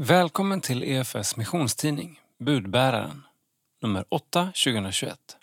[0.00, 3.22] Välkommen till EFS missionstidning Budbäraren,
[3.82, 5.36] nummer 8 2021.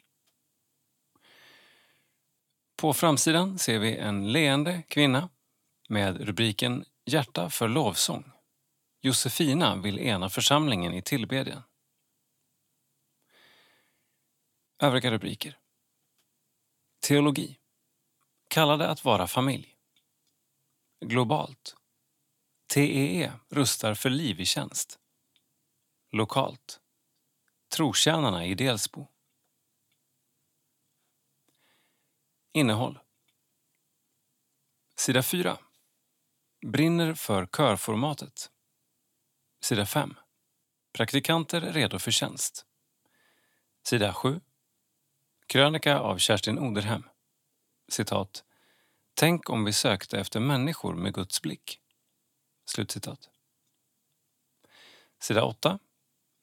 [2.76, 5.30] På framsidan ser vi en leende kvinna
[5.90, 8.32] med rubriken Hjärta för lovsång.
[9.02, 11.64] Josefina vill ena församlingen i tillbedjan.
[14.80, 15.58] Övriga rubriker.
[17.00, 17.58] Teologi.
[18.48, 19.76] Kallade att vara familj.
[21.06, 21.76] Globalt.
[22.68, 25.00] TEE rustar för liv i tjänst.
[26.12, 26.80] Lokalt.
[27.76, 29.08] Trotjänarna i Delsbo.
[32.54, 33.00] Innehåll.
[34.96, 35.58] Sida 4.
[36.66, 38.52] Brinner för körformatet.
[39.62, 40.16] Sida 5.
[40.94, 42.66] Praktikanter redo för tjänst.
[43.88, 44.42] Sida 7.
[45.48, 47.10] Krönika av Kerstin Oderhem.
[47.88, 48.44] Citat.
[49.14, 51.82] Tänk om vi sökte efter människor med Guds blick.
[52.66, 53.30] Slutcitat.
[55.20, 55.80] Sida 8.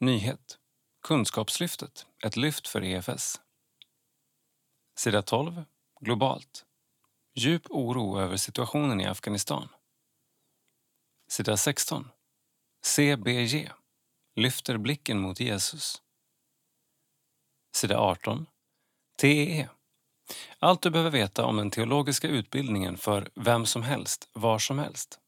[0.01, 0.59] Nyhet.
[1.03, 2.07] Kunskapslyftet.
[2.25, 3.41] Ett lyft för EFS.
[4.97, 5.65] Sida 12.
[6.01, 6.67] Globalt.
[7.35, 9.69] Djup oro över situationen i Afghanistan.
[11.29, 12.09] Sida 16.
[12.85, 13.71] CBG.
[14.37, 16.03] Lyfter blicken mot Jesus.
[17.75, 18.47] Sida 18.
[19.19, 19.69] TEE.
[20.59, 25.22] Allt du behöver veta om den teologiska utbildningen för vem som helst, var som helst.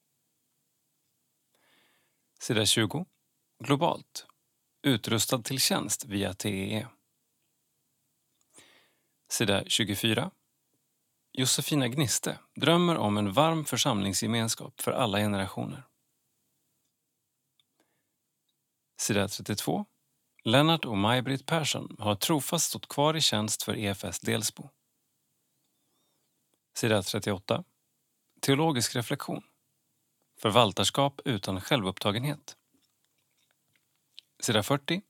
[2.45, 3.06] Sida 20.
[3.64, 4.27] Globalt.
[4.83, 6.89] Utrustad till tjänst via TEE.
[9.28, 10.31] Sida 24.
[11.33, 15.83] Josefina Gniste drömmer om en varm församlingsgemenskap för alla generationer.
[19.00, 19.84] Sida 32.
[20.42, 24.69] Lennart och Maj-Britt Persson har trofast stått kvar i tjänst för EFS Delsbo.
[26.77, 27.65] Sida 38.
[28.41, 29.42] Teologisk reflektion.
[30.45, 32.56] Förvaltarskap utan självupptagenhet.
[34.41, 35.03] Sida 40.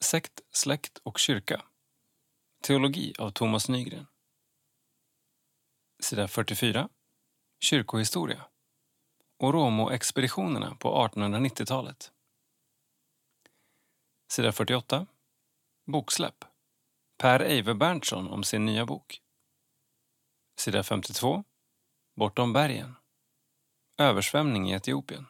[0.00, 1.64] Sekt, släkt och kyrka.
[2.60, 4.06] Teologi av Thomas Nygren.
[6.00, 6.88] Sida 44.
[7.60, 8.44] Kyrkohistoria.
[9.38, 12.12] Oromo-expeditionerna på 1890-talet.
[14.28, 15.06] Sida 48.
[15.86, 16.44] Boksläpp.
[17.18, 19.20] Per Eive Berntsson om sin nya bok.
[20.56, 21.44] Sida 52.
[22.16, 22.94] Bortom bergen.
[23.98, 25.26] Översvämning i Etiopien.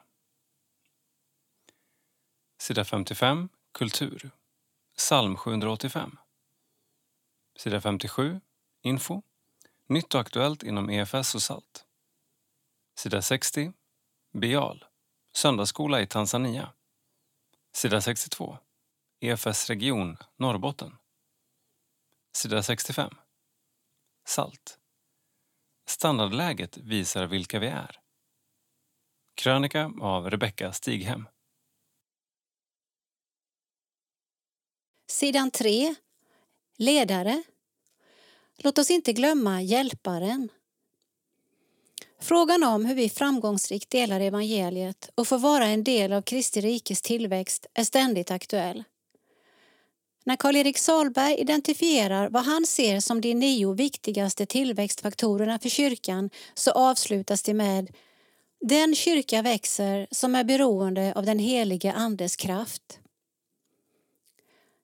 [2.59, 3.49] Sida 55.
[3.73, 4.31] Kultur.
[4.97, 6.17] Psalm 785.
[7.59, 8.41] Sida 57.
[8.83, 9.23] Info.
[9.87, 11.85] Nytt och aktuellt inom EFS och SALT.
[12.97, 13.73] Sida 60.
[14.33, 14.85] Bial.
[15.33, 16.73] Söndagsskola i Tanzania.
[17.73, 18.59] Sida 62.
[19.21, 20.97] EFS region Norrbotten.
[22.33, 23.15] Sida 65.
[24.27, 24.79] SALT.
[25.87, 28.04] Standardläget visar vilka vi är.
[29.35, 31.27] Krönika av Rebecka Stighem.
[35.11, 35.95] Sidan 3.
[36.79, 37.43] Ledare.
[38.57, 40.49] Låt oss inte glömma Hjälparen.
[42.21, 47.03] Frågan om hur vi framgångsrikt delar evangeliet och får vara en del av Kristi rikes
[47.03, 48.85] tillväxt är ständigt aktuell.
[50.25, 56.71] När Karl-Erik Salberg identifierar vad han ser som de nio viktigaste tillväxtfaktorerna för kyrkan så
[56.71, 57.91] avslutas det med
[58.67, 62.99] den kyrka växer som är beroende av den helige Andes kraft.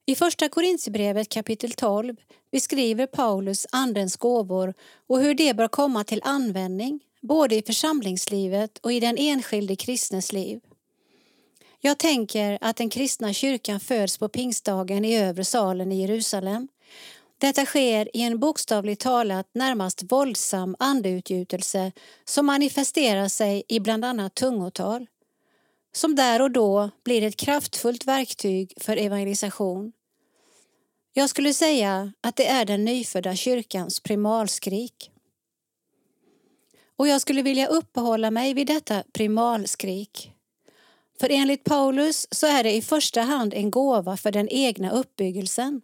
[0.06, 2.16] I Första Korinthierbrevet kapitel 12
[2.52, 4.74] beskriver Paulus Andens gåvor
[5.06, 10.32] och hur de bör komma till användning både i församlingslivet och i den enskilde kristnes
[10.32, 10.60] liv.
[11.78, 16.68] Jag tänker att den kristna kyrkan föds på pingstdagen i övre salen i Jerusalem.
[17.40, 21.92] Detta sker i en bokstavligt talat närmast våldsam andeutgjutelse
[22.24, 25.06] som manifesterar sig i bland annat tungotal,
[25.92, 29.92] som där och då blir ett kraftfullt verktyg för evangelisation.
[31.12, 35.10] Jag skulle säga att det är den nyfödda kyrkans primalskrik.
[36.96, 40.32] Och jag skulle vilja uppehålla mig vid detta primalskrik.
[41.20, 45.82] För enligt Paulus så är det i första hand en gåva för den egna uppbyggelsen,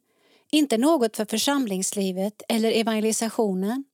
[0.51, 3.85] inte något för församlingslivet eller evangelisationen.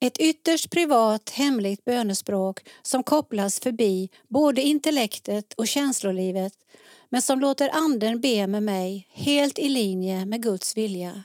[0.00, 6.52] Ett ytterst privat, hemligt bönespråk som kopplas förbi både intellektet och känslolivet
[7.08, 11.24] men som låter Anden be med mig helt i linje med Guds vilja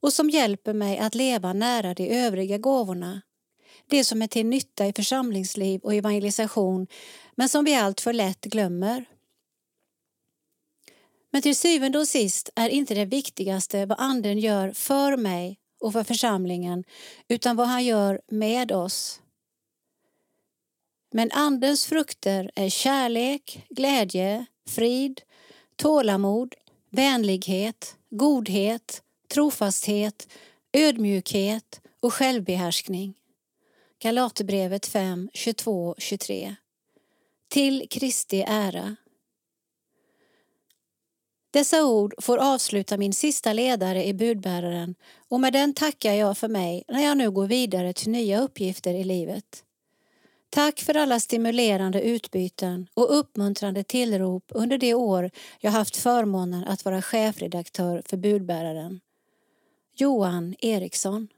[0.00, 3.22] och som hjälper mig att leva nära de övriga gåvorna
[3.86, 6.86] det som är till nytta i församlingsliv och evangelisation
[7.34, 9.04] men som vi allt för lätt glömmer.
[11.32, 15.92] Men till syvende och sist är inte det viktigaste vad Anden gör för mig och
[15.92, 16.84] för församlingen
[17.28, 19.20] utan vad han gör med oss.
[21.12, 25.20] Men Andens frukter är kärlek, glädje, frid,
[25.76, 26.54] tålamod,
[26.90, 29.02] vänlighet, godhet,
[29.34, 30.28] trofasthet,
[30.72, 33.14] ödmjukhet och självbehärskning.
[34.02, 36.54] Galaterbrevet 5, 22-23.
[37.48, 38.96] Till Kristi ära.
[41.52, 44.94] Dessa ord får avsluta min sista ledare i budbäraren
[45.28, 48.94] och med den tackar jag för mig när jag nu går vidare till nya uppgifter
[48.94, 49.64] i livet.
[50.50, 56.84] Tack för alla stimulerande utbyten och uppmuntrande tillrop under de år jag haft förmånen att
[56.84, 59.00] vara chefredaktör för budbäraren.
[59.94, 61.28] Johan Eriksson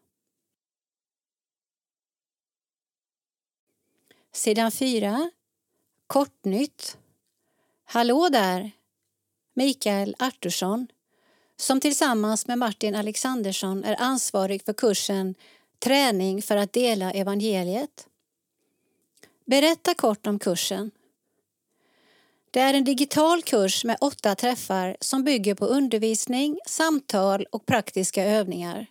[4.32, 5.30] Sidan 4.
[6.06, 6.98] Kortnytt.
[7.84, 8.83] Hallå där!
[9.54, 10.86] Mikael Artursson
[11.56, 15.34] som tillsammans med Martin Alexandersson är ansvarig för kursen
[15.78, 18.08] Träning för att dela evangeliet.
[19.44, 20.90] Berätta kort om kursen.
[22.50, 28.24] Det är en digital kurs med åtta träffar som bygger på undervisning, samtal och praktiska
[28.24, 28.86] övningar.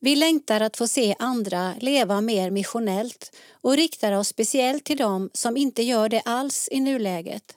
[0.00, 5.30] Vi längtar att få se andra leva mer missionellt och riktar oss speciellt till dem
[5.32, 7.56] som inte gör det alls i nuläget.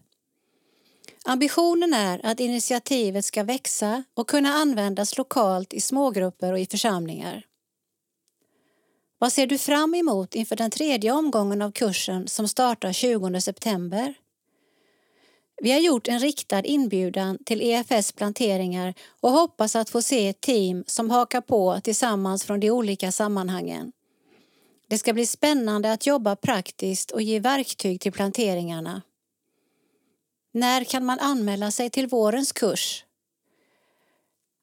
[1.27, 7.45] Ambitionen är att initiativet ska växa och kunna användas lokalt i smågrupper och i församlingar.
[9.18, 14.13] Vad ser du fram emot inför den tredje omgången av kursen som startar 20 september?
[15.62, 20.42] Vi har gjort en riktad inbjudan till EFS planteringar och hoppas att få se ett
[20.42, 23.92] team som hakar på tillsammans från de olika sammanhangen.
[24.88, 29.01] Det ska bli spännande att jobba praktiskt och ge verktyg till planteringarna.
[30.56, 33.06] När kan man anmäla sig till vårens kurs?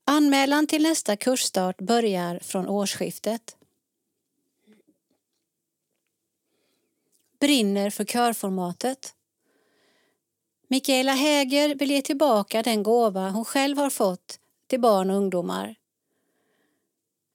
[0.05, 3.56] Anmälan till nästa kursstart börjar från årsskiftet.
[7.41, 9.15] Brinner för körformatet.
[10.69, 15.75] Mikaela Häger vill ge tillbaka den gåva hon själv har fått till barn och ungdomar.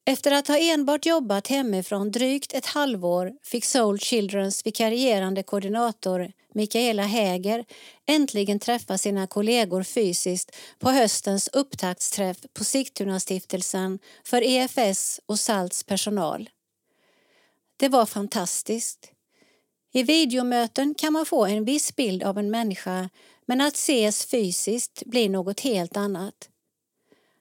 [0.06, 7.04] Efter att ha enbart jobbat hemifrån drygt ett halvår fick Soul Childrens vikarierande koordinator Mikaela
[7.04, 7.66] Häger
[8.06, 16.50] äntligen träffa sina kollegor fysiskt på höstens upptaktsträff på Sigtunastiftelsen för EFS och SALTs personal.
[17.78, 19.12] Det var fantastiskt.
[19.94, 23.10] I videomöten kan man få en viss bild av en människa
[23.46, 26.50] men att ses fysiskt blir något helt annat.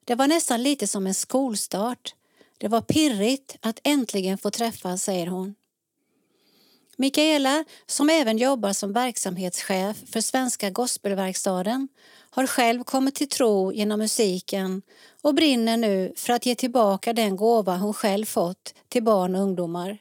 [0.04, 2.14] Det var nästan lite som en skolstart.
[2.58, 5.54] Det var pirrigt att äntligen få träffas, säger hon.
[6.98, 11.88] Mikaela, som även jobbar som verksamhetschef för Svenska Gospelverkstaden,
[12.30, 14.82] har själv kommit till tro genom musiken
[15.22, 19.42] och brinner nu för att ge tillbaka den gåva hon själv fått till barn och
[19.42, 19.98] ungdomar.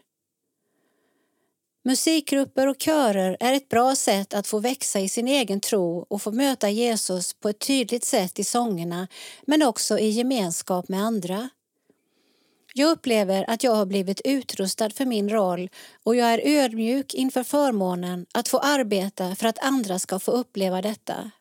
[1.83, 6.21] Musikgrupper och körer är ett bra sätt att få växa i sin egen tro och
[6.21, 9.07] få möta Jesus på ett tydligt sätt i sångerna
[9.45, 11.49] men också i gemenskap med andra.
[12.77, 15.69] Jag upplever att jag har blivit utrustad för min roll
[16.03, 20.81] och jag är ödmjuk inför förmånen att få arbeta för att andra ska få uppleva
[20.81, 21.31] detta.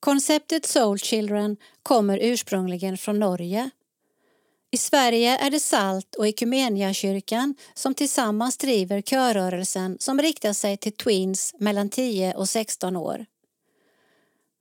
[0.00, 3.70] Konceptet Soul Children kommer ursprungligen från Norge
[4.70, 10.92] i Sverige är det Salt och Ekumeniakyrkan som tillsammans driver körrörelsen som riktar sig till
[10.92, 13.26] tweens mellan 10 och 16 år.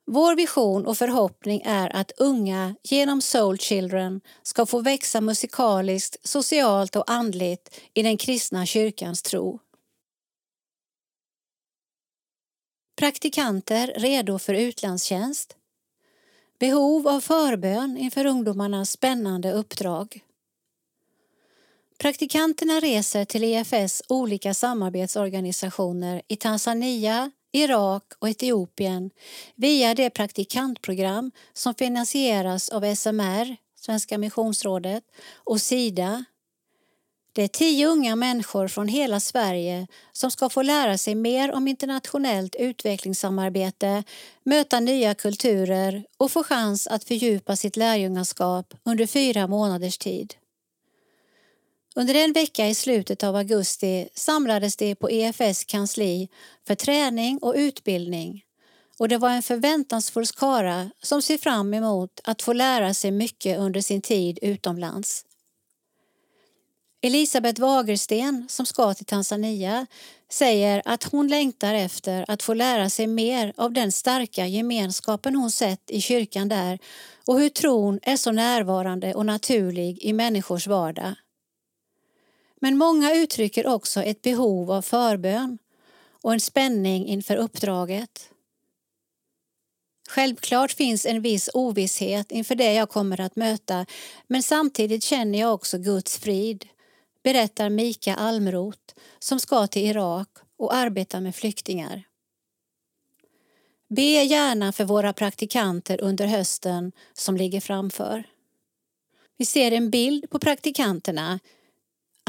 [0.10, 6.96] Vår vision och förhoppning är att unga genom Soul Children ska få växa musikaliskt, socialt
[6.96, 9.60] och andligt i den kristna kyrkans tro.
[12.96, 15.56] Praktikanter redo för utlandstjänst
[16.60, 20.24] Behov av förbön inför ungdomarnas spännande uppdrag.
[21.98, 29.10] Praktikanterna reser till EFS olika samarbetsorganisationer i Tanzania, Irak och Etiopien
[29.56, 35.04] via det praktikantprogram som finansieras av SMR, Svenska missionsrådet,
[35.36, 36.26] och Sida,
[37.38, 41.68] det är tio unga människor från hela Sverige som ska få lära sig mer om
[41.68, 44.04] internationellt utvecklingssamarbete,
[44.44, 50.34] möta nya kulturer och få chans att fördjupa sitt lärjungaskap under fyra månaders tid.
[51.98, 56.30] Under en vecka i slutet av augusti samlades de på EFS kansli
[56.68, 58.44] för träning och utbildning
[59.00, 63.60] och det var en förväntansfull skara som ser fram emot att få lära sig mycket
[63.60, 65.25] under sin tid utomlands.
[67.01, 69.86] Elisabeth Wagersten, som ska till Tanzania,
[70.32, 75.51] säger att hon längtar efter att få lära sig mer av den starka gemenskapen hon
[75.51, 76.80] sett i kyrkan där
[77.27, 81.16] och hur tron är så närvarande och naturlig i människors vardag.
[82.60, 85.58] Men många uttrycker också ett behov av förbön
[86.22, 88.30] och en spänning inför uppdraget.
[90.10, 93.86] Självklart finns en viss ovisshet inför det jag kommer att möta
[94.28, 96.66] men samtidigt känner jag också Guds frid,
[97.24, 102.04] berättar Mika Almroth som ska till Irak och arbeta med flyktingar.
[103.90, 108.24] Be gärna för våra praktikanter under hösten som ligger framför.
[109.38, 111.40] Vi ser en bild på praktikanterna.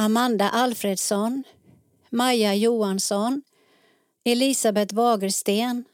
[0.01, 1.45] Amanda Alfredsson,
[2.11, 3.43] Maja Johansson,
[4.25, 5.85] Elisabeth Wagersten,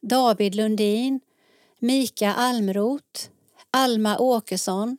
[0.00, 1.20] David Lundin,
[1.78, 3.30] Mika Almroth,
[3.72, 4.98] Alma Åkesson,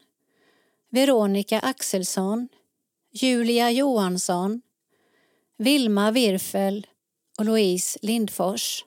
[0.89, 2.49] Veronica Axelsson,
[3.11, 4.61] Julia Johansson,
[5.57, 6.87] Vilma Wirfel
[7.39, 8.85] och Louise Lindfors.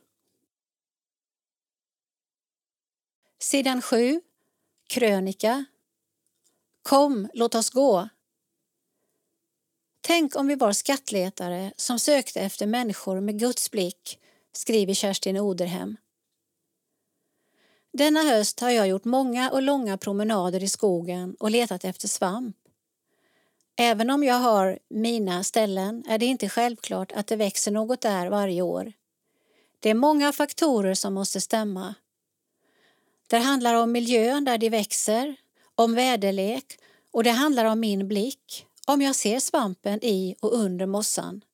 [3.38, 4.20] Sidan 7.
[4.88, 5.64] Krönika.
[6.82, 8.08] Kom, låt oss gå.
[10.06, 14.18] Tänk om vi var skattletare som sökte efter människor med Guds blick,
[14.52, 15.96] skriver Kerstin Oderhem.
[17.92, 22.56] Denna höst har jag gjort många och långa promenader i skogen och letat efter svamp.
[23.76, 28.26] Även om jag har mina ställen är det inte självklart att det växer något där
[28.26, 28.92] varje år.
[29.80, 31.94] Det är många faktorer som måste stämma.
[33.26, 35.36] Det handlar om miljön där de växer,
[35.74, 36.78] om väderlek
[37.10, 41.44] och det handlar om min blick, om jag ser svampen i och under mossan.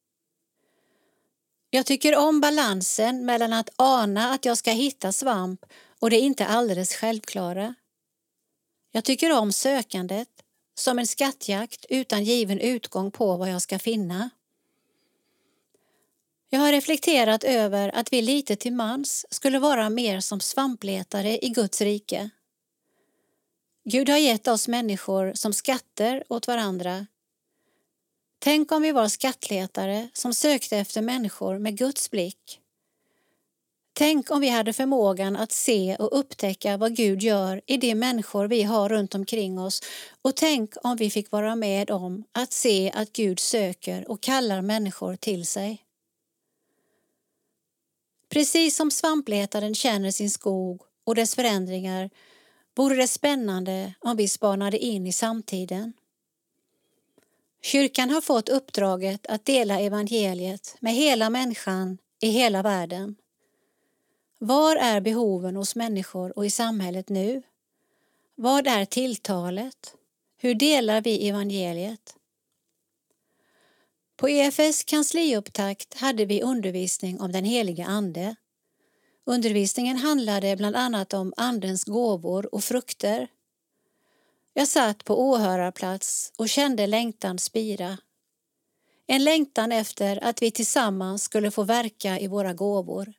[1.70, 5.66] Jag tycker om balansen mellan att ana att jag ska hitta svamp
[6.00, 7.74] och det inte alldeles självklara.
[8.92, 10.28] Jag tycker om sökandet,
[10.74, 14.30] som en skattjakt utan given utgång på vad jag ska finna.
[16.50, 21.48] Jag har reflekterat över att vi lite till mans skulle vara mer som svampletare i
[21.48, 22.30] Guds rike.
[23.84, 27.06] Gud har gett oss människor som skatter åt varandra.
[28.44, 32.60] Tänk om vi var skattletare som sökte efter människor med Guds blick.
[33.92, 38.48] Tänk om vi hade förmågan att se och upptäcka vad Gud gör i de människor
[38.48, 39.80] vi har runt omkring oss
[40.22, 44.62] och tänk om vi fick vara med om att se att Gud söker och kallar
[44.62, 45.84] människor till sig.
[48.28, 52.10] Precis som svampletaren känner sin skog och dess förändringar
[52.76, 55.92] vore det spännande om vi spanade in i samtiden.
[57.64, 63.16] Kyrkan har fått uppdraget att dela evangeliet med hela människan i hela världen.
[64.38, 67.42] Var är behoven hos människor och i samhället nu?
[68.34, 69.94] Vad är tilltalet?
[70.38, 72.16] Hur delar vi evangeliet?
[74.16, 78.36] På EFS kansliupptakt hade vi undervisning om den heliga Ande.
[79.24, 83.28] Undervisningen handlade bland annat om Andens gåvor och frukter.
[84.54, 87.98] Jag satt på åhörarplats och kände längtan spira.
[89.06, 93.12] En längtan efter att vi tillsammans skulle få verka i våra gåvor.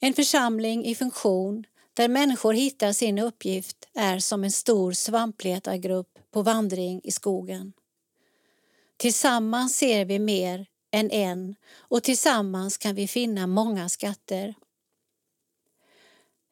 [0.00, 1.64] En församling i funktion
[1.94, 7.72] där människor hittar sin uppgift är som en stor svampletargrupp på vandring i skogen.
[8.96, 14.54] Tillsammans ser vi mer än en och tillsammans kan vi finna många skatter.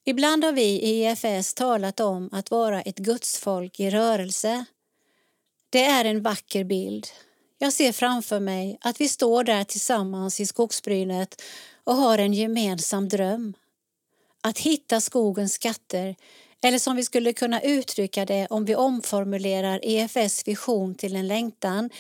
[0.08, 4.64] Ibland har vi i EFS talat om att vara ett gudsfolk i rörelse.
[5.70, 7.06] Det är en vacker bild.
[7.58, 11.42] Jag ser framför mig att vi står där tillsammans i skogsbrynet
[11.84, 13.54] och har en gemensam dröm.
[14.40, 16.16] Att hitta skogens skatter,
[16.62, 21.90] eller som vi skulle kunna uttrycka det om vi omformulerar EFS vision till en längtan.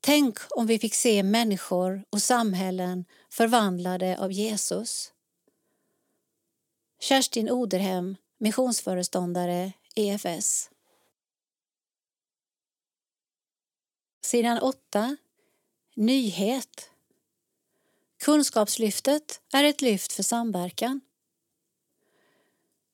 [0.00, 5.13] Tänk om vi fick se människor och samhällen förvandlade av Jesus.
[7.04, 10.70] Kerstin Oderhem, missionsföreståndare, EFS.
[14.22, 15.16] Sidan 8.
[15.96, 16.90] Nyhet.
[18.24, 21.00] Kunskapslyftet är ett lyft för samverkan.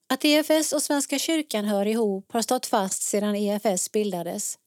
[0.07, 4.59] Att EFS och Svenska kyrkan hör ihop har stått fast sedan EFS bildades.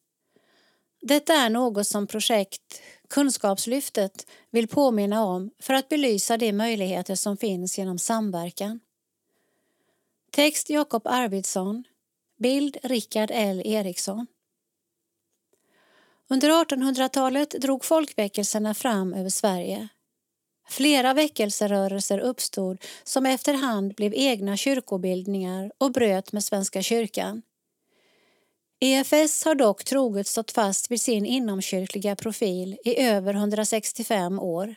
[1.01, 7.38] Detta är något som projekt Kunskapslyftet vill påminna om för att belysa de möjligheter som
[7.38, 8.79] finns genom samverkan.
[10.35, 11.83] Text Jakob Arvidsson.
[12.39, 14.27] Bild Rickard L Eriksson.
[16.29, 19.87] Under 1800-talet drog folkväckelserna fram över Sverige.
[20.69, 27.41] Flera väckelserörelser uppstod som efterhand blev egna kyrkobildningar och bröt med Svenska kyrkan.
[28.79, 34.75] EFS har dock troget stått fast vid sin inomkyrkliga profil i över 165 år.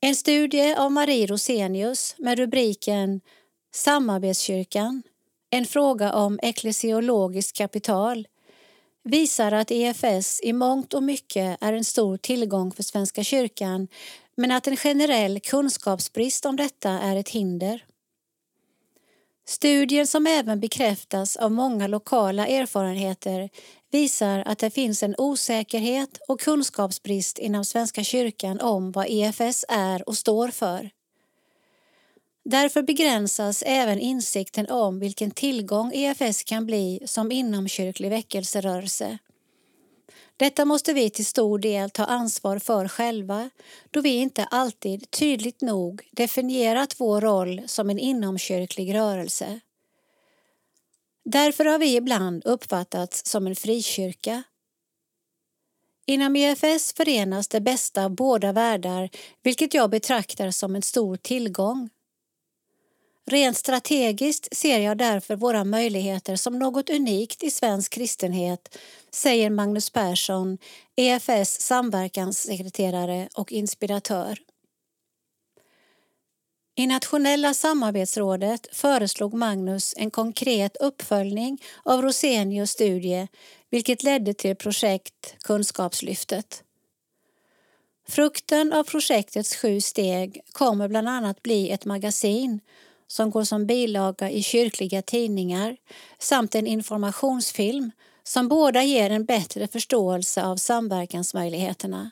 [0.00, 3.20] En studie av Marie Rosenius med rubriken
[3.72, 5.02] Samarbetskyrkan,
[5.50, 8.28] en fråga om eklesiologiskt kapital
[9.02, 13.88] visar att EFS i mångt och mycket är en stor tillgång för Svenska kyrkan
[14.36, 17.84] men att en generell kunskapsbrist om detta är ett hinder.
[19.46, 23.50] Studien, som även bekräftas av många lokala erfarenheter
[23.90, 30.08] visar att det finns en osäkerhet och kunskapsbrist inom Svenska kyrkan om vad EFS är
[30.08, 30.90] och står för.
[32.50, 39.18] Därför begränsas även insikten om vilken tillgång EFS kan bli som inomkyrklig väckelserörelse.
[40.36, 43.50] Detta måste vi till stor del ta ansvar för själva
[43.90, 49.60] då vi inte alltid tydligt nog definierat vår roll som en inomkyrklig rörelse.
[51.24, 54.42] Därför har vi ibland uppfattats som en frikyrka.
[56.06, 59.10] Inom EFS förenas det bästa av båda världar
[59.42, 61.90] vilket jag betraktar som en stor tillgång.
[63.26, 68.78] Rent strategiskt ser jag därför våra möjligheter som något unikt i svensk kristenhet,
[69.10, 70.58] säger Magnus Persson,
[70.96, 74.38] EFS samverkanssekreterare och inspiratör.
[76.74, 83.28] I nationella samarbetsrådet föreslog Magnus en konkret uppföljning av Rosenius studie
[83.70, 86.64] vilket ledde till projekt Kunskapslyftet.
[88.08, 92.60] Frukten av projektets sju steg kommer bland annat bli ett magasin
[93.10, 95.76] som går som bilaga i kyrkliga tidningar
[96.18, 97.90] samt en informationsfilm
[98.22, 102.10] som båda ger en bättre förståelse av samverkansmöjligheterna.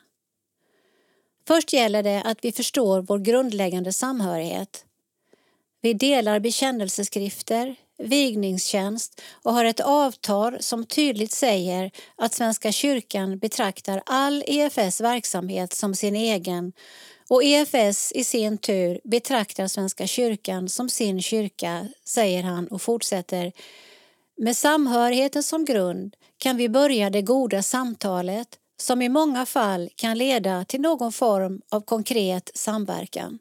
[1.46, 4.84] Först gäller det att vi förstår vår grundläggande samhörighet.
[5.80, 14.02] Vi delar bekännelseskrifter, vigningstjänst och har ett avtal som tydligt säger att Svenska kyrkan betraktar
[14.06, 16.72] all EFS verksamhet som sin egen
[17.28, 23.52] och EFS i sin tur betraktar Svenska kyrkan som sin kyrka, säger han och fortsätter.
[24.37, 28.49] Med samhörigheten som grund kan vi börja det goda samtalet
[28.80, 33.38] som i många fall kan leda till någon form av konkret samverkan.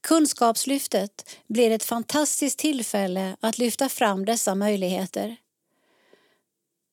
[0.00, 5.36] Kunskapslyftet blir ett fantastiskt tillfälle att lyfta fram dessa möjligheter.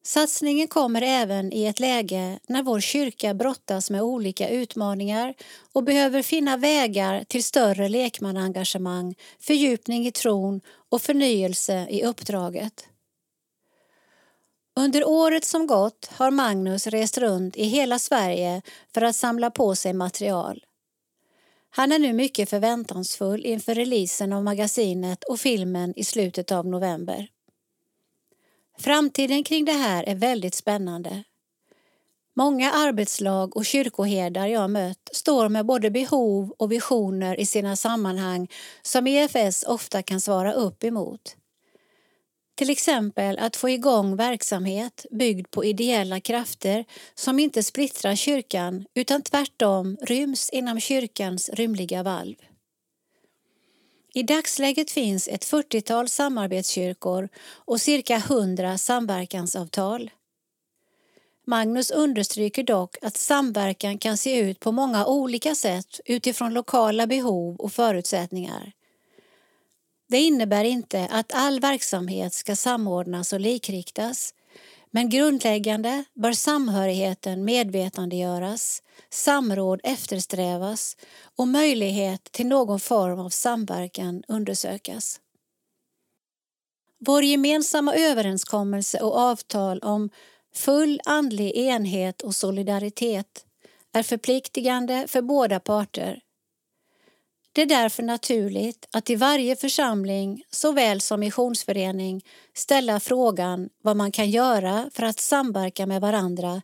[0.05, 5.33] Satsningen kommer även i ett läge när vår kyrka brottas med olika utmaningar
[5.73, 12.87] och behöver finna vägar till större lekmannaengagemang, fördjupning i tron och förnyelse i uppdraget.
[14.75, 18.61] Under året som gått har Magnus rest runt i hela Sverige
[18.93, 20.63] för att samla på sig material.
[21.69, 27.29] Han är nu mycket förväntansfull inför releasen av magasinet och filmen i slutet av november.
[28.77, 31.23] Framtiden kring det här är väldigt spännande.
[32.35, 38.47] Många arbetslag och kyrkoherdar jag mött står med både behov och visioner i sina sammanhang
[38.81, 41.35] som EFS ofta kan svara upp emot.
[42.55, 46.85] Till exempel att få igång verksamhet byggd på ideella krafter
[47.15, 52.35] som inte splittrar kyrkan utan tvärtom ryms inom kyrkans rymliga valv.
[54.17, 60.11] I dagsläget finns ett 40-tal samarbetskyrkor och cirka 100 samverkansavtal.
[61.47, 67.55] Magnus understryker dock att samverkan kan se ut på många olika sätt utifrån lokala behov
[67.55, 68.71] och förutsättningar.
[70.07, 74.33] Det innebär inte att all verksamhet ska samordnas och likriktas
[74.95, 80.97] men grundläggande bör samhörigheten medvetandegöras, samråd eftersträvas
[81.37, 85.19] och möjlighet till någon form av samverkan undersökas.
[86.99, 90.09] Vår gemensamma överenskommelse och avtal om
[90.55, 93.45] full andlig enhet och solidaritet
[93.93, 96.19] är förpliktigande för båda parter
[97.55, 104.11] det är därför naturligt att i varje församling såväl som missionsförening ställa frågan vad man
[104.11, 106.61] kan göra för att samverka med varandra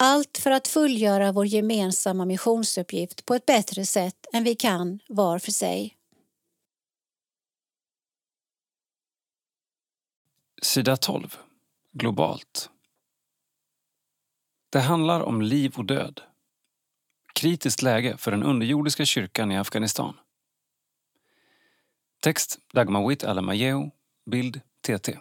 [0.00, 5.38] allt för att fullgöra vår gemensamma missionsuppgift på ett bättre sätt än vi kan var
[5.38, 5.96] för sig.
[10.62, 11.36] Sida 12.
[11.92, 12.70] Globalt.
[14.70, 16.20] Det handlar om liv och död
[17.38, 20.14] kritiskt läge för den underjordiska kyrkan i Afghanistan.
[22.22, 23.90] Text Dagmawit Alamayeu,
[24.30, 25.18] bild TT.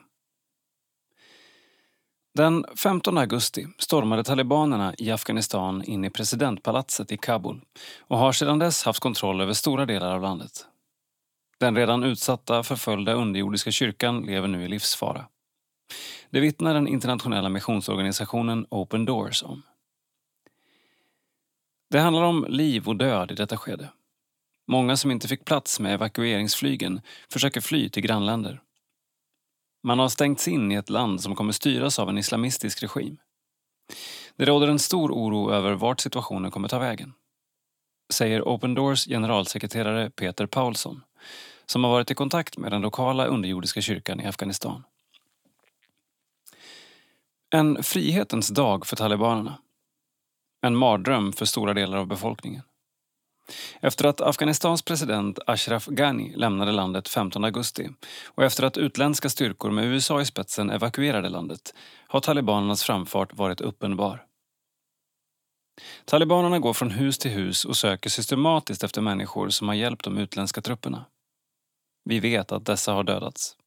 [2.33, 7.61] Den 15 augusti stormade talibanerna i Afghanistan in i presidentpalatset i Kabul
[7.99, 10.65] och har sedan dess haft kontroll över stora delar av landet.
[11.59, 15.27] Den redan utsatta, förföljda underjordiska kyrkan lever nu i livsfara.
[16.29, 19.63] Det vittnar den internationella missionsorganisationen Open Doors om.
[21.89, 23.89] Det handlar om liv och död i detta skede.
[24.67, 28.61] Många som inte fick plats med evakueringsflygen försöker fly till grannländer.
[29.83, 33.17] Man har stängts in i ett land som kommer styras av en islamistisk regim.
[34.35, 37.13] Det råder en stor oro över vart situationen kommer ta vägen.
[38.13, 41.01] Säger Open Doors generalsekreterare Peter Paulsson
[41.65, 44.83] som har varit i kontakt med den lokala underjordiska kyrkan i Afghanistan.
[47.49, 49.57] En frihetens dag för talibanerna.
[50.61, 52.61] En mardröm för stora delar av befolkningen.
[53.81, 57.89] Efter att Afghanistans president Ashraf Ghani lämnade landet 15 augusti
[58.25, 61.73] och efter att utländska styrkor med USA i spetsen evakuerade landet
[62.07, 64.23] har talibanernas framfart varit uppenbar.
[66.05, 70.17] Talibanerna går från hus till hus och söker systematiskt efter människor som har hjälpt de
[70.17, 71.05] utländska trupperna.
[72.05, 73.57] Vi vet att dessa har dödats.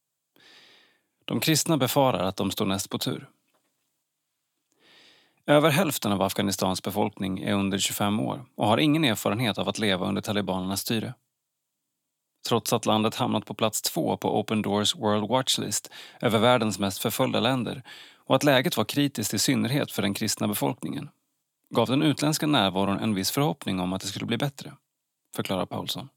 [1.25, 3.29] De kristna befarar att de står näst på tur.
[5.47, 9.79] Över hälften av Afghanistans befolkning är under 25 år och har ingen erfarenhet av att
[9.79, 11.13] leva under talibanernas styre.
[12.47, 16.79] Trots att landet hamnat på plats två på Open Doors World Watch List över världens
[16.79, 17.83] mest förföljda länder
[18.15, 21.09] och att läget var kritiskt i synnerhet för den kristna befolkningen
[21.71, 24.73] gav den utländska närvaron en viss förhoppning om att det skulle bli bättre,
[25.35, 26.09] förklarar Paulsson.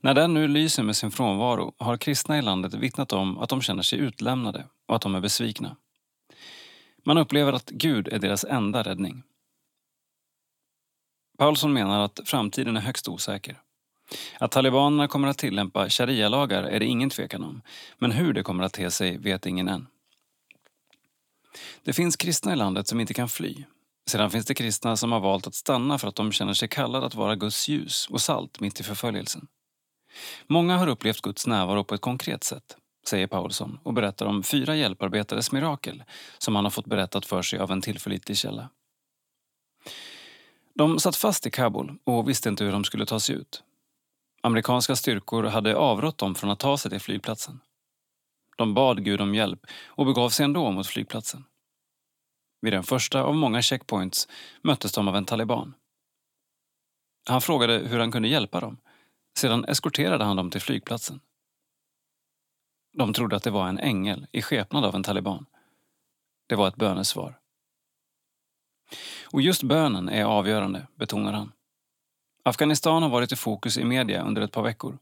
[0.00, 3.62] När den nu lyser med sin frånvaro har kristna i landet vittnat om att de
[3.62, 5.76] känner sig utlämnade och att de är besvikna.
[7.04, 9.22] Man upplever att Gud är deras enda räddning.
[11.38, 13.60] Paulsson menar att framtiden är högst osäker.
[14.38, 17.62] Att talibanerna kommer att tillämpa sharia-lagar är det ingen tvekan om,
[17.98, 19.86] men hur det kommer att te sig vet ingen än.
[21.84, 23.64] Det finns kristna i landet som inte kan fly.
[24.06, 27.06] Sedan finns det kristna som har valt att stanna för att de känner sig kallade
[27.06, 29.46] att vara Guds ljus och salt mitt i förföljelsen.
[30.46, 34.76] Många har upplevt Guds närvaro på ett konkret sätt säger Paulsson och berättar om fyra
[34.76, 36.02] hjälparbetares mirakel
[36.38, 38.68] som han har fått berättat för sig av en tillförlitlig källa.
[40.74, 43.62] De satt fast i Kabul och visste inte hur de skulle ta sig ut.
[44.42, 47.60] Amerikanska styrkor hade avrått dem från att ta sig till flygplatsen.
[48.56, 51.44] De bad Gud om hjälp och begav sig ändå mot flygplatsen.
[52.60, 54.28] Vid den första av många checkpoints
[54.62, 55.74] möttes de av en taliban.
[57.28, 58.76] Han frågade hur han kunde hjälpa dem.
[59.38, 61.20] Sedan eskorterade han dem till flygplatsen.
[62.92, 65.46] De trodde att det var en ängel i skepnad av en taliban.
[66.46, 67.38] Det var ett bönesvar.
[69.24, 71.52] Och just bönen är avgörande, betonar han.
[72.42, 74.98] Afghanistan har varit i fokus i media under ett par veckor.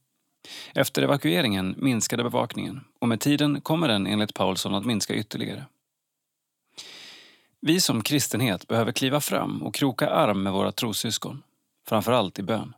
[0.75, 5.65] Efter evakueringen minskade bevakningen och med tiden kommer den enligt Paulsson att minska ytterligare.
[7.61, 11.43] Vi som kristenhet behöver kliva fram och kroka arm med våra trossyskon,
[11.89, 12.75] framförallt i bön.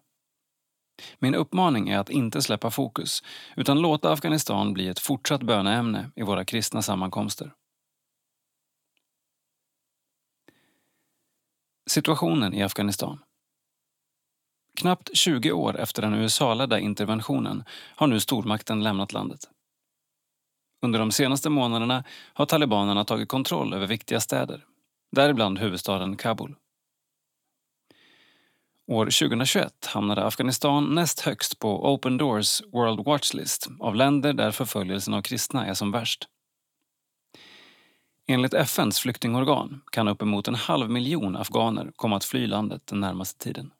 [1.18, 3.22] Min uppmaning är att inte släppa fokus
[3.56, 7.52] utan låta Afghanistan bli ett fortsatt böneämne i våra kristna sammankomster.
[11.90, 13.18] Situationen i Afghanistan.
[14.80, 17.64] Knappt 20 år efter den USA-ledda interventionen
[17.96, 19.40] har nu stormakten lämnat landet.
[20.82, 24.64] Under de senaste månaderna har talibanerna tagit kontroll över viktiga städer,
[25.12, 26.56] däribland huvudstaden Kabul.
[28.90, 34.50] År 2021 hamnade Afghanistan näst högst på Open Doors World Watch List av länder där
[34.50, 36.28] förföljelsen av kristna är som värst.
[38.26, 43.44] Enligt FNs flyktingorgan kan uppemot en halv miljon afghaner komma att fly landet den närmaste
[43.44, 43.70] tiden.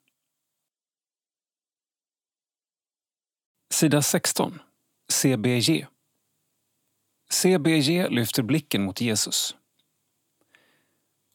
[3.73, 4.59] Sida 16.
[5.09, 5.87] CBG.
[7.31, 9.55] CBG lyfter blicken mot Jesus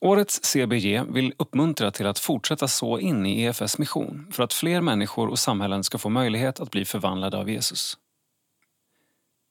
[0.01, 4.81] Årets CBG vill uppmuntra till att fortsätta så in i EFS mission för att fler
[4.81, 7.99] människor och samhällen ska få möjlighet att bli förvandlade av Jesus.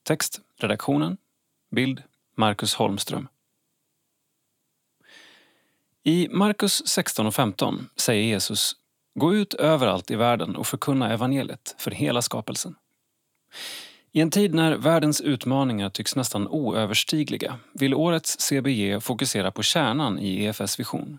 [0.02, 1.16] Text, redaktionen,
[1.70, 2.02] bild,
[2.36, 3.28] Marcus Holmström.
[6.02, 8.76] I Markus 16 och 15 säger Jesus
[9.18, 12.74] Gå ut överallt i världen och förkunna evangeliet för hela skapelsen.
[14.16, 20.18] I en tid när världens utmaningar tycks nästan oöverstigliga vill årets CBG fokusera på kärnan
[20.18, 21.18] i EFS vision.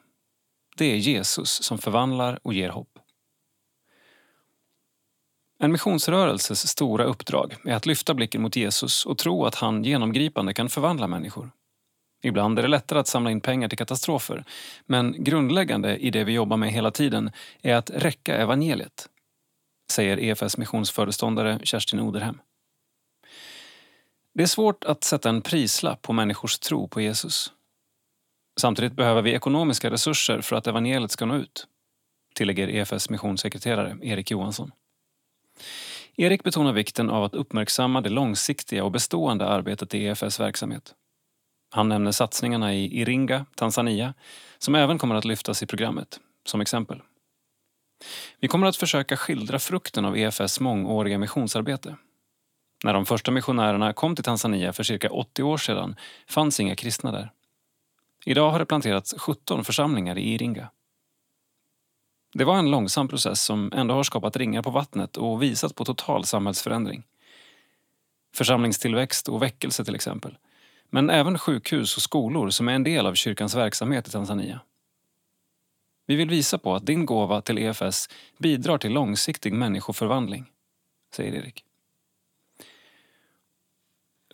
[0.78, 3.00] Det är Jesus som förvandlar och ger hopp.
[5.60, 10.54] En missionsrörelses stora uppdrag är att lyfta blicken mot Jesus och tro att han genomgripande
[10.54, 11.52] kan förvandla människor.
[12.24, 14.44] Ibland är det lättare att samla in pengar till katastrofer
[14.86, 17.32] men grundläggande i det vi jobbar med hela tiden
[17.62, 19.10] är att räcka evangeliet,
[19.92, 22.40] säger EFS missionsföreståndare Kerstin Oderhem.
[24.38, 27.54] Det är svårt att sätta en prislapp på människors tro på Jesus.
[28.60, 31.68] Samtidigt behöver vi ekonomiska resurser för att evangeliet ska nå ut,
[32.36, 34.72] tillägger EFS missionssekreterare Erik Johansson.
[36.16, 40.94] Erik betonar vikten av att uppmärksamma det långsiktiga och bestående arbetet i EFS verksamhet.
[41.72, 44.14] Han nämner satsningarna i Iringa, Tanzania,
[44.58, 47.02] som även kommer att lyftas i programmet, som exempel.
[48.40, 51.96] Vi kommer att försöka skildra frukten av EFS mångåriga missionsarbete
[52.84, 55.96] när de första missionärerna kom till Tanzania för cirka 80 år sedan
[56.28, 57.32] fanns inga kristna där.
[58.26, 60.70] Idag har det planterats 17 församlingar i Iringa.
[62.34, 65.86] Det var en långsam process som ändå har skapat ringar på vattnet och visat på
[65.86, 67.04] total samhällsförändring.
[68.36, 70.38] Församlingstillväxt och väckelse till exempel.
[70.90, 74.60] Men även sjukhus och skolor som är en del av kyrkans verksamhet i Tanzania.
[76.06, 80.46] Vi vill visa på att din gåva till EFS bidrar till långsiktig människoförvandling,
[81.14, 81.67] säger Erik.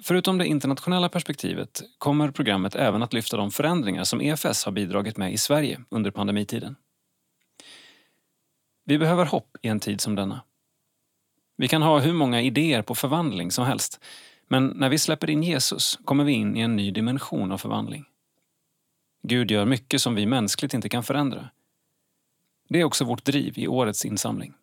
[0.03, 5.17] Förutom det internationella perspektivet kommer programmet även att lyfta de förändringar som EFS har bidragit
[5.17, 6.75] med i Sverige under pandemitiden.
[8.85, 10.41] Vi behöver hopp i en tid som denna.
[11.57, 14.03] Vi kan ha hur många idéer på förvandling som helst
[14.47, 18.05] men när vi släpper in Jesus kommer vi in i en ny dimension av förvandling.
[19.27, 21.49] Gud gör mycket som vi mänskligt inte kan förändra.
[22.69, 24.53] Det är också vårt driv i årets insamling,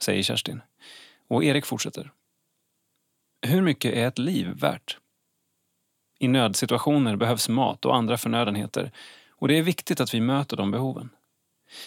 [0.00, 0.60] säger Kerstin.
[1.28, 2.12] Och Erik fortsätter.
[3.46, 4.98] Hur mycket är ett liv värt?
[6.18, 8.90] I nödsituationer behövs mat och andra förnödenheter
[9.30, 11.10] och det är viktigt att vi möter de behoven.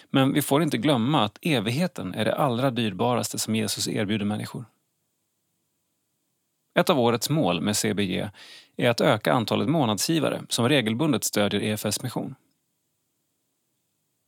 [0.09, 4.65] Men vi får inte glömma att evigheten är det allra dyrbaraste som Jesus erbjuder människor.
[6.79, 8.29] Ett av årets mål med CBG
[8.77, 12.35] är att öka antalet månadsgivare som regelbundet stödjer EFS mission.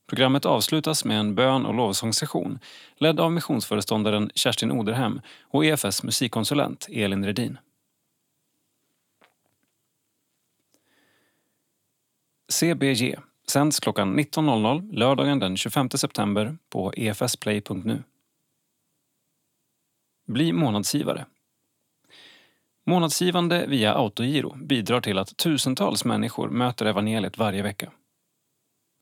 [0.09, 2.59] Programmet avslutas med en bön och lovsångssession
[2.97, 7.57] ledd av missionsföreståndaren Kerstin Oderhem och EFS musikkonsulent Elin Redin.
[12.51, 13.15] CBG
[13.47, 18.03] sänds klockan 19.00 lördagen den 25 september på efsplay.nu.
[20.27, 21.25] Bli månadsgivare.
[22.85, 27.91] Månadsgivande via autogiro bidrar till att tusentals människor möter evangeliet varje vecka.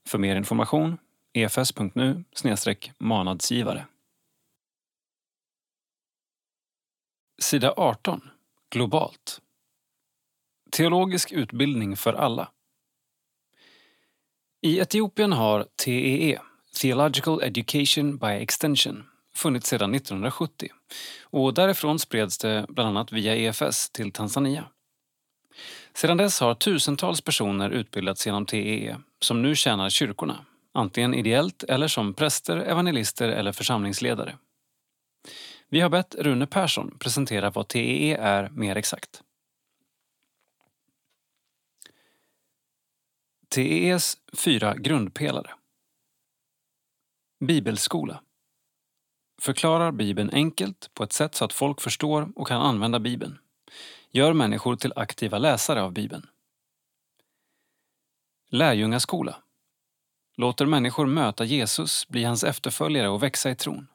[0.08, 0.98] För mer information
[1.34, 2.24] efs.nu
[2.98, 3.86] månadsgivare.
[7.41, 8.30] Sida 18.
[8.70, 9.41] Globalt.
[10.72, 12.52] Teologisk utbildning för alla.
[14.62, 16.39] I Etiopien har TEE,
[16.82, 19.04] Theological Education by Extension,
[19.36, 20.70] funnits sedan 1970
[21.22, 24.65] och därifrån spreds det bland annat via EFS till Tanzania.
[25.98, 31.88] Sedan dess har tusentals personer utbildats genom TEE som nu tjänar kyrkorna, antingen ideellt eller
[31.88, 34.38] som präster, evangelister eller församlingsledare.
[35.70, 39.24] Vi har bett Rune Persson presentera vad TEE är mer exakt.
[43.50, 45.52] TEEs fyra grundpelare.
[47.46, 48.22] Bibelskola.
[49.42, 53.40] Förklarar Bibeln enkelt på ett sätt så att folk förstår och kan använda Bibeln.
[54.10, 56.28] Gör människor till aktiva läsare av Bibeln.
[58.50, 59.43] Lärjungaskola.
[60.38, 63.88] Låter människor möta Jesus, bli hans efterföljare och växa i tron.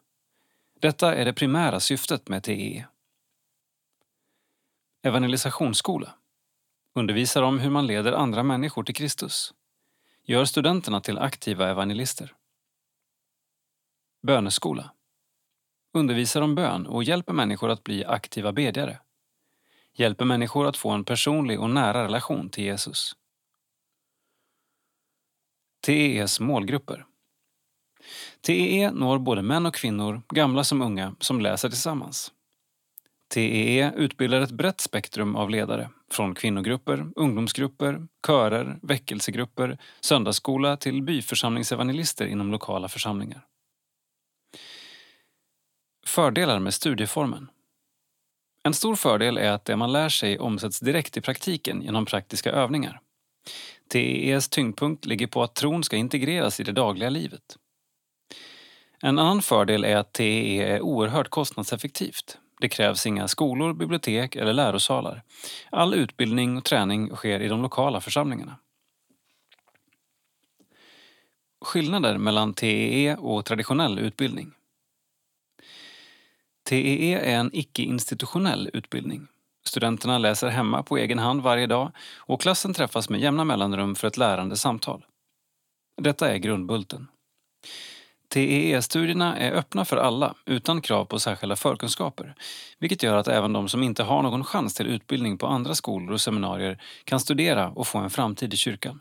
[0.81, 2.87] Detta är det primära syftet med TEE.
[5.03, 6.15] Evangelisationsskola
[6.95, 9.55] undervisar om hur man leder andra människor till Kristus.
[10.23, 12.35] Gör studenterna till aktiva evangelister.
[14.23, 14.93] Böneskola
[15.93, 18.99] undervisar om bön och hjälper människor att bli aktiva bedjare.
[19.95, 23.17] Hjälper människor att få en personlig och nära relation till Jesus.
[25.87, 27.07] TEEs målgrupper
[28.41, 32.33] TEE når både män och kvinnor, gamla som unga, som läser tillsammans.
[33.35, 42.27] TEE utbildar ett brett spektrum av ledare, från kvinnogrupper, ungdomsgrupper, körer, väckelsegrupper, söndagsskola till byförsamlingsevangelister
[42.27, 43.47] inom lokala församlingar.
[46.07, 47.49] Fördelar med studieformen
[48.63, 52.51] en stor fördel är att det man lär sig omsätts direkt i praktiken genom praktiska
[52.51, 53.01] övningar.
[53.89, 57.57] TEEs tyngdpunkt ligger på att tron ska integreras i det dagliga livet.
[59.01, 62.39] En annan fördel är att TEE är oerhört kostnadseffektivt.
[62.61, 65.23] Det krävs inga skolor, bibliotek eller lärosalar.
[65.71, 68.59] All utbildning och träning sker i de lokala församlingarna.
[71.65, 74.53] Skillnader mellan TEE och traditionell utbildning.
[76.65, 79.27] TEE är en icke-institutionell utbildning.
[79.65, 84.09] Studenterna läser hemma på egen hand varje dag och klassen träffas med jämna mellanrum för
[84.09, 85.05] ett lärande samtal.
[86.03, 87.09] Detta är grundbulten.
[88.29, 92.35] TEE-studierna är öppna för alla utan krav på särskilda förkunskaper
[92.79, 96.13] vilket gör att även de som inte har någon chans till utbildning på andra skolor
[96.13, 99.01] och seminarier kan studera och få en framtid i kyrkan.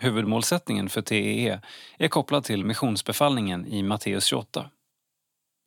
[0.00, 1.60] Huvudmålsättningen för TEE
[1.98, 4.70] är kopplad till missionsbefallningen i Matteus 28.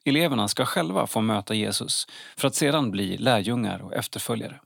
[0.06, 4.62] Eleverna ska själva få möta Jesus för att sedan bli lärjungar och efterföljare.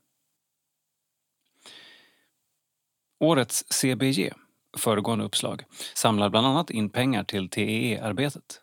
[3.19, 4.33] Årets CBG
[4.77, 8.61] föregående uppslag, samlar bland annat in pengar till TEE-arbetet.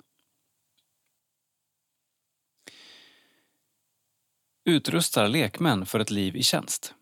[4.64, 6.94] utrustar lekmän för ett liv i tjänst.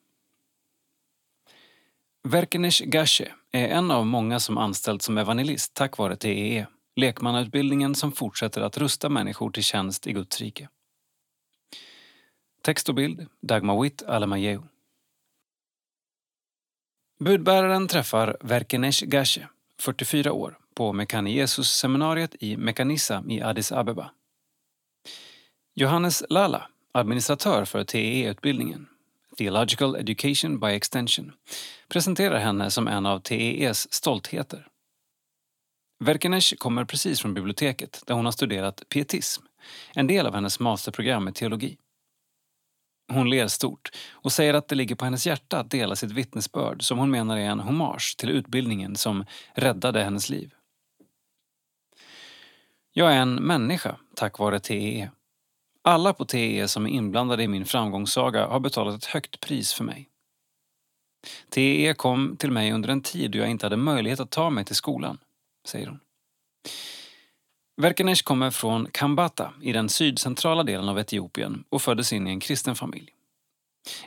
[2.23, 6.67] Verkenesh Gashe är en av många som anställts som evangelist tack vare TEE,
[7.01, 10.69] lekmannautbildningen som fortsätter att rusta människor till tjänst i Guds rike.
[12.63, 14.63] Text och bild Dagmar Witt Alamayeu.
[17.19, 19.49] Budbäraren träffar Verkenesh Gashe,
[19.81, 24.11] 44 år, på Mekane Jesus-seminariet i Mekanissa i Addis Abeba.
[25.75, 28.89] Johannes Lala, administratör för TEE-utbildningen,
[29.39, 31.33] Theological Education by Extension,
[31.89, 34.67] presenterar henne som en av TEEs stoltheter.
[36.05, 39.43] Verkenesh kommer precis från biblioteket där hon har studerat pietism,
[39.95, 41.77] en del av hennes masterprogram i teologi.
[43.13, 46.83] Hon ler stort och säger att det ligger på hennes hjärta att dela sitt vittnesbörd
[46.83, 50.55] som hon menar är en hommage till utbildningen som räddade hennes liv.
[52.93, 55.11] Jag är en människa tack vare TEE.
[55.83, 59.85] Alla på TEE som är inblandade i min framgångssaga har betalat ett högt pris för
[59.85, 60.09] mig.
[61.49, 64.65] TEE kom till mig under en tid då jag inte hade möjlighet att ta mig
[64.65, 65.19] till skolan,
[65.67, 66.01] säger hon.
[67.77, 72.41] Verkenesh kommer från Kambata i den sydcentrala delen av Etiopien och föddes in i en
[72.41, 73.11] kristen familj.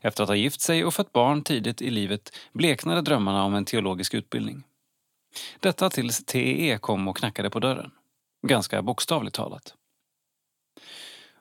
[0.01, 3.65] Efter att ha gift sig och fött barn tidigt i livet bleknade drömmarna om en
[3.65, 4.63] teologisk utbildning.
[5.59, 7.91] Detta tills TEE kom och knackade på dörren.
[8.47, 9.75] Ganska bokstavligt talat.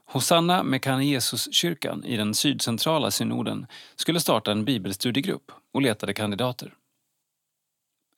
[0.05, 6.75] Hosanna Mekane Jesus-kyrkan i den sydcentrala synoden skulle starta en bibelstudiegrupp och letade kandidater.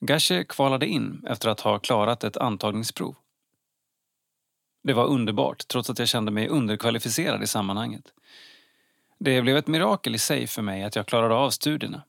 [0.00, 3.16] Gashe kvalade in efter att ha klarat ett antagningsprov.
[4.82, 8.12] Det var underbart, trots att jag kände mig underkvalificerad i sammanhanget.
[9.18, 12.02] Det blev ett mirakel i sig för mig att jag klarade av studierna.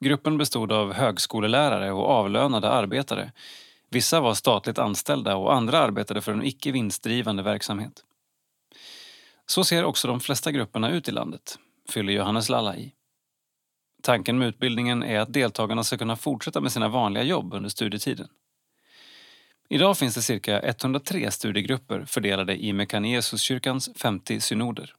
[0.00, 3.32] Gruppen bestod av högskolelärare och avlönade arbetare.
[3.90, 8.04] Vissa var statligt anställda och andra arbetade för en icke vinstdrivande verksamhet.
[9.46, 12.92] Så ser också de flesta grupperna ut i landet, fyller Johannes Lalla i.
[14.02, 18.28] Tanken med utbildningen är att deltagarna ska kunna fortsätta med sina vanliga jobb under studietiden.
[19.68, 24.94] Idag finns det cirka 103 studiegrupper fördelade i Mekanesuskyrkans 50 synoder.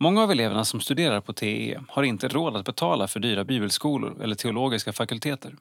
[0.00, 4.22] Många av eleverna som studerar på TE har inte råd att betala för dyra bibelskolor
[4.22, 5.56] eller teologiska fakulteter.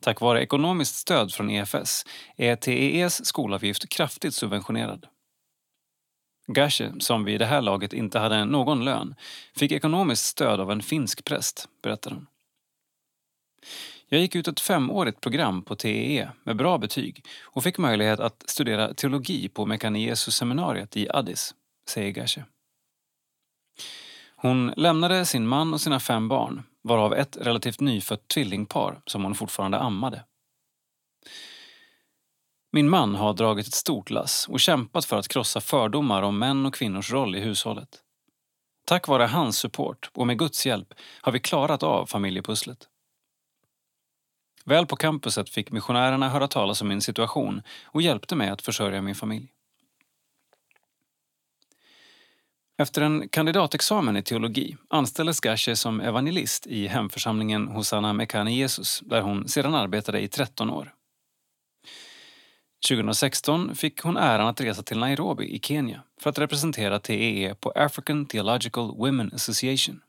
[0.00, 2.04] Tack vare ekonomiskt stöd från EFS
[2.36, 5.06] är TEEs skolavgift kraftigt subventionerad.
[6.52, 9.14] Gashe, som vid det här laget inte hade någon lön,
[9.56, 12.26] fick ekonomiskt stöd av en finsk präst, berättar hon.
[14.08, 18.44] Jag gick ut ett femårigt program på TEE med bra betyg och fick möjlighet att
[18.46, 21.54] studera teologi på Mekaniesus-seminariet i Addis,
[21.88, 22.44] säger Gashe.
[24.36, 29.34] Hon lämnade sin man och sina fem barn, varav ett relativt nyfött tvillingpar som hon
[29.34, 30.24] fortfarande ammade.
[32.72, 36.66] Min man har dragit ett stort lass och kämpat för att krossa fördomar om män
[36.66, 38.02] och kvinnors roll i hushållet.
[38.84, 42.88] Tack vare hans support och med Guds hjälp har vi klarat av familjepusslet.
[44.64, 49.02] Väl på campuset fick missionärerna höra talas om min situation och hjälpte mig att försörja
[49.02, 49.52] min familj.
[52.78, 59.20] Efter en kandidatexamen i teologi anställdes Gashe som evangelist i hemförsamlingen Hosanna Mekane Jesus där
[59.20, 60.94] hon sedan arbetade i 13 år.
[62.88, 67.70] 2016 fick hon äran att resa till Nairobi i Kenya för att representera TEE på
[67.70, 70.00] African Theological Women Association.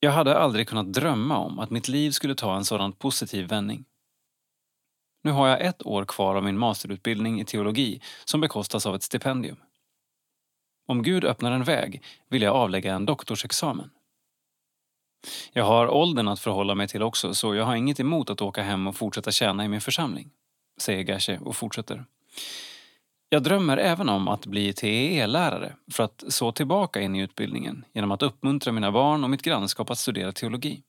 [0.00, 3.84] Jag hade aldrig kunnat drömma om att mitt liv skulle ta en sådan positiv vändning.
[5.22, 9.02] Nu har jag ett år kvar av min masterutbildning i teologi som bekostas av ett
[9.02, 9.56] stipendium.
[10.86, 13.90] Om Gud öppnar en väg vill jag avlägga en doktorsexamen.
[15.52, 18.62] Jag har åldern att förhålla mig till också så jag har inget emot att åka
[18.62, 20.30] hem och fortsätta tjäna i min församling,
[20.80, 22.04] säger Gashe och fortsätter.
[23.28, 28.12] Jag drömmer även om att bli TEE-lärare för att så tillbaka in i utbildningen genom
[28.12, 30.82] att uppmuntra mina barn och mitt grannskap att studera teologi.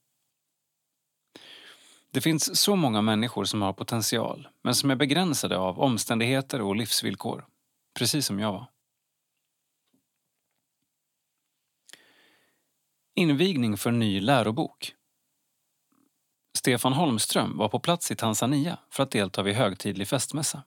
[2.14, 6.76] Det finns så många människor som har potential men som är begränsade av omständigheter och
[6.76, 7.46] livsvillkor.
[8.00, 8.68] Precis som jag var.
[13.16, 14.96] Invigning för ny lärobok.
[16.58, 20.64] Stefan Holmström var på plats i Tanzania för att delta vid högtidlig festmässa.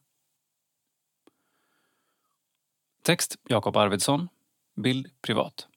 [3.03, 4.29] Text Jakob Arvidsson.
[4.77, 5.69] Bild privat.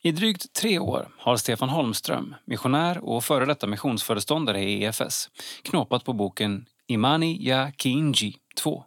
[0.00, 5.30] I drygt tre år har Stefan Holmström, missionär och före detta missionsföreståndare i EFS,
[5.62, 8.84] knåpat på boken Imani ya Kinji 2.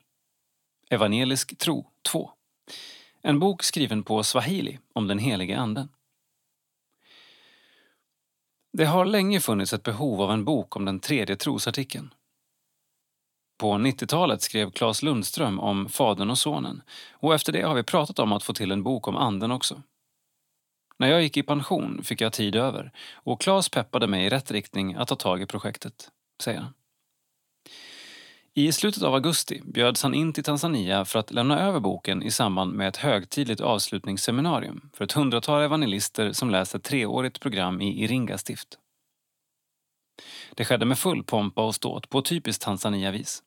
[0.90, 2.32] Evangelisk tro 2.
[3.28, 5.90] En bok skriven på swahili om den helige anden.
[8.74, 12.14] Det har länge funnits ett behov av en bok om den tredje trosartikeln.
[13.58, 18.20] På 90-talet skrev Claes Lundström om Fadern och Sonen och efter det har vi pratat
[18.20, 19.82] om att få till en bok om Anden också.
[20.98, 24.52] När jag gick i pension fick jag tid över och Claes peppade mig i rätt
[24.52, 26.12] riktning att ta tag i projektet,
[26.44, 26.74] säger han.
[28.58, 32.32] I slutet av augusti bjöds han in till Tanzania för att lämna över boken i
[32.32, 38.04] samband med ett högtidligt avslutningsseminarium för ett hundratal evangelister som läser ett treårigt program i
[38.04, 38.68] Iringa stift.
[40.56, 43.44] Det skedde med full pompa och ståt på typiskt Tanzania-vis.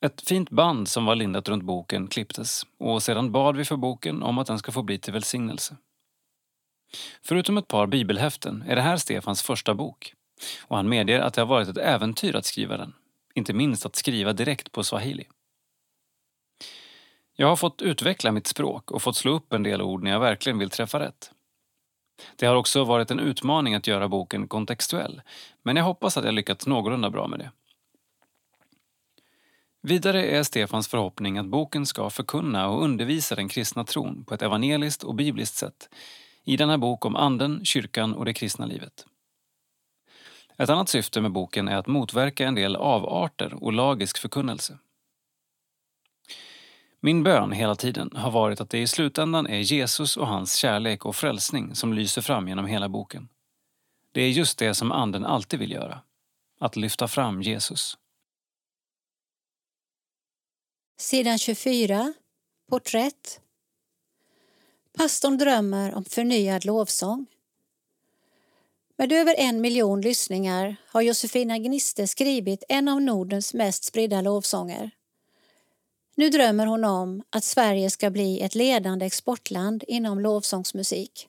[0.00, 4.22] Ett fint band som var lindat runt boken klipptes och sedan bad vi för boken
[4.22, 5.76] om att den ska få bli till välsignelse.
[7.22, 10.14] Förutom ett par bibelhäften är det här Stefans första bok
[10.62, 12.94] och han medger att det har varit ett äventyr att skriva den,
[13.34, 15.28] inte minst att skriva direkt på swahili.
[17.36, 20.20] Jag har fått utveckla mitt språk och fått slå upp en del ord när jag
[20.20, 21.30] verkligen vill träffa rätt.
[22.36, 25.22] Det har också varit en utmaning att göra boken kontextuell,
[25.62, 27.50] men jag hoppas att jag lyckats någorlunda bra med det.
[29.82, 34.42] Vidare är Stefans förhoppning att boken ska förkunna och undervisa den kristna tron på ett
[34.42, 35.88] evangeliskt och bibliskt sätt
[36.44, 39.06] i denna bok om anden, kyrkan och det kristna livet.
[40.56, 44.78] Ett annat syfte med boken är att motverka en del avarter och lagisk förkunnelse.
[47.00, 51.04] Min bön hela tiden har varit att det i slutändan är Jesus och hans kärlek
[51.04, 53.28] och frälsning som lyser fram genom hela boken.
[54.12, 56.00] Det är just det som Anden alltid vill göra.
[56.60, 57.98] Att lyfta fram Jesus.
[60.98, 62.14] Sidan 24.
[62.70, 63.40] Porträtt.
[64.98, 67.26] Pastorn drömmer om förnyad lovsång.
[68.96, 74.90] Med över en miljon lyssningar har Josefina Gniste skrivit en av Nordens mest spridda lovsånger.
[76.16, 81.28] Nu drömmer hon om att Sverige ska bli ett ledande exportland inom lovsångsmusik.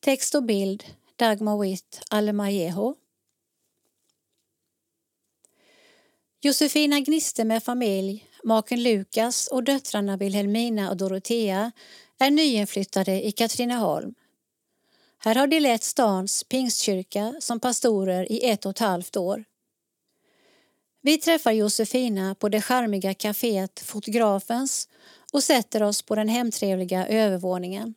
[0.00, 0.84] Text och bild
[1.16, 2.94] Dagmar Witt Alemajeho.
[6.40, 11.72] Josefina Gniste med familj, maken Lukas och döttrarna Wilhelmina och Dorotea
[12.18, 14.14] är nyinflyttade i Katrineholm.
[15.24, 19.44] Här har de lett stans pingstkyrka som pastorer i ett och ett halvt år.
[21.02, 24.88] Vi träffar Josefina på det charmiga kaféet Fotografens
[25.32, 27.94] och sätter oss på den hemtrevliga övervåningen.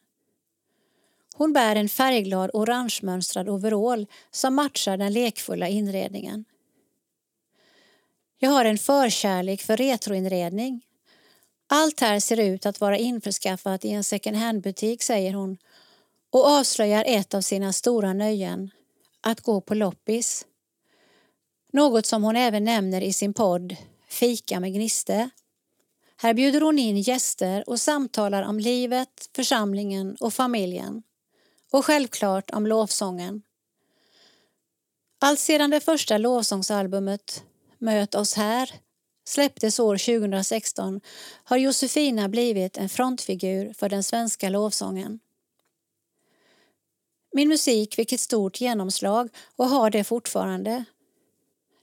[1.36, 6.46] Hon bär en färgglad orangemönstrad overall som matchar den lekfulla inredningen.
[8.38, 10.82] Jag har en förkärlek för retroinredning.
[11.68, 15.58] Allt här ser ut att vara införskaffat i en second hand-butik, säger hon
[16.36, 18.72] och avslöjar ett av sina stora nöjen,
[19.22, 20.46] att gå på loppis.
[21.74, 23.76] Något som hon även nämner i sin podd
[24.08, 25.30] Fika med Gniste.
[26.18, 31.04] Här bjuder hon in gäster och samtalar om livet, församlingen och familjen.
[31.72, 33.42] Och självklart om lovsången.
[35.20, 37.44] Allt sedan det första lovsångsalbumet
[37.78, 38.72] Möt oss här
[39.28, 41.02] släpptes år 2016
[41.44, 45.20] har Josefina blivit en frontfigur för den svenska lovsången.
[47.36, 50.86] Min musik fick ett stort genomslag och har det fortfarande.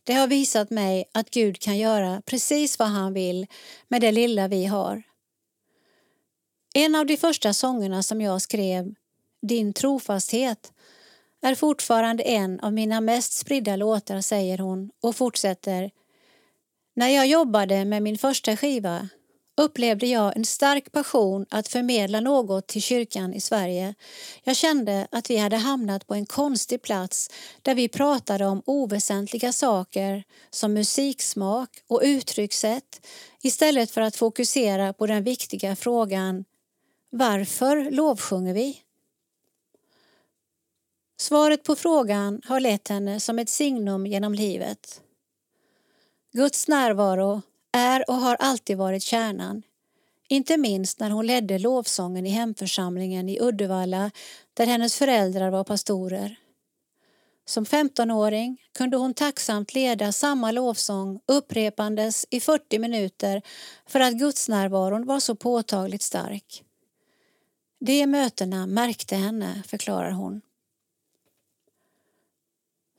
[0.05, 3.47] Det har visat mig att Gud kan göra precis vad han vill
[3.89, 5.03] med det lilla vi har.
[6.75, 8.95] En av de första sångerna som jag skrev,
[9.43, 10.73] Din trofasthet,
[11.43, 15.91] är fortfarande en av mina mest spridda låtar, säger hon och fortsätter.
[16.95, 19.09] När jag jobbade med min första skiva
[19.57, 23.95] upplevde jag en stark passion att förmedla något till kyrkan i Sverige.
[24.43, 27.31] Jag kände att vi hade hamnat på en konstig plats
[27.63, 33.07] där vi pratade om oväsentliga saker som musiksmak och uttryckssätt
[33.43, 36.45] istället för att fokusera på den viktiga frågan
[37.11, 38.83] Varför lovsjunger vi?
[41.17, 45.01] Svaret på frågan har lett henne som ett signum genom livet.
[46.33, 47.43] Guds närvaro
[47.73, 49.63] är och har alltid varit kärnan.
[50.29, 54.11] Inte minst när hon ledde lovsången i hemförsamlingen i Uddevalla
[54.55, 56.37] där hennes föräldrar var pastorer.
[57.45, 63.43] Som 15-åring kunde hon tacksamt leda samma lovsång upprepandes i 40 minuter
[63.87, 66.63] för att gudsnärvaron var så påtagligt stark.
[67.81, 70.41] De mötena märkte henne, förklarar hon.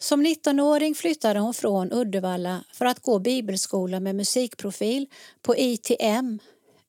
[0.04, 5.08] Som 19-åring flyttade hon från Uddevalla för att gå bibelskola med musikprofil
[5.42, 6.40] på ITM,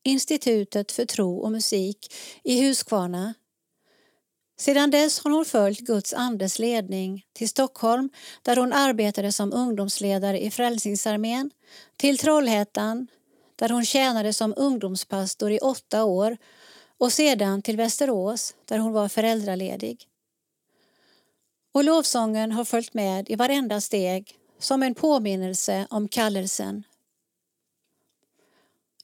[0.02, 3.34] Institutet för tro och musik, i Huskvarna.
[4.58, 8.10] Sedan dess har hon följt Guds andes ledning till Stockholm
[8.42, 11.50] där hon arbetade som ungdomsledare i Frälsningsarmén,
[11.96, 13.06] till Trollhättan
[13.56, 16.36] där hon tjänade som ungdomspastor i åtta år
[16.98, 20.08] och sedan till Västerås där hon var föräldraledig.
[21.74, 26.84] Och lovsången har följt med i varenda steg som en påminnelse om kallelsen.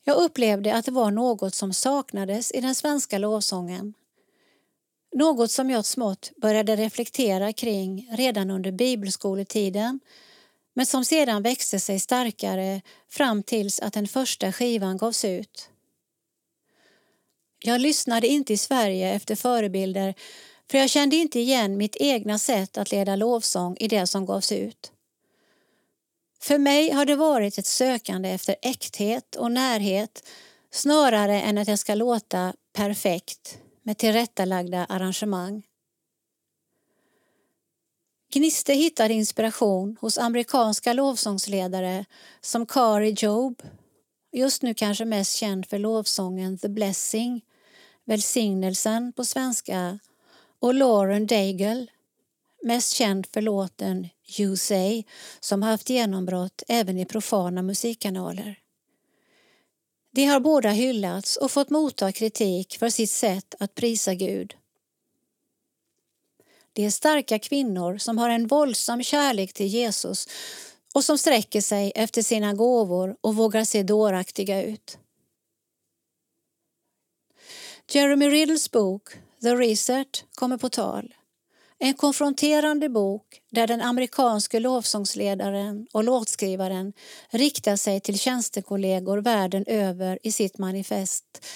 [0.05, 3.95] Jag upplevde att det var något som saknades i den svenska lovsången.
[5.13, 10.01] Något som jag smått började reflektera kring redan under bibelskoletiden
[10.75, 15.71] men som sedan växte sig starkare fram tills att den första skivan gavs ut.
[17.59, 20.15] Jag lyssnade inte i Sverige efter förebilder
[20.71, 24.53] för jag kände inte igen mitt egna sätt att leda lovsång i det som gavs
[24.53, 24.93] ut.
[26.41, 30.29] För mig har det varit ett sökande efter äkthet och närhet
[30.71, 35.63] snarare än att jag ska låta perfekt med tillrättalagda arrangemang.
[38.33, 42.05] Gniste hittade inspiration hos amerikanska lovsångsledare
[42.41, 43.63] som Kari Job,
[44.33, 47.41] just nu kanske mest känd för lovsången The Blessing,
[48.05, 49.99] Välsignelsen på svenska,
[50.61, 51.87] och Lauren Daigle,
[52.63, 54.09] mest känd för låten
[54.39, 55.05] You Say
[55.41, 58.59] som haft genombrott även i profana musikkanaler.
[60.13, 64.57] De har båda hyllats och fått motta kritik för sitt sätt att prisa Gud.
[66.73, 70.29] Det är starka kvinnor som har en våldsam kärlek till Jesus
[70.95, 74.99] och som sträcker sig efter sina gåvor och vågar se dåraktiga ut.
[77.93, 79.09] Jeremy Riddles bok
[79.43, 81.15] The Reset kommer på tal.
[81.79, 86.93] En konfronterande bok där den amerikanske lovsångsledaren och låtskrivaren
[87.31, 91.47] riktar sig till tjänstekollegor världen över i sitt manifest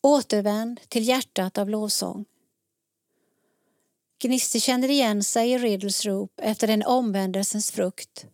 [0.00, 2.24] Återvänd till hjärtat av lovsång.
[4.22, 8.26] Gnister känner igen sig i Riddles rop efter en omvändelsens frukt.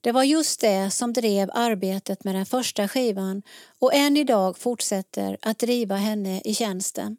[0.00, 3.42] Det var just det som drev arbetet med den första skivan
[3.78, 7.16] och än idag fortsätter att driva henne i tjänsten.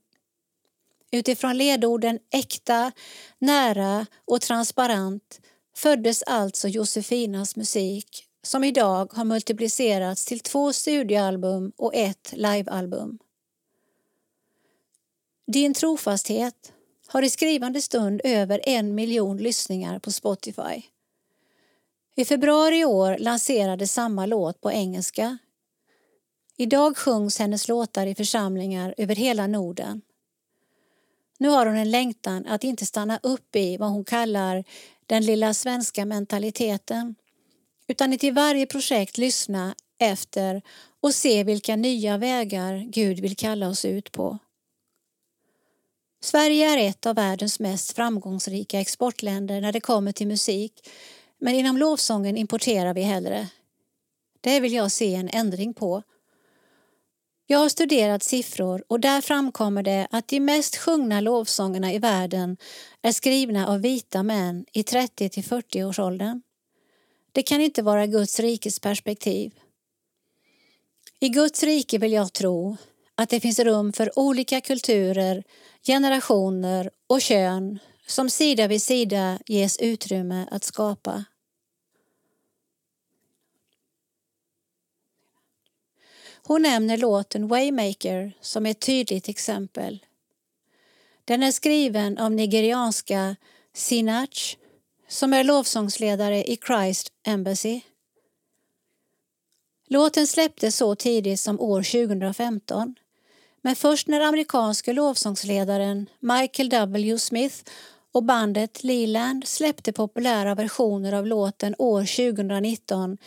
[1.12, 2.92] Utifrån ledorden äkta,
[3.40, 5.42] nära och transparent
[5.76, 13.20] föddes alltså Josefinas musik som idag har multiplicerats till två studioalbum och ett livealbum.
[15.48, 16.74] Din trofasthet
[17.08, 20.84] har i skrivande stund över en miljon lyssningar på Spotify.
[22.16, 25.38] I februari i år lanserades samma låt på engelska.
[26.58, 30.02] Idag sjungs hennes låtar i församlingar över hela Norden.
[31.38, 34.64] Nu har hon en längtan att inte stanna upp i vad hon kallar
[35.06, 37.16] den lilla svenska mentaliteten
[37.88, 40.62] utan att i varje projekt lyssna efter
[41.02, 44.38] och se vilka nya vägar Gud vill kalla oss ut på.
[46.22, 50.90] Sverige är ett av världens mest framgångsrika exportländer när det kommer till musik
[51.40, 53.48] men inom lovsången importerar vi hellre.
[54.42, 56.04] Det vill jag se en ändring på.
[57.50, 62.58] Jag har studerat siffror och där framkommer det att de mest sjungna lovsångerna i världen
[63.02, 66.42] är skrivna av vita män i 30 till 40 års åldern.
[67.32, 69.54] Det kan inte vara Guds rikes perspektiv.
[71.20, 72.78] I Guds rike vill jag tro
[73.16, 75.44] att det finns rum för olika kulturer,
[75.84, 81.26] generationer och kön som sida vid sida ges utrymme att skapa.
[86.48, 90.06] Hon nämner låten Waymaker som ett tydligt exempel.
[91.26, 93.36] Den är skriven av nigerianska
[93.74, 94.58] Sinach
[95.08, 97.82] som är lovsångsledare i Christ Embassy.
[99.88, 102.96] Låten släpptes så tidigt som år 2015
[103.62, 107.20] men först när amerikanske lovsångsledaren Michael W.
[107.20, 107.56] Smith
[108.12, 112.02] och bandet Leland släppte populära versioner av låten år
[112.34, 113.18] 2019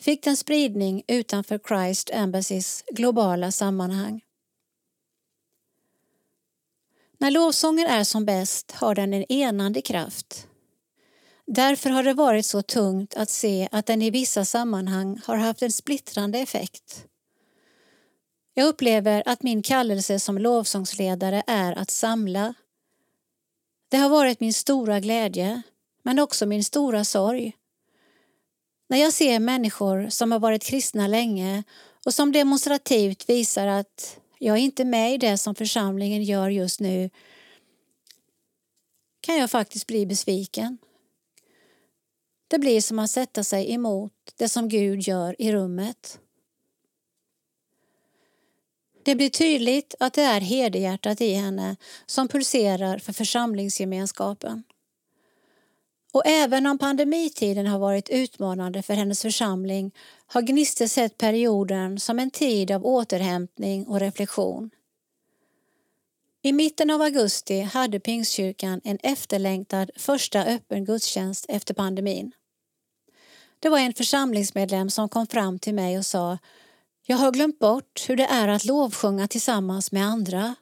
[0.00, 4.22] fick den spridning utanför Christ Embassys globala sammanhang.
[7.18, 10.48] När lovsången är som bäst har den en enande kraft.
[11.46, 15.62] Därför har det varit så tungt att se att den i vissa sammanhang har haft
[15.62, 17.06] en splittrande effekt.
[18.54, 22.54] Jag upplever att min kallelse som lovsångsledare är att samla.
[23.88, 25.62] Det har varit min stora glädje,
[26.02, 27.56] men också min stora sorg.
[28.88, 31.64] När jag ser människor som har varit kristna länge
[32.04, 36.80] och som demonstrativt visar att jag är inte med i det som församlingen gör just
[36.80, 37.10] nu
[39.20, 40.78] kan jag faktiskt bli besviken.
[42.48, 46.20] Det blir som att sätta sig emot det som Gud gör i rummet.
[49.02, 51.76] Det blir tydligt att det är hederhjärtat i henne
[52.06, 54.62] som pulserar för församlingsgemenskapen.
[56.16, 59.92] Och även om pandemitiden har varit utmanande för hennes församling
[60.26, 64.70] har Gniste sett perioden som en tid av återhämtning och reflektion.
[66.42, 72.32] I mitten av augusti hade Pingstkyrkan en efterlängtad första öppen gudstjänst efter pandemin.
[73.58, 76.38] Det var en församlingsmedlem som kom fram till mig och sa
[77.06, 80.54] Jag har glömt bort hur det är att lovsjunga tillsammans med andra.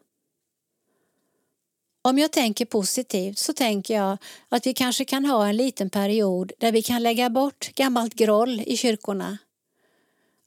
[2.06, 6.52] Om jag tänker positivt så tänker jag att vi kanske kan ha en liten period
[6.58, 9.38] där vi kan lägga bort gammalt groll i kyrkorna.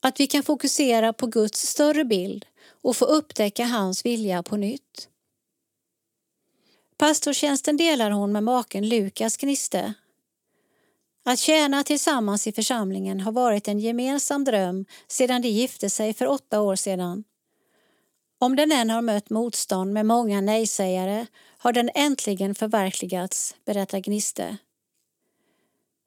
[0.01, 2.45] Att vi kan fokusera på Guds större bild
[2.81, 5.09] och få upptäcka hans vilja på nytt.
[6.97, 9.93] Pastortjänsten delar hon med maken Lukas Gniste.
[11.25, 16.27] Att tjäna tillsammans i församlingen har varit en gemensam dröm sedan de gifte sig för
[16.27, 17.23] åtta år sedan.
[18.39, 21.25] Om den än har mött motstånd med många nejsägare
[21.57, 24.57] har den äntligen förverkligats, berättar Gniste.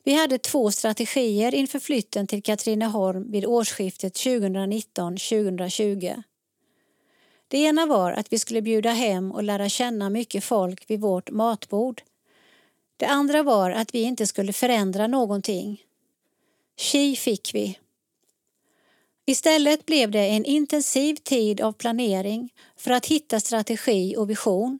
[0.04, 6.22] Vi hade två strategier inför flytten till Katrineholm vid årsskiftet 2019-2020.
[7.48, 11.30] Det ena var att vi skulle bjuda hem och lära känna mycket folk vid vårt
[11.30, 12.02] matbord.
[12.96, 15.82] Det andra var att vi inte skulle förändra någonting.
[16.76, 17.78] Tji fick vi.
[19.26, 24.78] Istället blev det en intensiv tid av planering för att hitta strategi och vision.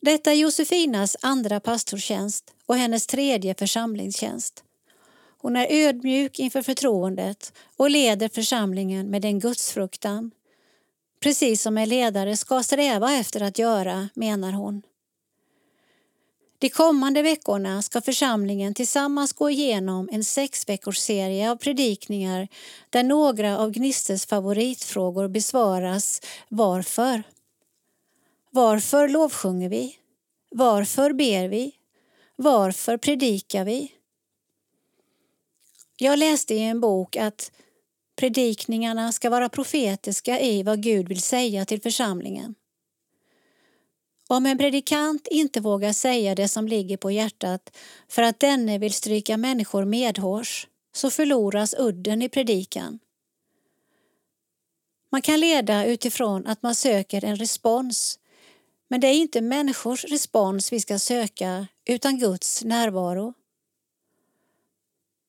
[0.00, 4.64] Detta är Josefinas andra pastortjänst och hennes tredje församlingstjänst.
[5.40, 10.30] Hon är ödmjuk inför förtroendet och leder församlingen med en gudsfruktan.
[11.20, 14.82] Precis som en ledare ska sträva efter att göra, menar hon.
[16.58, 22.48] De kommande veckorna ska församlingen tillsammans gå igenom en sex veckors serie av predikningar
[22.90, 27.22] där några av Gnistes favoritfrågor besvaras Varför?
[28.50, 29.96] Varför lovsjunger vi?
[30.50, 31.74] Varför ber vi?
[32.36, 33.92] Varför predikar vi?
[35.96, 37.52] Jag läste i en bok att
[38.16, 42.54] predikningarna ska vara profetiska i vad Gud vill säga till församlingen.
[44.28, 47.76] Om en predikant inte vågar säga det som ligger på hjärtat
[48.08, 52.98] för att denne vill stryka människor medhårs så förloras udden i predikan.
[55.10, 58.18] Man kan leda utifrån att man söker en respons
[58.88, 63.34] men det är inte människors respons vi ska söka utan Guds närvaro.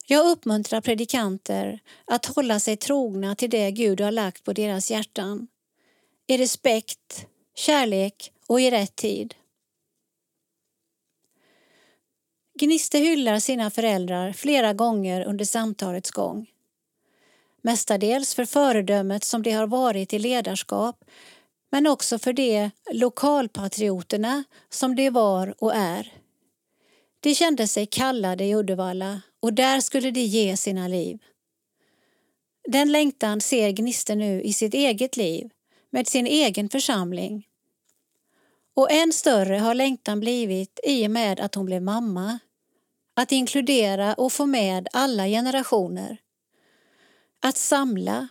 [0.07, 5.47] Jag uppmuntrar predikanter att hålla sig trogna till det Gud har lagt på deras hjärtan.
[6.27, 9.35] I respekt, kärlek och i rätt tid.
[12.59, 16.49] Gniste hyllar sina föräldrar flera gånger under samtalets gång.
[17.61, 21.05] Mestadels för föredömet som de har varit i ledarskap
[21.71, 26.13] men också för de lokalpatrioterna som de var och är.
[27.19, 31.19] De kände sig kallade i Uddevalla och där skulle de ge sina liv.
[32.67, 35.49] Den längtan ser Gniste nu i sitt eget liv,
[35.89, 37.47] med sin egen församling.
[38.73, 42.39] Och än större har längtan blivit i och med att hon blev mamma.
[43.13, 46.17] Att inkludera och få med alla generationer.
[47.41, 48.27] Att samla.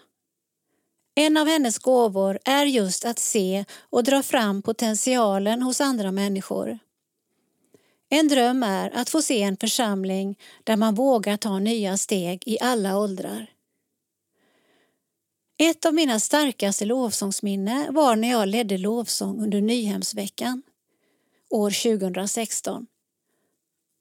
[1.19, 6.79] En av hennes gåvor är just att se och dra fram potentialen hos andra människor.
[8.09, 12.59] En dröm är att få se en församling där man vågar ta nya steg i
[12.61, 13.51] alla åldrar.
[15.59, 20.63] Ett av mina starkaste lovsångsminne var när jag ledde lovsång under Nyhemsveckan
[21.51, 22.87] år 2016.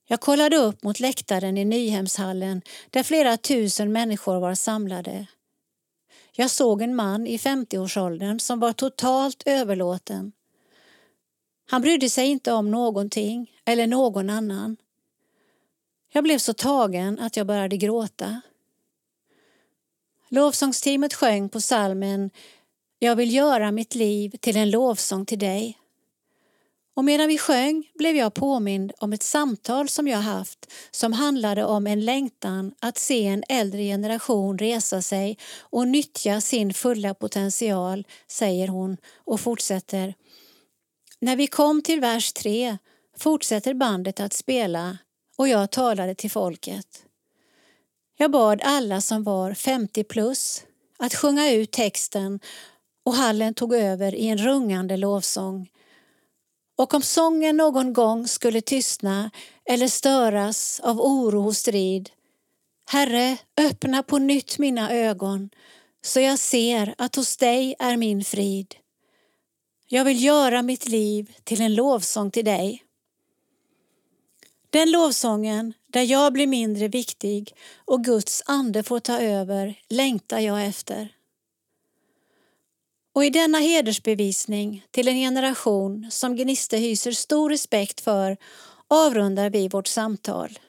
[0.07, 5.27] Jag kollade upp mot läktaren i Nyhemshallen där flera tusen människor var samlade.
[6.39, 10.31] Jag såg en man i 50-årsåldern som var totalt överlåten
[11.69, 14.77] han brydde sig inte om någonting eller någon annan.
[16.09, 18.41] Jag blev så tagen att jag började gråta.
[20.29, 22.29] Lovsångsteamet sjöng på salmen
[22.99, 25.77] Jag vill göra mitt liv till en lovsång till dig.
[26.97, 31.65] Och medan vi sjöng blev jag påmind om ett samtal som jag haft som handlade
[31.65, 38.07] om en längtan att se en äldre generation resa sig och nyttja sin fulla potential,
[38.27, 40.13] säger hon och fortsätter.
[41.19, 42.77] När vi kom till vers 3
[43.17, 44.97] fortsätter bandet att spela
[45.37, 47.03] och jag talade till folket.
[48.17, 50.63] Jag bad alla som var 50 plus
[50.97, 52.39] att sjunga ut texten
[53.05, 55.69] och hallen tog över i en rungande lovsång.
[56.77, 59.31] Och om sången någon gång skulle tystna
[59.65, 62.09] eller störas av oro och strid
[62.89, 65.49] Herre, öppna på nytt mina ögon
[66.01, 68.75] så jag ser att hos dig är min frid.
[69.87, 72.83] Jag vill göra mitt liv till en lovsång till dig.
[74.69, 77.55] Den lovsången där jag blir mindre viktig
[77.85, 81.16] och Guds ande får ta över längtar jag efter.
[83.17, 88.37] Och i denna hedersbevisning till en generation som Gniste hyser stor respekt för
[88.87, 90.59] avrundar vi vårt samtal.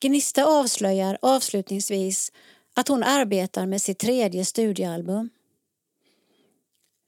[0.00, 2.32] Gnista avslöjar avslutningsvis
[2.74, 5.30] att hon arbetar med sitt tredje studiealbum.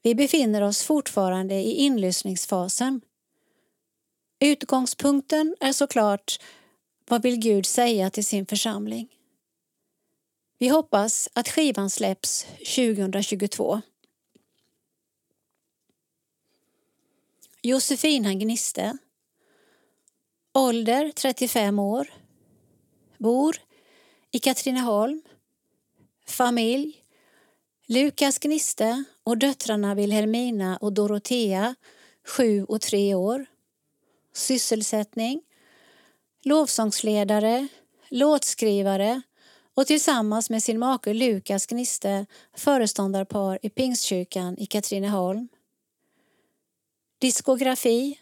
[0.03, 3.01] Vi befinner oss fortfarande i inlyssningsfasen.
[4.39, 6.39] Utgångspunkten är såklart
[7.07, 9.09] vad vill Gud säga till sin församling?
[10.63, 12.45] Vi hoppas att skivan släpps
[12.75, 13.81] 2022.
[17.61, 18.97] Josefina Gniste
[20.53, 22.13] Ålder 35 år.
[23.17, 23.57] Bor
[24.31, 25.21] i Katrineholm.
[26.27, 27.03] Familj.
[27.85, 31.75] Lukas Gniste och döttrarna Wilhelmina och Dorotea,
[32.27, 33.45] 7 och 3 år.
[34.33, 35.41] Sysselsättning.
[36.43, 37.67] Lovsångsledare,
[38.09, 39.21] låtskrivare
[39.75, 45.47] och tillsammans med sin make Lukas Gniste föreståndarpar i Pingstkyrkan i Katrineholm.
[47.19, 48.19] Diskografi.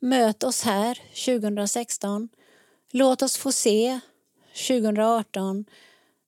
[0.00, 0.94] Möt oss här
[1.26, 2.28] 2016
[2.90, 4.00] Låt oss få se
[4.68, 5.64] 2018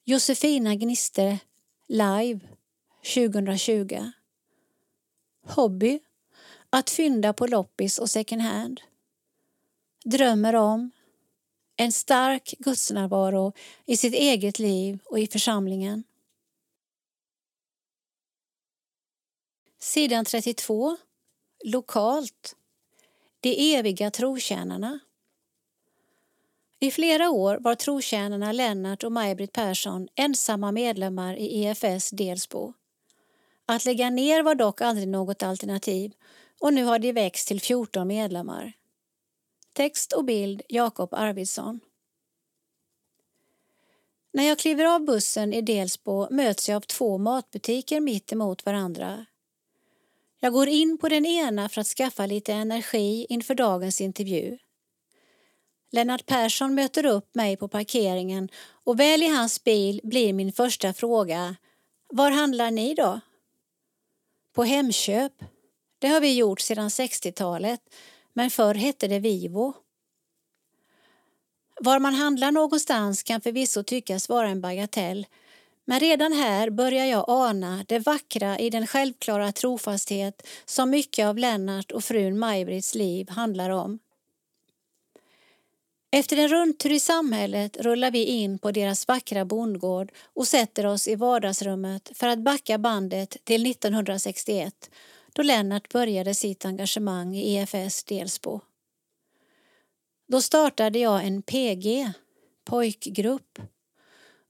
[0.05, 1.39] Josefina Gniste
[1.87, 2.41] live
[3.15, 4.11] 2020
[5.47, 6.01] Hobby.
[6.71, 8.81] Att fynda på loppis och second hand.
[10.05, 10.91] Drömmer om
[11.81, 13.53] en stark gudsnärvaro
[13.87, 16.05] i sitt eget liv och i församlingen.
[19.79, 20.97] Sidan 32.
[21.65, 22.57] Lokalt.
[23.41, 24.99] De eviga trotjänarna.
[26.81, 32.73] I flera år var trotjänarna Lennart och Maj-Britt Persson ensamma medlemmar i EFS Delsbo.
[33.67, 36.13] Att lägga ner var dock aldrig något alternativ
[36.61, 38.73] och nu har de växt till 14 medlemmar.
[39.81, 41.81] Text och bild Jakob Arvidsson.
[44.33, 49.27] När jag kliver av bussen i Delsbo möts jag av två matbutiker mitt emot varandra.
[50.41, 54.59] Jag går in på den ena för att skaffa lite energi inför dagens intervju.
[55.93, 58.49] Lennart Persson möter upp mig på parkeringen
[58.85, 61.57] och väl i hans bil blir min första fråga
[62.09, 63.21] Var handlar ni då?
[64.53, 65.33] På Hemköp.
[65.99, 67.81] Det har vi gjort sedan 60-talet
[68.33, 69.75] men förr hette det Vivo.
[71.81, 75.27] Var man handlar någonstans kan förvisso tyckas vara en bagatell
[75.91, 81.39] men redan här börjar jag ana det vackra i den självklara trofasthet som mycket av
[81.39, 83.99] Lennart och frun Maj-Britts liv handlar om.
[86.11, 91.09] Efter en rundtur i samhället rullar vi in på deras vackra bondgård och sätter oss
[91.09, 94.91] i vardagsrummet för att backa bandet till 1961
[95.33, 98.61] då Lennart började sitt engagemang i EFS Delsbo.
[100.29, 102.13] Då startade jag en PG,
[102.65, 103.59] pojkgrupp.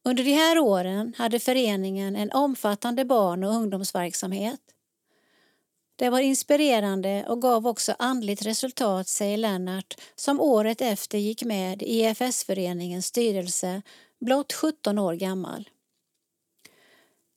[0.04, 4.60] Under de här åren hade föreningen en omfattande barn och ungdomsverksamhet.
[5.96, 11.82] Det var inspirerande och gav också andligt resultat, säger Lennart som året efter gick med
[11.82, 13.82] i EFS-föreningens styrelse,
[14.20, 15.68] blott 17 år gammal.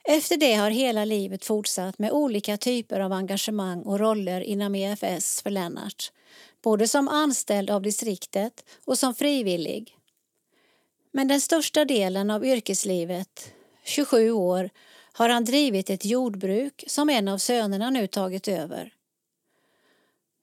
[0.07, 5.41] Efter det har hela livet fortsatt med olika typer av engagemang och roller inom EFS
[5.41, 6.11] för Lennart,
[6.61, 9.97] både som anställd av distriktet och som frivillig.
[11.11, 14.69] Men den största delen av yrkeslivet, 27 år,
[15.13, 18.93] har han drivit ett jordbruk som en av sönerna nu tagit över.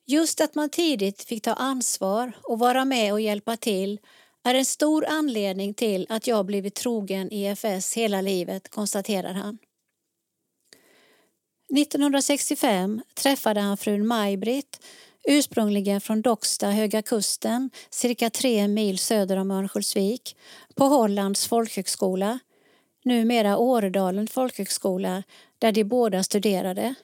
[0.06, 3.98] Just att man tidigt fick ta ansvar och vara med och hjälpa till
[4.44, 9.58] är en stor anledning till att jag blivit trogen EFS hela livet, konstaterar han.
[11.76, 14.80] 1965 träffade han frun Maj-Britt,
[15.24, 20.36] ursprungligen från Docksta, Höga Kusten, cirka tre mil söder om Örnsköldsvik,
[20.74, 22.38] på Hollands folkhögskola,
[23.04, 25.22] numera Åredalen folkhögskola,
[25.58, 26.94] där de båda studerade.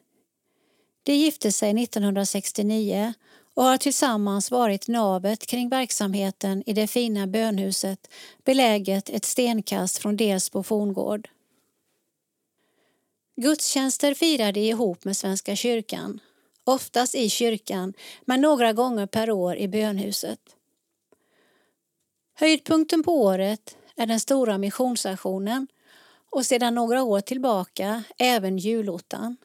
[1.03, 3.15] De gifte sig 1969
[3.57, 8.11] och har tillsammans varit navet kring verksamheten i det fina bönhuset
[8.45, 11.29] beläget ett stenkast från Delsbo forngård.
[13.37, 16.21] Gudstjänster firar de ihop med Svenska kyrkan,
[16.65, 17.95] oftast i kyrkan
[18.25, 20.41] men några gånger per år i bönhuset.
[22.35, 25.67] Höjdpunkten på året är den stora missionsaktionen
[26.31, 29.37] och sedan några år tillbaka även julottan.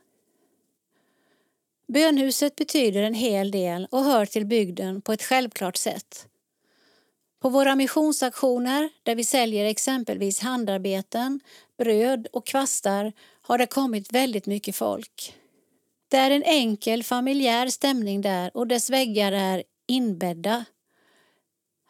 [1.93, 6.27] Bönhuset betyder en hel del och hör till bygden på ett självklart sätt.
[7.41, 11.39] På våra missionsaktioner där vi säljer exempelvis handarbeten,
[11.77, 15.35] bröd och kvastar har det kommit väldigt mycket folk.
[16.07, 20.65] Det är en enkel familjär stämning där och dess väggar är inbädda.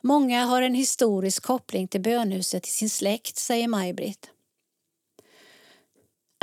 [0.01, 4.29] Många har en historisk koppling till bönhuset i sin släkt, säger Maj-Britt.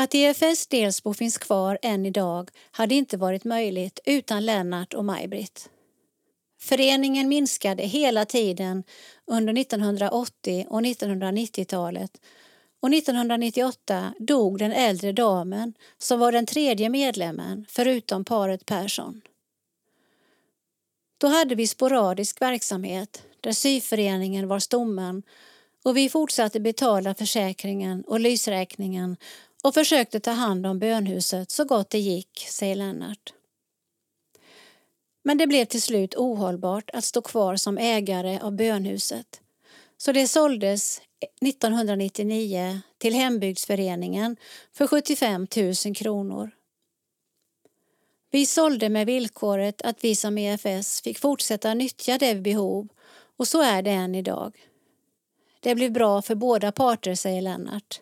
[0.01, 5.71] Att EFS Delsbo finns kvar än idag hade inte varit möjligt utan Lennart och Maj-Britt.
[6.61, 8.85] Föreningen minskade hela tiden
[9.27, 12.11] under 1980 och 1990-talet
[12.81, 19.21] och 1998 dog den äldre damen som var den tredje medlemmen förutom paret Persson.
[21.19, 25.23] Då hade vi sporadisk verksamhet där syföreningen var stommen
[25.85, 29.17] och vi fortsatte betala försäkringen och lysräkningen
[29.63, 33.33] och försökte ta hand om bönhuset så gott det gick, säger Lennart.
[35.23, 39.41] Men det blev till slut ohållbart att stå kvar som ägare av bönhuset.
[39.97, 41.01] Så det såldes
[41.41, 44.37] 1999 till Hembygdsföreningen
[44.73, 45.47] för 75
[45.87, 46.51] 000 kronor.
[48.31, 52.89] Vi sålde med villkoret att vi som EFS fick fortsätta nyttja det vid behov
[53.37, 54.57] och så är det än idag.
[55.61, 58.01] Det blev bra för båda parter, säger Lennart.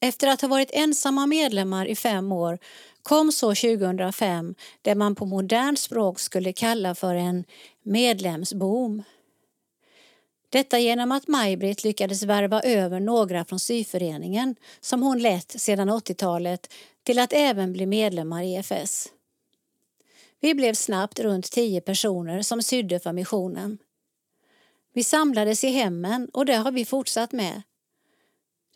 [0.00, 2.58] Efter att ha varit ensamma medlemmar i fem år
[3.02, 7.44] kom så 2005 det man på modernt språk skulle kalla för en
[7.82, 9.02] medlemsboom.
[10.50, 16.72] Detta genom att Maj-Britt lyckades värva över några från syföreningen som hon lett sedan 80-talet
[17.02, 19.08] till att även bli medlemmar i EFS.
[20.40, 23.78] Vi blev snabbt runt tio personer som sydde för missionen.
[24.92, 27.62] Vi samlades i hemmen och det har vi fortsatt med.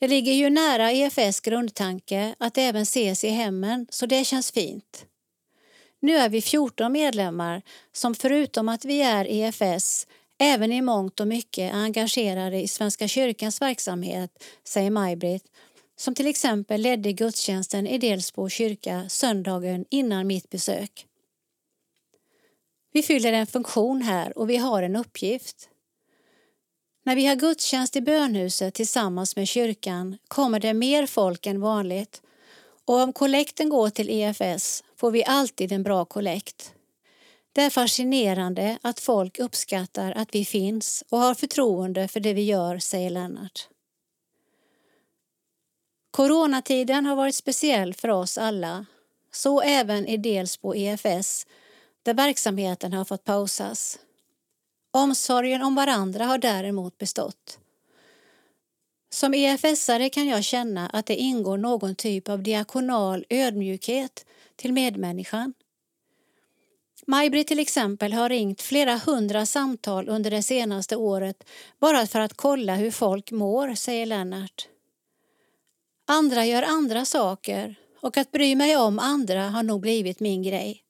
[0.03, 5.07] Det ligger ju nära EFS grundtanke att även ses i hemmen så det känns fint.
[6.01, 10.07] Nu är vi 14 medlemmar som förutom att vi är EFS
[10.39, 15.45] även i mångt och mycket är engagerade i Svenska kyrkans verksamhet, säger Maj-Britt
[15.97, 21.07] som till exempel ledde gudstjänsten i Delsbo kyrka söndagen innan mitt besök.
[22.93, 25.69] Vi fyller en funktion här och vi har en uppgift.
[27.05, 32.23] När vi har gudstjänst i bönhuset tillsammans med kyrkan kommer det mer folk än vanligt
[32.85, 36.75] och om kollekten går till EFS får vi alltid en bra kollekt.
[37.53, 42.43] Det är fascinerande att folk uppskattar att vi finns och har förtroende för det vi
[42.43, 43.69] gör, säger Lennart.
[46.11, 48.87] Coronatiden har varit speciell för oss alla,
[49.33, 51.47] så även i Delsbo EFS
[52.03, 53.99] där verksamheten har fått pausas.
[54.95, 57.59] Omsorgen om varandra har däremot bestått.
[59.11, 64.27] Som EFS-are kan jag känna att det ingår någon typ av diakonal ödmjukhet
[64.57, 65.55] till medmänniskan.
[67.07, 71.45] Maj-Britt till exempel har ringt flera hundra samtal under det senaste året
[71.79, 74.69] bara för att kolla hur folk mår, säger Lennart.
[76.07, 80.83] Andra gör andra saker och att bry mig om andra har nog blivit min grej.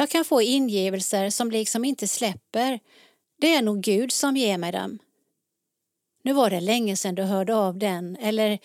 [0.00, 2.80] Jag kan få ingivelser som liksom inte släpper.
[3.40, 4.98] Det är nog Gud som ger mig dem.
[6.22, 8.58] Nu var det länge sedan du hörde av den eller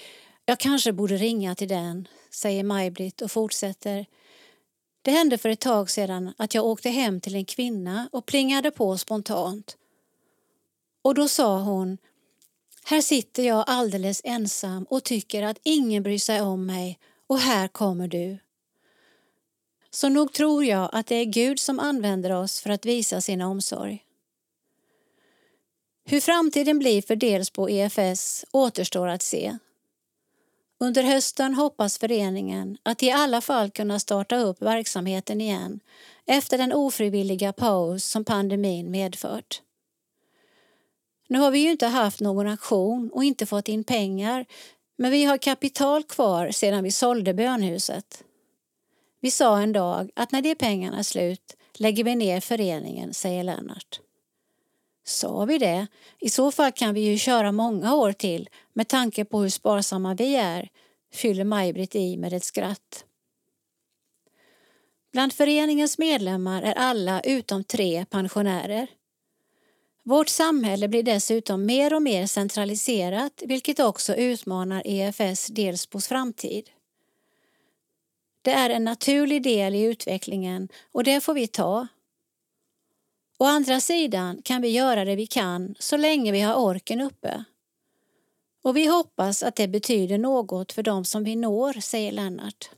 [0.46, 4.06] jag kanske borde ringa till den, säger Maj-Britt och fortsätter.
[5.02, 8.72] Det hände för ett tag sedan att jag åkte hem till en kvinna och plingade
[8.72, 9.78] på spontant.
[11.02, 11.98] Och då sa hon
[12.86, 17.68] här sitter jag alldeles ensam och tycker att ingen bryr sig om mig och här
[17.68, 18.40] kommer du.
[19.94, 23.42] Så nog tror jag att det är Gud som använder oss för att visa sin
[23.42, 24.04] omsorg.
[26.06, 29.58] Hur framtiden blir för Delsbo EFS återstår att se.
[30.80, 35.80] Under hösten hoppas föreningen att i alla fall kunna starta upp verksamheten igen
[36.26, 39.62] efter den ofrivilliga paus som pandemin medfört.
[41.28, 44.46] Nu har vi ju inte haft någon aktion och inte fått in pengar
[44.96, 48.24] men vi har kapital kvar sedan vi sålde bönhuset.
[49.24, 53.44] Vi sa en dag att när de pengarna är slut lägger vi ner föreningen, säger
[53.44, 54.00] Lennart.
[55.06, 55.88] Sa vi det?
[56.20, 60.14] I så fall kan vi ju köra många år till med tanke på hur sparsamma
[60.14, 60.70] vi är,
[61.14, 63.06] fyller Maj-Britt i med ett skratt.
[65.12, 68.88] Bland föreningens medlemmar är alla utom tre pensionärer.
[70.04, 76.70] Vårt samhälle blir dessutom mer och mer centraliserat vilket också utmanar EFS Delsbos framtid.
[78.44, 81.88] Det är en naturlig del i utvecklingen och det får vi ta.
[83.40, 87.44] Å andra sidan kan vi göra det vi kan så länge vi har orken uppe.
[88.64, 92.70] Och vi hoppas att det betyder något för dem som vi når, säger Lennart.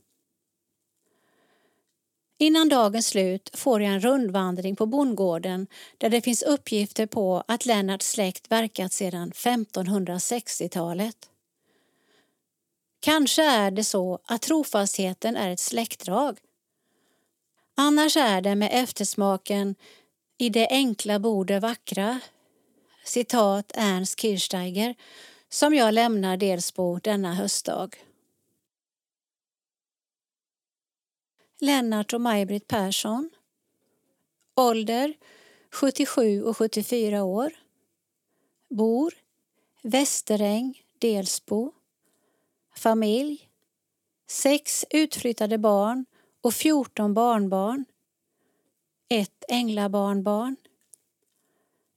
[2.38, 7.66] Innan dagens slut får jag en rundvandring på bondgården där det finns uppgifter på att
[7.66, 11.30] Lennarts släkt verkat sedan 1560-talet.
[13.05, 16.39] Kanske är det så att trofastheten är ett släktdrag.
[17.75, 19.75] Annars är det med eftersmaken
[20.37, 22.19] i det enkla bor det vackra,
[23.03, 24.95] citat Ernst Kirchsteiger,
[25.49, 27.95] som jag lämnar Delsbo denna höstdag.
[31.59, 33.29] Lennart och Maj-Britt Persson
[34.55, 35.13] Ålder
[35.71, 37.53] 77 och 74 år.
[38.69, 39.13] Bor
[39.81, 41.71] Västeräng, Delsbo.
[42.78, 43.49] Familj
[44.28, 46.05] Sex utflyttade barn
[46.41, 47.86] och 14 barnbarn.
[49.09, 50.55] Ett änglabarnbarn.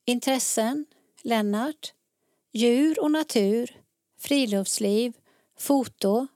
[0.05, 0.87] Intressen
[1.23, 1.95] Lennart
[2.53, 3.81] Djur och natur,
[4.19, 5.13] friluftsliv,
[5.59, 6.27] foto.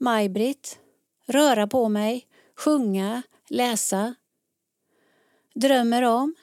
[0.00, 0.78] Maj-Britt
[1.26, 2.26] Röra på mig,
[2.56, 4.14] sjunga, läsa.
[5.54, 6.34] Drömmer om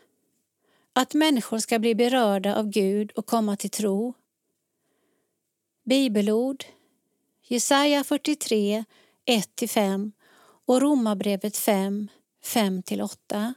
[0.93, 4.13] att människor ska bli berörda av Gud och komma till tro.
[5.83, 6.65] Bibelord
[7.51, 8.85] Jesaja 43,
[9.25, 10.11] 1-5
[10.65, 12.07] och Romarbrevet 5,
[12.43, 13.53] 5-8.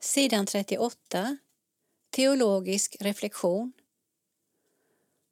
[0.00, 1.36] Sidan 38.
[2.10, 3.72] Teologisk reflektion.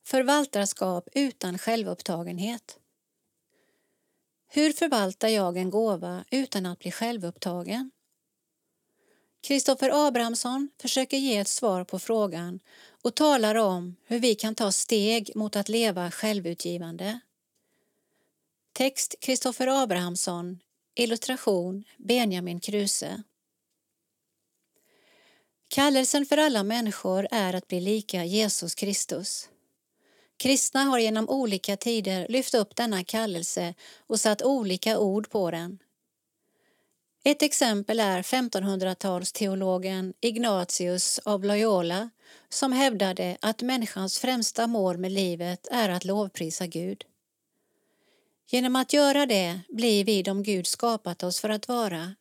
[0.07, 2.79] Förvaltarskap utan självupptagenhet.
[4.49, 7.91] Hur förvaltar jag en gåva utan att bli självupptagen?
[9.43, 12.61] Kristoffer Abrahamsson försöker ge ett svar på frågan
[13.03, 17.21] och talar om hur vi kan ta steg mot att leva självutgivande.
[18.73, 20.59] Text Kristoffer Abrahamsson
[20.95, 23.23] Illustration Benjamin Kruse
[25.69, 29.49] Kallelsen för alla människor är att bli lika Jesus Kristus.
[30.37, 33.75] Kristna har genom olika tider lyft upp denna kallelse
[34.07, 35.79] och satt olika ord på den.
[37.25, 42.11] Ett exempel är 1500-talsteologen Ignatius av Loyola
[42.49, 47.05] som hävdade att människans främsta mål med livet är att lovprisa Gud.
[48.51, 52.15] Genom att göra det blir vi de Gud skapat oss för att vara.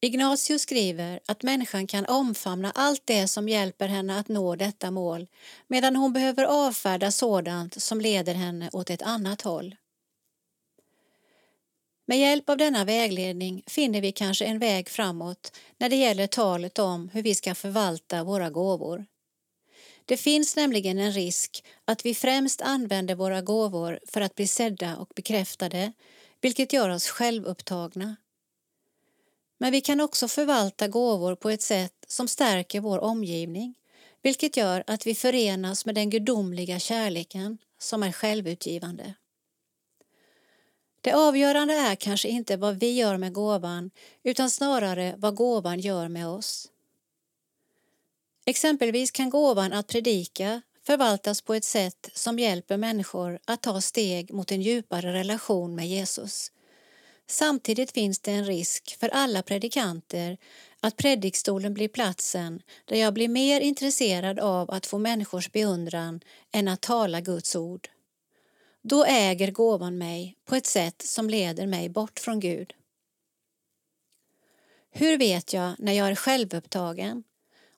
[0.00, 5.26] Ignatius skriver att människan kan omfamna allt det som hjälper henne att nå detta mål
[5.66, 9.76] medan hon behöver avfärda sådant som leder henne åt ett annat håll.
[12.12, 16.78] Med hjälp av denna vägledning finner vi kanske en väg framåt när det gäller talet
[16.78, 19.06] om hur vi ska förvalta våra gåvor.
[20.04, 24.96] Det finns nämligen en risk att vi främst använder våra gåvor för att bli sedda
[24.96, 25.92] och bekräftade,
[26.40, 28.16] vilket gör oss självupptagna.
[29.58, 33.74] Men vi kan också förvalta gåvor på ett sätt som stärker vår omgivning,
[34.22, 39.14] vilket gör att vi förenas med den gudomliga kärleken som är självutgivande.
[41.04, 43.90] Det avgörande är kanske inte vad vi gör med gåvan
[44.22, 46.68] utan snarare vad gåvan gör med oss.
[48.46, 54.32] Exempelvis kan gåvan att predika förvaltas på ett sätt som hjälper människor att ta steg
[54.32, 56.52] mot en djupare relation med Jesus.
[57.26, 60.38] Samtidigt finns det en risk för alla predikanter
[60.80, 66.20] att predikstolen blir platsen där jag blir mer intresserad av att få människors beundran
[66.52, 67.88] än att tala Guds ord.
[68.82, 72.74] Då äger gåvan mig på ett sätt som leder mig bort från Gud.
[74.90, 77.24] Hur vet jag när jag är självupptagen?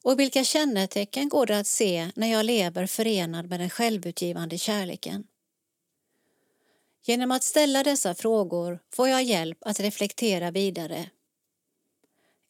[0.02, 5.26] Och vilka kännetecken går det att se när jag lever förenad med den självutgivande kärleken?
[7.02, 11.10] Genom att ställa dessa frågor får jag hjälp att reflektera vidare.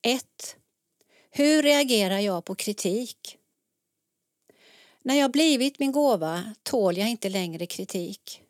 [0.03, 0.57] 1.
[1.31, 3.39] Hur reagerar jag på kritik?
[5.03, 8.44] När jag blivit min gåva tål jag inte längre kritik.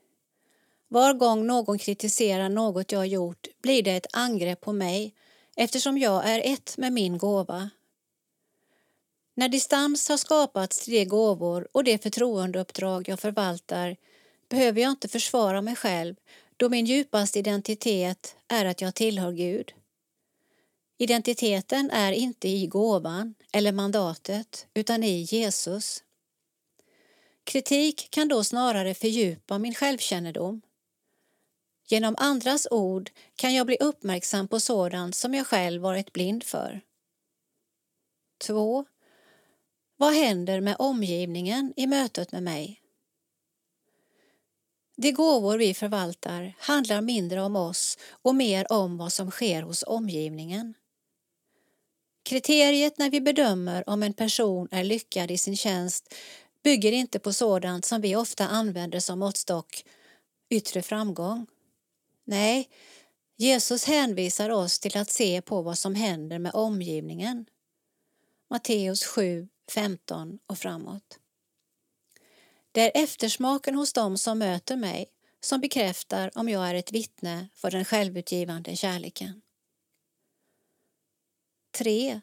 [0.95, 5.15] Var gång någon kritiserar något jag gjort blir det ett angrepp på mig
[5.57, 7.71] eftersom jag är ett med min gåva.
[9.35, 13.97] När distans har skapats till de gåvor och det förtroendeuppdrag jag förvaltar
[14.49, 16.17] behöver jag inte försvara mig själv
[16.57, 19.73] då min djupaste identitet är att jag tillhör Gud.
[20.99, 26.05] Identiteten är inte i gåvan eller mandatet utan i Jesus.
[27.45, 30.63] Kritik kan då snarare fördjupa min självkännedom.
[31.87, 36.81] Genom andras ord kan jag bli uppmärksam på sådant som jag själv varit blind för.
[38.47, 38.85] 2.
[39.97, 42.81] Vad händer med omgivningen i mötet med mig?
[44.97, 49.85] De gåvor vi förvaltar handlar mindre om oss och mer om vad som sker hos
[49.87, 50.75] omgivningen.
[52.23, 56.15] Kriteriet när vi bedömer om en person är lyckad i sin tjänst
[56.63, 59.85] bygger inte på sådant som vi ofta använder som måttstock,
[60.51, 61.47] yttre framgång.
[62.25, 62.71] Nej,
[63.37, 67.47] Jesus hänvisar oss till att se på vad som händer med omgivningen.
[68.51, 71.19] Matteus 7, 15 och framåt.
[72.73, 75.07] Det är eftersmaken hos dem som möter mig
[75.41, 79.43] som bekräftar om jag är ett vittne för den självutgivande kärleken.
[81.79, 82.21] 3.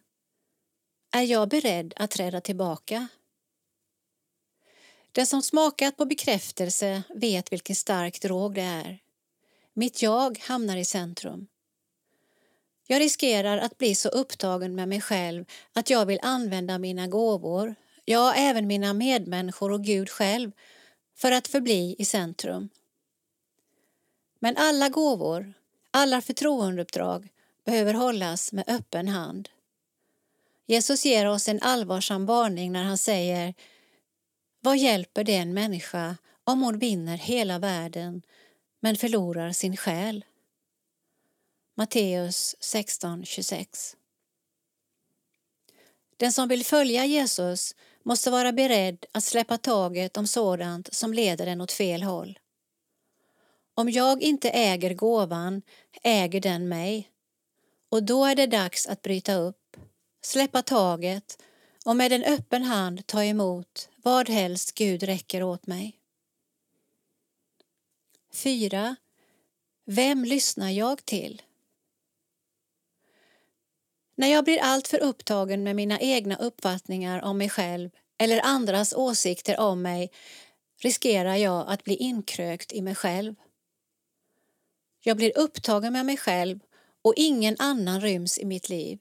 [1.11, 3.07] Är jag beredd att träda tillbaka?
[5.11, 8.99] Den som smakat på bekräftelse vet vilken stark drog det är.
[9.73, 11.47] Mitt jag hamnar i centrum.
[12.87, 17.75] Jag riskerar att bli så upptagen med mig själv att jag vill använda mina gåvor,
[18.05, 20.51] ja, även mina medmänniskor och Gud själv,
[21.15, 22.69] för att förbli i centrum.
[24.39, 25.53] Men alla gåvor,
[25.91, 27.29] alla förtroendeuppdrag
[27.65, 29.49] behöver hållas med öppen hand.
[30.65, 33.53] Jesus ger oss en allvarsam varning när han säger
[34.59, 38.21] Vad hjälper det en människa om hon vinner hela världen
[38.81, 40.25] men förlorar sin själ?
[41.75, 43.95] Matteus 16.26
[46.17, 51.47] Den som vill följa Jesus måste vara beredd att släppa taget om sådant som leder
[51.47, 52.39] en åt fel håll.
[53.73, 55.61] Om jag inte äger gåvan
[56.03, 57.11] äger den mig
[57.89, 59.77] och då är det dags att bryta upp,
[60.21, 61.43] släppa taget
[61.85, 66.00] och med en öppen hand ta emot vad helst Gud räcker åt mig.
[68.33, 68.95] 4.
[69.85, 71.41] Vem lyssnar jag till?
[74.15, 79.59] När jag blir alltför upptagen med mina egna uppfattningar om mig själv eller andras åsikter
[79.59, 80.11] om mig
[80.81, 83.35] riskerar jag att bli inkrökt i mig själv.
[85.03, 86.59] Jag blir upptagen med mig själv
[87.01, 88.99] och ingen annan ryms i mitt liv.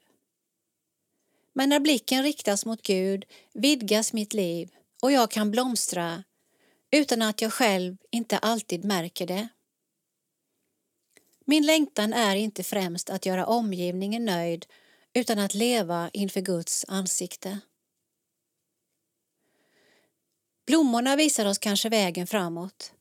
[1.53, 4.71] Men när blicken riktas mot Gud vidgas mitt liv
[5.03, 6.25] och jag kan blomstra
[6.91, 9.49] utan att jag själv inte alltid märker det.
[11.45, 14.67] Min längtan är inte främst att göra omgivningen nöjd
[15.13, 17.59] utan att leva inför Guds ansikte.
[20.67, 22.93] Blommorna visar oss kanske vägen framåt.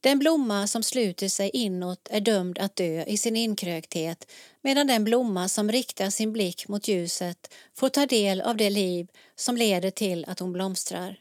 [0.00, 5.04] Den blomma som sluter sig inåt är dömd att dö i sin inkrökthet medan den
[5.04, 9.90] blomma som riktar sin blick mot ljuset får ta del av det liv som leder
[9.90, 11.16] till att hon blomstrar.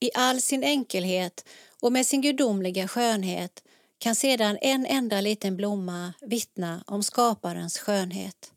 [0.00, 1.44] I all sin enkelhet
[1.80, 3.62] och med sin gudomliga skönhet
[3.98, 8.52] kan sedan en enda liten blomma vittna om skaparens skönhet.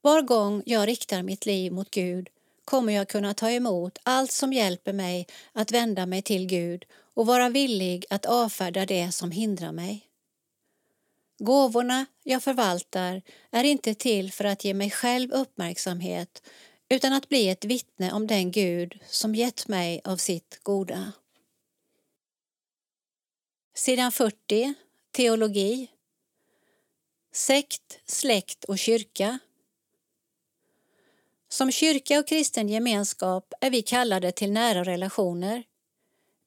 [0.00, 2.28] Var gång jag riktar mitt liv mot Gud
[2.64, 6.84] kommer jag kunna ta emot allt som hjälper mig att vända mig till Gud
[7.14, 10.06] och vara villig att avfärda det som hindrar mig.
[11.38, 16.42] Gåvorna jag förvaltar är inte till för att ge mig själv uppmärksamhet
[16.88, 21.12] utan att bli ett vittne om den Gud som gett mig av sitt goda.
[23.74, 24.74] Sidan 40,
[25.10, 25.88] Teologi
[27.32, 29.38] Sekt, släkt och kyrka
[31.48, 35.64] som kyrka och kristen gemenskap är vi kallade till nära relationer.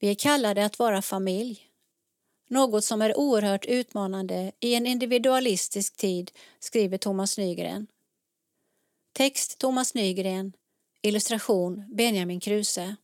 [0.00, 1.66] Vi är kallade att vara familj.
[2.48, 7.86] Något som är oerhört utmanande i en individualistisk tid, skriver Thomas Nygren.
[9.12, 10.52] Text Thomas Nygren,
[11.02, 12.96] illustration Benjamin Kruse.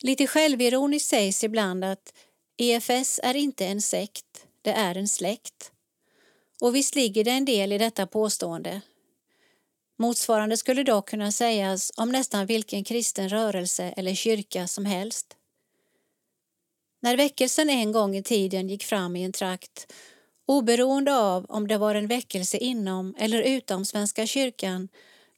[0.00, 2.14] Lite självironiskt sägs ibland att
[2.56, 5.72] EFS är inte en sekt, det är en släkt.
[6.60, 8.80] Och visst ligger det en del i detta påstående.
[9.98, 15.36] Motsvarande skulle dock kunna sägas om nästan vilken kristen rörelse eller kyrka som helst.
[17.00, 19.92] När väckelsen en gång i tiden gick fram i en trakt
[20.50, 24.88] oberoende av om det var en väckelse inom eller utom Svenska kyrkan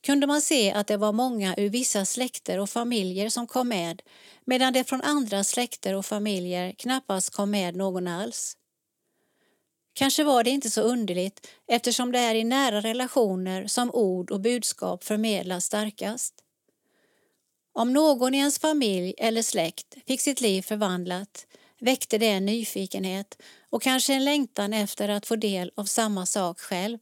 [0.03, 4.03] kunde man se att det var många ur vissa släkter och familjer som kom med
[4.45, 8.57] medan det från andra släkter och familjer knappast kom med någon alls.
[9.95, 14.41] Kanske var det inte så underligt eftersom det är i nära relationer som ord och
[14.41, 16.35] budskap förmedlas starkast.
[17.73, 21.47] Om någon i ens familj eller släkt fick sitt liv förvandlat
[21.81, 23.43] väckte det en nyfikenhet
[23.73, 26.99] och kanske en längtan efter att få del av samma sak själv.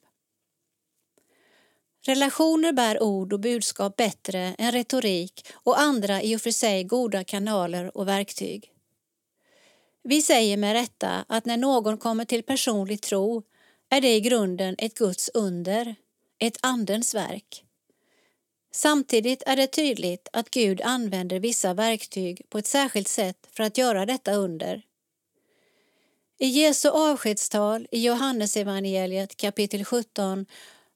[2.06, 7.24] Relationer bär ord och budskap bättre än retorik och andra i och för sig goda
[7.24, 8.72] kanaler och verktyg.
[10.02, 13.42] Vi säger med rätta att när någon kommer till personlig tro
[13.88, 15.94] är det i grunden ett Guds under,
[16.38, 17.64] ett Andens verk.
[18.72, 23.78] Samtidigt är det tydligt att Gud använder vissa verktyg på ett särskilt sätt för att
[23.78, 24.82] göra detta under.
[26.42, 30.46] I Jesu avskedstal i Johannesevangeliet kapitel 17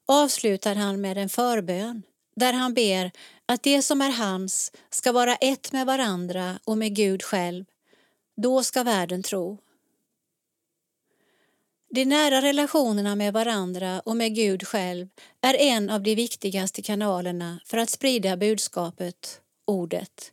[0.07, 2.03] avslutar han med en förbön
[2.35, 3.11] där han ber
[3.45, 7.65] att det som är hans ska vara ett med varandra och med Gud själv
[8.37, 9.57] då ska världen tro.
[11.89, 15.07] De nära relationerna med varandra och med Gud själv
[15.41, 20.31] är en av de viktigaste kanalerna för att sprida budskapet, ordet.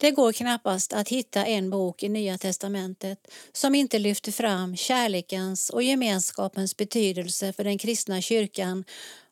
[0.00, 5.70] Det går knappast att hitta en bok i Nya testamentet som inte lyfter fram kärlekens
[5.70, 8.84] och gemenskapens betydelse för den kristna kyrkan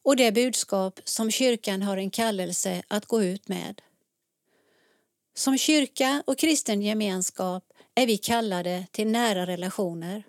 [0.03, 3.83] och det budskap som kyrkan har en kallelse att gå ut med.
[5.35, 7.65] Som kyrka och kristen gemenskap
[7.95, 10.23] är vi kallade till nära relationer.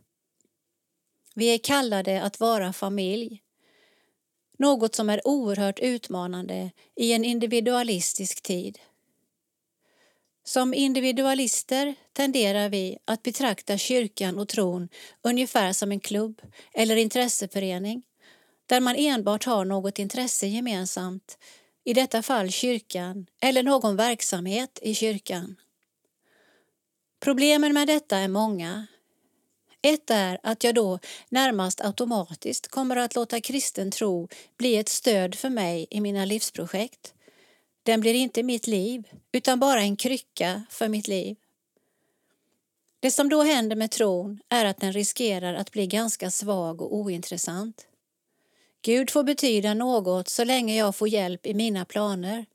[1.36, 3.42] Vi är kallade att vara familj.
[4.58, 8.80] Något som är oerhört utmanande i en individualistisk tid.
[10.50, 14.90] Som individualister tenderar vi att betrakta kyrkan och tron
[15.22, 16.42] ungefär som en klubb
[16.74, 18.04] eller intresseförening
[18.66, 21.38] där man enbart har något intresse gemensamt,
[21.84, 25.56] i detta fall kyrkan eller någon verksamhet i kyrkan.
[27.20, 28.88] Problemen med detta är många.
[29.82, 31.00] Ett är att jag då
[31.30, 34.28] närmast automatiskt kommer att låta kristen tro
[34.58, 37.14] bli ett stöd för mig i mina livsprojekt
[37.84, 41.38] den blir inte mitt liv, utan bara en krycka för mitt liv.
[43.00, 46.96] Det som då händer med tron är att den riskerar att bli ganska svag och
[46.96, 47.88] ointressant.
[48.82, 52.46] Gud får betyda något så länge jag får hjälp i mina planer.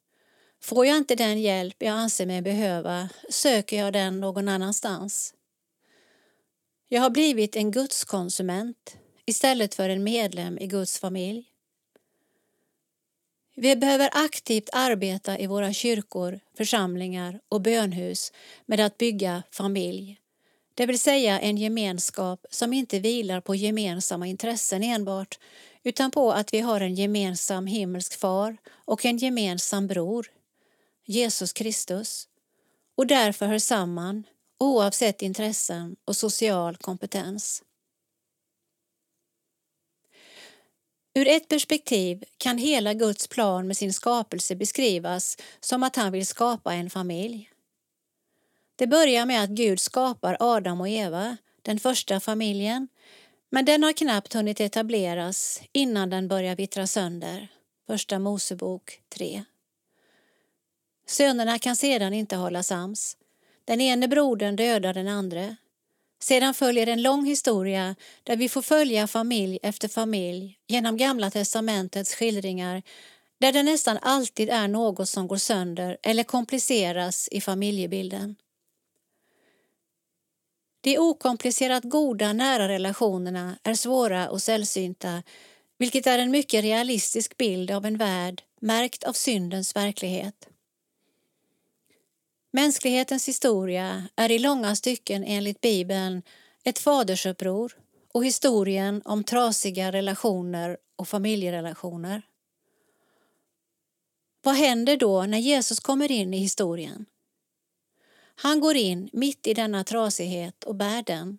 [0.60, 5.34] Får jag inte den hjälp jag anser mig behöva söker jag den någon annanstans.
[6.88, 8.96] Jag har blivit en gudskonsument
[9.26, 11.53] istället för en medlem i Guds familj.
[13.56, 18.32] Vi behöver aktivt arbeta i våra kyrkor, församlingar och bönhus
[18.66, 20.20] med att bygga familj.
[20.74, 25.38] Det vill säga en gemenskap som inte vilar på gemensamma intressen enbart
[25.82, 30.26] utan på att vi har en gemensam himmelsk far och en gemensam bror,
[31.06, 32.28] Jesus Kristus,
[32.96, 34.24] och därför hör samman
[34.58, 37.62] oavsett intressen och social kompetens.
[41.14, 46.26] Ur ett perspektiv kan hela Guds plan med sin skapelse beskrivas som att han vill
[46.26, 47.50] skapa en familj.
[48.76, 52.88] Det börjar med att Gud skapar Adam och Eva, den första familjen,
[53.50, 57.48] men den har knappt hunnit etableras innan den börjar vittra sönder.
[57.86, 59.44] Första Mosebok 3.
[61.06, 63.16] Sönerna kan sedan inte hålla sams.
[63.64, 65.56] Den ene brodern dödar den andra.
[66.24, 72.14] Sedan följer en lång historia där vi får följa familj efter familj genom Gamla testamentets
[72.14, 72.82] skildringar
[73.40, 78.36] där det nästan alltid är något som går sönder eller kompliceras i familjebilden.
[80.80, 85.22] De okomplicerat goda nära relationerna är svåra och sällsynta
[85.78, 90.48] vilket är en mycket realistisk bild av en värld märkt av syndens verklighet.
[92.54, 96.22] Mänsklighetens historia är i långa stycken enligt Bibeln
[96.64, 97.72] ett fadersuppror
[98.12, 102.22] och historien om trasiga relationer och familjerelationer.
[104.42, 107.06] Vad händer då när Jesus kommer in i historien?
[108.34, 111.38] Han går in mitt i denna trasighet och bär den.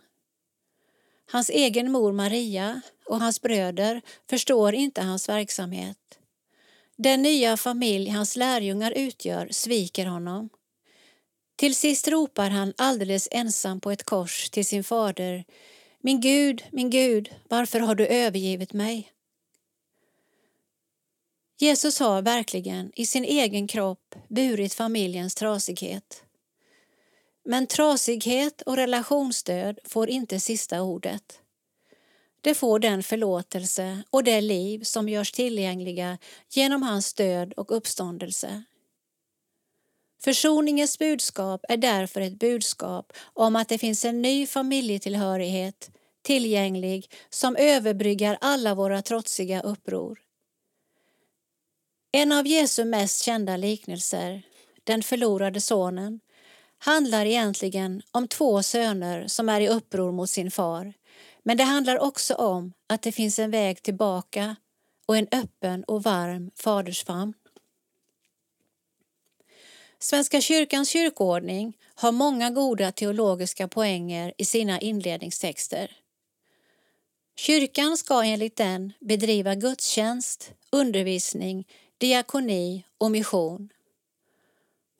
[1.31, 6.19] Hans egen mor Maria och hans bröder förstår inte hans verksamhet.
[6.95, 10.49] Den nya familj hans lärjungar utgör sviker honom.
[11.55, 15.45] Till sist ropar han alldeles ensam på ett kors till sin fader.
[16.01, 19.11] Min Gud, min Gud, varför har du övergivit mig?
[21.57, 26.23] Jesus har verkligen i sin egen kropp burit familjens trasighet.
[27.45, 31.39] Men trasighet och relationsdöd får inte sista ordet.
[32.41, 36.17] Det får den förlåtelse och det liv som görs tillgängliga
[36.49, 38.63] genom hans död och uppståndelse.
[40.23, 45.89] Försoningens budskap är därför ett budskap om att det finns en ny familjetillhörighet
[46.25, 50.19] tillgänglig som överbryggar alla våra trotsiga uppror.
[52.11, 54.41] En av Jesu mest kända liknelser,
[54.83, 56.19] den förlorade sonen,
[56.77, 60.93] handlar egentligen om två söner som är i uppror mot sin far.
[61.43, 64.55] Men det handlar också om att det finns en väg tillbaka
[65.05, 67.33] och en öppen och varm fadersfamn.
[69.99, 75.91] Svenska kyrkans kyrkoordning har många goda teologiska poänger i sina inledningstexter.
[77.37, 81.67] Kyrkan ska enligt den bedriva gudstjänst, undervisning,
[81.97, 83.69] diakoni och mission.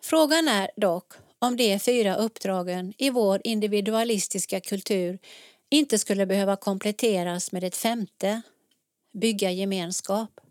[0.02, 5.20] Frågan är dock om de fyra uppdragen i vår individualistiska kultur
[5.70, 8.42] inte skulle behöva kompletteras med ett femte,
[9.14, 10.42] bygga gemenskap.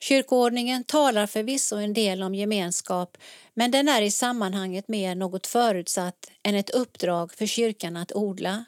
[0.00, 3.18] Kyrkoordningen talar förvisso en del om gemenskap
[3.54, 8.64] men den är i sammanhanget mer något förutsatt än ett uppdrag för kyrkan att odla.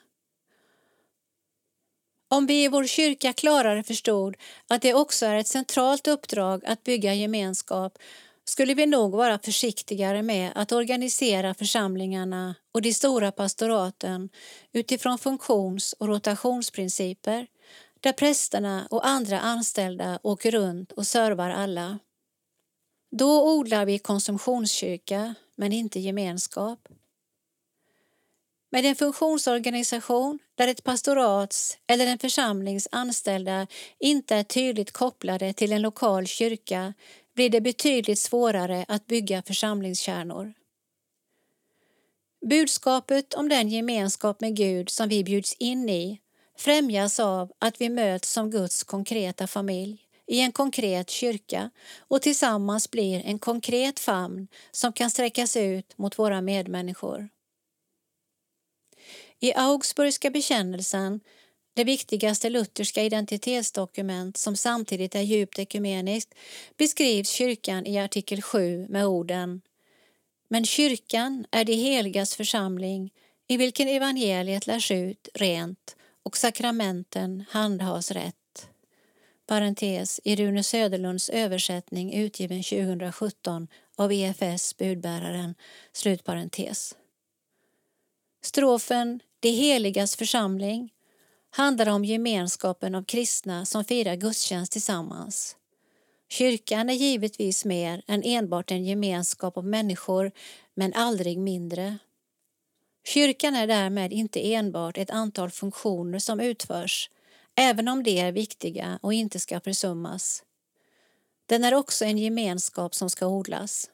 [2.30, 4.36] Om vi i vår kyrka klarare förstod
[4.68, 7.98] att det också är ett centralt uppdrag att bygga gemenskap
[8.44, 14.28] skulle vi nog vara försiktigare med att organisera församlingarna och de stora pastoraten
[14.72, 17.46] utifrån funktions och rotationsprinciper
[18.00, 21.98] där prästerna och andra anställda åker runt och servar alla.
[23.10, 26.88] Då odlar vi konsumtionskyrka, men inte gemenskap.
[28.70, 33.66] Med en funktionsorganisation där ett pastorats eller en församlings anställda
[33.98, 36.94] inte är tydligt kopplade till en lokal kyrka
[37.34, 40.54] blir det betydligt svårare att bygga församlingskärnor.
[42.46, 46.20] Budskapet om den gemenskap med Gud som vi bjuds in i
[46.58, 52.90] främjas av att vi möts som Guds konkreta familj i en konkret kyrka och tillsammans
[52.90, 57.28] blir en konkret famn som kan sträckas ut mot våra medmänniskor.
[59.40, 61.20] I Augsburgska bekännelsen,
[61.74, 66.34] det viktigaste lutherska identitetsdokument som samtidigt är djupt ekumeniskt,
[66.76, 69.60] beskrivs kyrkan i artikel 7 med orden
[70.48, 73.12] Men kyrkan är de heligas församling
[73.48, 75.96] i vilken evangeliet lärs ut rent
[76.28, 78.68] och sakramenten handhas rätt.
[79.46, 85.54] Parentes i Rune Söderlunds översättning utgiven 2017 av EFS budbäraren.
[85.92, 86.96] Slutparentes.
[88.42, 90.92] Strofen De heligas församling
[91.50, 95.56] handlar om gemenskapen av kristna som firar gudstjänst tillsammans.
[96.28, 100.32] Kyrkan är givetvis mer än enbart en gemenskap av människor,
[100.74, 101.98] men aldrig mindre.
[103.08, 107.10] Kyrkan är därmed inte enbart ett antal funktioner som utförs,
[107.54, 110.42] även om de är viktiga och inte ska försummas.
[111.46, 113.90] Den är också en gemenskap som ska odlas.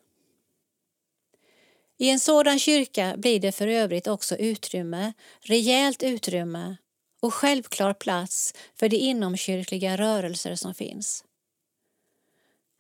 [1.99, 6.77] I en sådan kyrka blir det för övrigt också utrymme, rejält utrymme
[7.23, 11.25] och självklar plats för de inomkyrkliga rörelser som finns.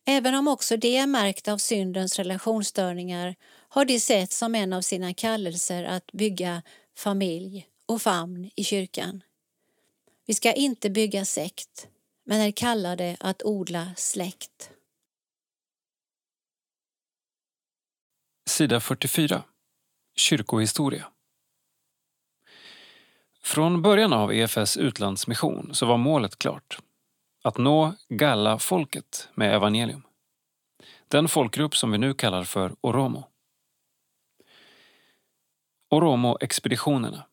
[0.06, 3.34] Även om också de är märkta av syndens relationsstörningar
[3.74, 6.62] har de sett som en av sina kallelser att bygga
[6.96, 9.22] familj och famn i kyrkan.
[10.26, 11.88] Vi ska inte bygga sekt,
[12.24, 14.70] men är kallade att odla släkt.
[18.46, 19.42] Sida 44.
[20.16, 21.06] Kyrkohistoria.
[23.42, 26.78] Från början av EFS utlandsmission så var målet klart.
[27.42, 30.02] Att nå Galla-folket med evangelium.
[31.08, 33.30] Den folkgrupp som vi nu kallar för Oromo.
[35.94, 37.24] Oromo-expeditionerna.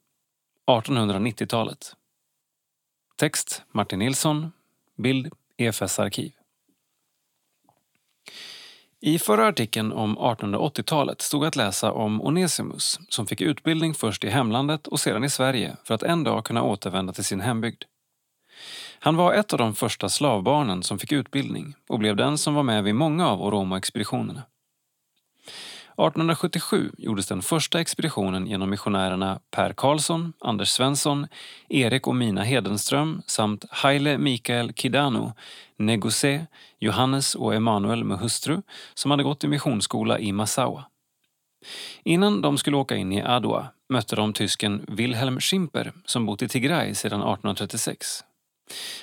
[0.67, 1.95] 1890-talet.
[3.15, 4.51] Text Martin Nilsson.
[4.97, 6.31] Bild EFS arkiv.
[8.99, 14.29] I förra artikeln om 1880-talet stod att läsa om Onesimus som fick utbildning först i
[14.29, 17.83] hemlandet och sedan i Sverige för att en dag kunna återvända till sin hembygd.
[18.99, 22.63] Han var ett av de första slavbarnen som fick utbildning och blev den som var
[22.63, 24.43] med vid många av Oromo-expeditionerna.
[26.07, 31.27] 1877 gjordes den första expeditionen genom missionärerna Per Karlsson, Anders Svensson,
[31.69, 35.33] Erik och Mina Hedenström samt Haile Mikael Kidano,
[35.77, 36.47] Negose,
[36.79, 38.61] Johannes och Emanuel med hustru
[38.93, 40.85] som hade gått i missionsskola i Massawa.
[42.03, 46.47] Innan de skulle åka in i Adwa mötte de tysken Wilhelm Schimper som bott i
[46.47, 48.23] Tigray sedan 1836.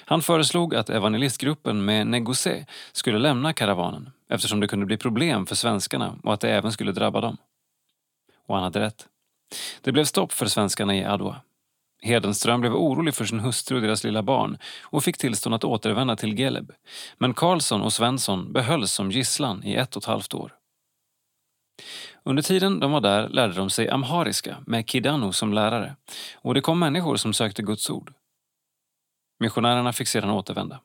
[0.05, 5.55] Han föreslog att evangelistgruppen med Negosé skulle lämna karavanen eftersom det kunde bli problem för
[5.55, 7.37] svenskarna och att det även skulle drabba dem.
[8.47, 9.07] Och han hade rätt.
[9.81, 11.41] Det blev stopp för svenskarna i Adwa.
[12.03, 16.17] Hedenström blev orolig för sin hustru och deras lilla barn och fick tillstånd att återvända
[16.17, 16.73] till Geleb.
[17.19, 20.55] Men Karlsson och Svensson behölls som gisslan i ett och ett halvt år.
[22.23, 25.97] Under tiden de var där lärde de sig amhariska med Kidano som lärare
[26.35, 28.13] och det kom människor som sökte Guds ord.
[29.39, 30.81] Missionärerna fick sedan återvända.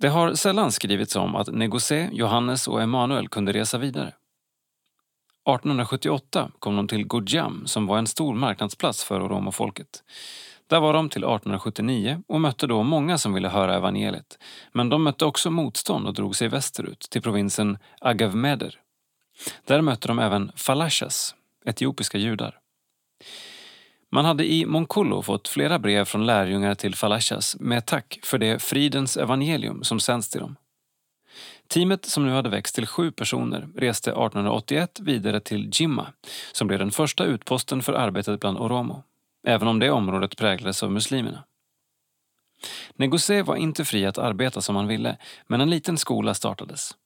[0.00, 4.08] Det har sällan skrivits om att Negocé, Johannes och Emanuel kunde resa vidare.
[4.08, 10.02] 1878 kom de till Gojam som var en stor marknadsplats för oromofolket.
[10.66, 14.38] Där var de till 1879 och mötte då många som ville höra evangeliet.
[14.72, 18.80] Men de mötte också motstånd och drog sig västerut till provinsen Agavmeder.
[19.64, 21.34] Där mötte de även falashas,
[21.64, 22.59] etiopiska judar.
[24.12, 28.62] Man hade i Monkullo fått flera brev från lärjungar till Falashas med tack för det
[28.62, 30.56] fridens evangelium som sänds till dem.
[31.68, 36.12] Teamet, som nu hade växt till sju personer, reste 1881 vidare till Jimma
[36.52, 39.02] som blev den första utposten för arbetet bland Oromo,
[39.46, 41.44] även om det området präglades av muslimerna.
[42.94, 45.16] Negosé var inte fri att arbeta som han ville,
[45.46, 46.96] men en liten skola startades.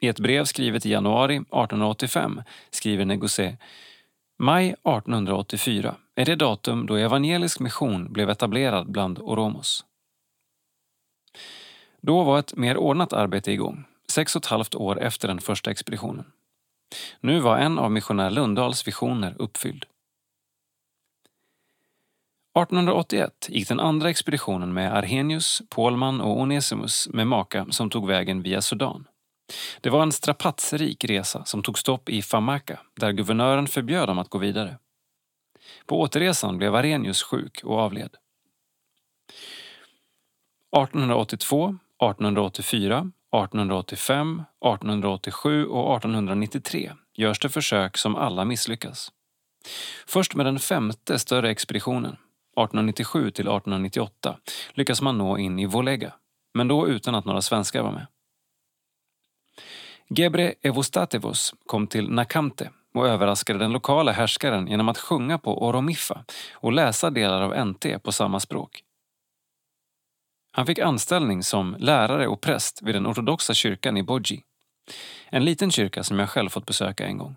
[0.00, 3.56] I ett brev skrivet i januari 1885 skriver Negosé
[4.42, 9.84] Maj 1884 är det datum då evangelisk mission blev etablerad bland oromos.
[12.00, 15.70] Då var ett mer ordnat arbete igång, sex och ett halvt år efter den första
[15.70, 16.24] expeditionen.
[17.20, 19.86] Nu var en av missionär Lundahls visioner uppfylld.
[22.58, 28.42] 1881 gick den andra expeditionen med Arrhenius, Pålman och Onesimus med maka som tog vägen
[28.42, 29.06] via Sudan.
[29.80, 34.28] Det var en strapatsrik resa som tog stopp i Famaka där guvernören förbjöd dem att
[34.28, 34.78] gå vidare.
[35.86, 38.16] På återresan blev Arrhenius sjuk och avled.
[40.76, 49.12] 1882, 1884, 1885, 1887 och 1893 görs det försök som alla misslyckas.
[50.06, 54.36] Först med den femte större expeditionen, 1897 till 1898,
[54.72, 56.12] lyckas man nå in i Volega,
[56.54, 58.06] men då utan att några svenskar var med.
[60.14, 66.24] Gebre Evostatevos kom till Nakamte och överraskade den lokala härskaren genom att sjunga på oromiffa
[66.52, 68.84] och läsa delar av NT på samma språk.
[70.52, 74.42] Han fick anställning som lärare och präst vid den ortodoxa kyrkan i Bodji.
[75.28, 77.36] En liten kyrka som jag själv fått besöka en gång.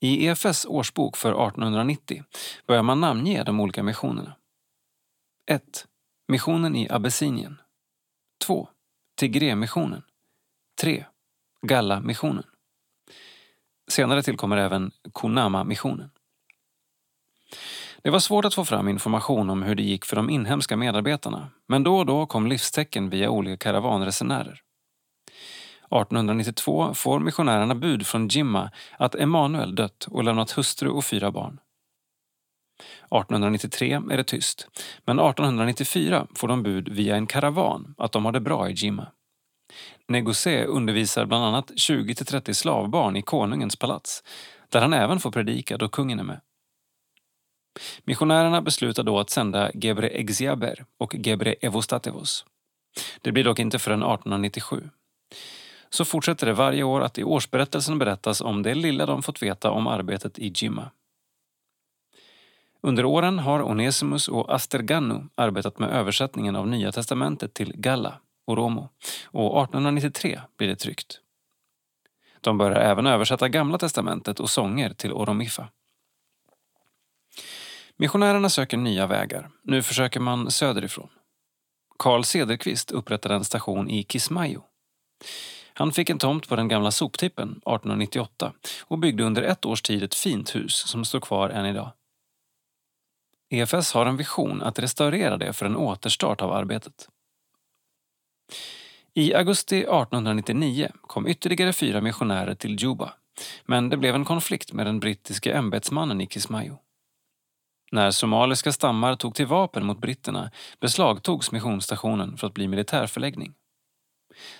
[0.00, 2.24] I EFS årsbok för 1890
[2.66, 4.34] börjar man namnge de olika missionerna.
[5.46, 5.86] 1.
[6.28, 7.60] Missionen i Abessinien.
[8.46, 8.68] 2.
[9.20, 10.02] Tigremissionen.
[10.80, 11.04] 3.
[11.66, 12.44] Galla-missionen.
[13.90, 16.10] Senare tillkommer även Kunama-missionen.
[18.02, 21.50] Det var svårt att få fram information om hur det gick för de inhemska medarbetarna
[21.68, 24.60] men då och då kom livstecken via olika karavanresenärer.
[25.90, 31.60] 1892 får missionärerna bud från Jimma att Emanuel dött och lämnat hustru och fyra barn.
[33.10, 34.68] 1893 är det tyst,
[35.04, 39.06] men 1894 får de bud via en karavan att de har det bra i Jimma.
[40.08, 44.22] Negosé undervisar bland annat 20-30 slavbarn i konungens palats,
[44.68, 46.40] där han även får predika då kungen är med.
[48.04, 52.44] Missionärerna beslutar då att sända Gebre Exiaber och Gebre Evostatevos.
[53.20, 54.90] Det blir dock inte förrän 1897.
[55.90, 59.70] Så fortsätter det varje år att i årsberättelsen berättas om det lilla de fått veta
[59.70, 60.90] om arbetet i Jimma.
[62.82, 68.14] Under åren har Onesimus och Astergannu arbetat med översättningen av Nya testamentet till Galla,
[68.46, 68.88] Oromo,
[69.24, 71.20] och 1893 blir det tryckt.
[72.40, 75.68] De börjar även översätta Gamla testamentet och sånger till Oromifa.
[77.96, 79.50] Missionärerna söker nya vägar.
[79.62, 81.08] Nu försöker man söderifrån.
[81.98, 84.62] Karl Cederqvist upprättade en station i Kismayo.
[85.74, 88.52] Han fick en tomt på den gamla soptippen 1898
[88.82, 91.90] och byggde under ett års tid ett fint hus som står kvar än idag.
[93.50, 97.08] EFS har en vision att restaurera det för en återstart av arbetet.
[99.14, 103.12] I augusti 1899 kom ytterligare fyra missionärer till Juba
[103.64, 106.78] men det blev en konflikt med den brittiske ämbetsmannen i Kismayo.
[107.92, 110.50] När somaliska stammar tog till vapen mot britterna
[110.80, 113.54] beslagtogs missionsstationen för att bli militärförläggning.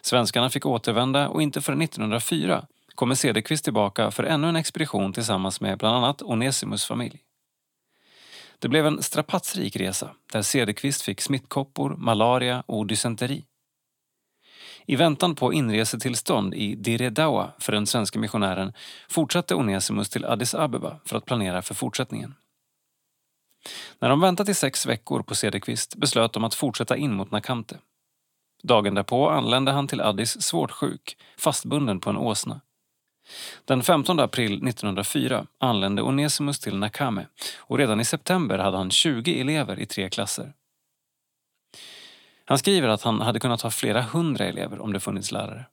[0.00, 5.60] Svenskarna fick återvända och inte förrän 1904 kommer Cederqvist tillbaka för ännu en expedition tillsammans
[5.60, 7.20] med bland annat Onesimus familj.
[8.60, 13.44] Det blev en strapatsrik resa där Cederqvist fick smittkoppor, malaria och dysenteri.
[14.86, 18.72] I väntan på inresetillstånd i Diredawa för den svenska missionären
[19.08, 22.34] fortsatte Onesimus till Addis Abeba för att planera för fortsättningen.
[23.98, 27.78] När de väntat i sex veckor på Cederqvist beslöt de att fortsätta in mot Nakamte.
[28.62, 32.60] Dagen därpå anlände han till Addis svårt sjuk, fastbunden på en åsna.
[33.64, 37.26] Den 15 april 1904 anlände Onesimus till Nakame
[37.58, 40.52] och redan i september hade han 20 elever i tre klasser.
[42.44, 45.66] Han skriver att han hade kunnat ha flera hundra elever om det funnits lärare.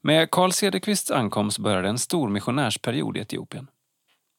[0.00, 3.66] Med Carl Cederqvists ankomst började en stor missionärsperiod i Etiopien.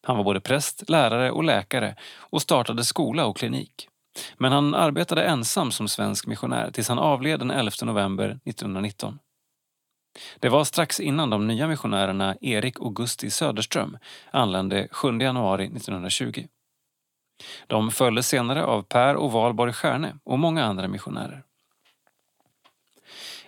[0.04, 3.88] Han var både präst, lärare och läkare och startade skola och klinik.
[4.38, 9.20] Men han arbetade ensam som svensk missionär tills han avled den 11 november 1919.
[10.40, 13.98] Det var strax innan de nya missionärerna Erik och Gusti Söderström
[14.32, 16.48] anlände 7 januari 1920.
[17.68, 21.44] De följdes senare av Per och Valborg Stjärne och många andra missionärer.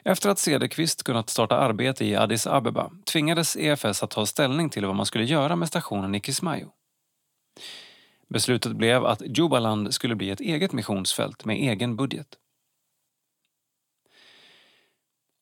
[0.03, 4.85] Efter att Cederqvist kunnat starta arbete i Addis Abeba tvingades EFS att ta ställning till
[4.85, 6.71] vad man skulle göra med stationen i Kismayo.
[8.29, 12.27] Beslutet blev att Jubaland skulle bli ett eget missionsfält med egen budget.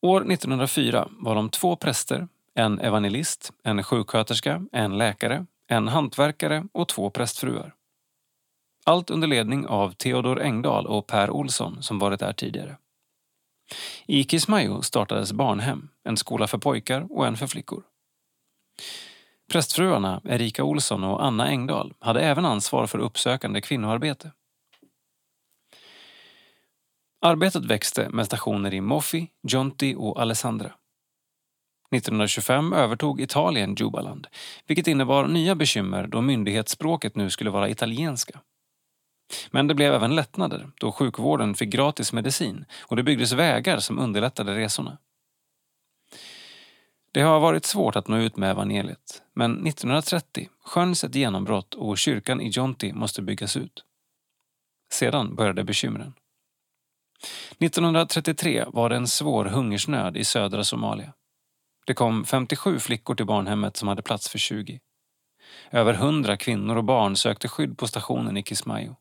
[0.06, 6.88] År 1904 var de två präster, en evangelist, en sjuksköterska, en läkare, en hantverkare och
[6.88, 7.74] två prästfruar.
[8.84, 12.76] Allt under ledning av Theodor Engdahl och Per Olsson som varit där tidigare.
[14.06, 17.82] I Kismayo startades barnhem, en skola för pojkar och en för flickor.
[19.52, 24.32] Prästfruarna Erika Olsson och Anna Engdahl hade även ansvar för uppsökande kvinnoarbete.
[27.24, 30.72] Arbetet växte med stationer i Moffi, Jonti och Alessandra.
[31.94, 34.26] 1925 övertog Italien Jubaland,
[34.66, 38.40] vilket innebar nya bekymmer då myndighetsspråket nu skulle vara italienska.
[39.50, 43.98] Men det blev även lättnader då sjukvården fick gratis medicin och det byggdes vägar som
[43.98, 44.98] underlättade resorna.
[47.12, 51.98] Det har varit svårt att nå ut med evangeliet, men 1930 skönjs ett genombrott och
[51.98, 53.84] kyrkan i Jonti måste byggas ut.
[54.92, 56.14] Sedan började bekymren.
[57.58, 61.12] 1933 var det en svår hungersnöd i södra Somalia.
[61.86, 64.80] Det kom 57 flickor till barnhemmet som hade plats för 20.
[65.70, 68.96] Över 100 kvinnor och barn sökte skydd på stationen i Kismayo.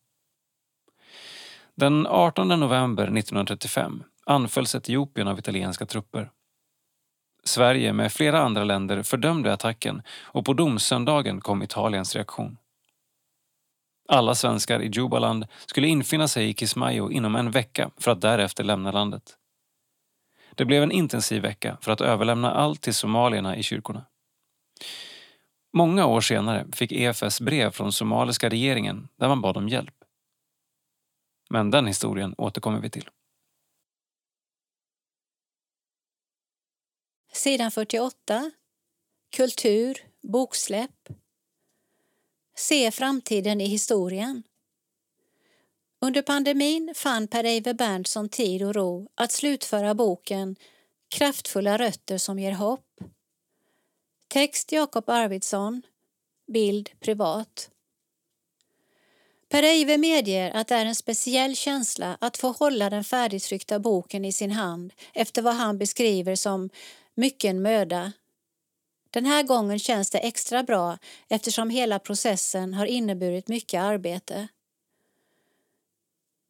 [1.76, 6.32] Den 18 november 1935 anfölls Etiopien av italienska trupper.
[7.44, 12.58] Sverige med flera andra länder fördömde attacken och på domsöndagen kom Italiens reaktion.
[14.08, 18.64] Alla svenskar i Jubaland skulle infinna sig i Kismayo inom en vecka för att därefter
[18.64, 19.38] lämna landet.
[20.56, 24.06] Det blev en intensiv vecka för att överlämna allt till somalierna i kyrkorna.
[25.74, 29.96] Många år senare fick EFS brev från somaliska regeringen där man bad om hjälp.
[31.50, 33.10] Men den historien återkommer vi till.
[37.34, 38.52] Sidan 48.
[39.36, 41.10] Kultur, boksläpp.
[42.62, 44.44] Se framtiden i historien.
[46.02, 50.56] Under pandemin fann Per-Eive Berntsson tid och ro att slutföra boken
[51.10, 53.00] Kraftfulla rötter som ger hopp.
[54.28, 55.82] Text Jakob Arvidsson.
[56.48, 57.70] Bild privat.
[59.50, 64.32] Per-Eive medger att det är en speciell känsla att få hålla den färdigtryckta boken i
[64.32, 66.70] sin hand efter vad han beskriver som
[67.16, 68.12] mycken möda.
[69.12, 70.98] Den här gången känns det extra bra
[71.30, 74.48] eftersom hela processen har inneburit mycket arbete.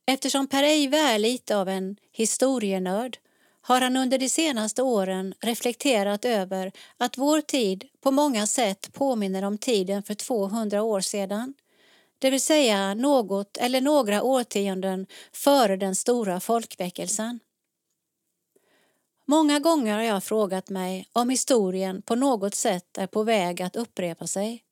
[0.05, 3.17] Eftersom Per-Eive är lite av en historienörd
[3.61, 9.43] har han under de senaste åren reflekterat över att vår tid på många sätt påminner
[9.43, 11.53] om tiden för 200 år sedan.
[12.19, 17.39] Det vill säga något eller några årtionden före den stora folkväckelsen.
[19.25, 23.75] Många gånger har jag frågat mig om historien på något sätt är på väg att
[23.75, 24.63] upprepa sig.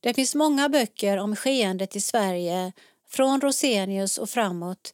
[0.00, 2.72] Det finns många böcker om skeendet i Sverige
[3.08, 4.92] från Rosenius och framåt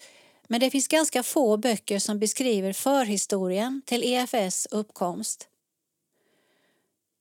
[0.52, 5.48] men det finns ganska få böcker som beskriver förhistorien till EFS uppkomst.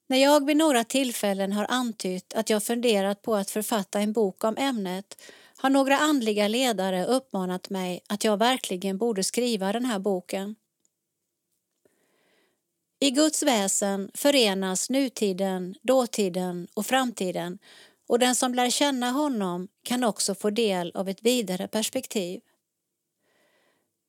[0.06, 4.44] När jag vid några tillfällen har antytt att jag funderat på att författa en bok
[4.44, 5.22] om ämnet
[5.56, 10.56] har några andliga ledare uppmanat mig att jag verkligen borde skriva den här boken.
[13.02, 17.58] I Guds väsen förenas nutiden, dåtiden och framtiden
[18.08, 22.40] och den som lär känna honom kan också få del av ett vidare perspektiv.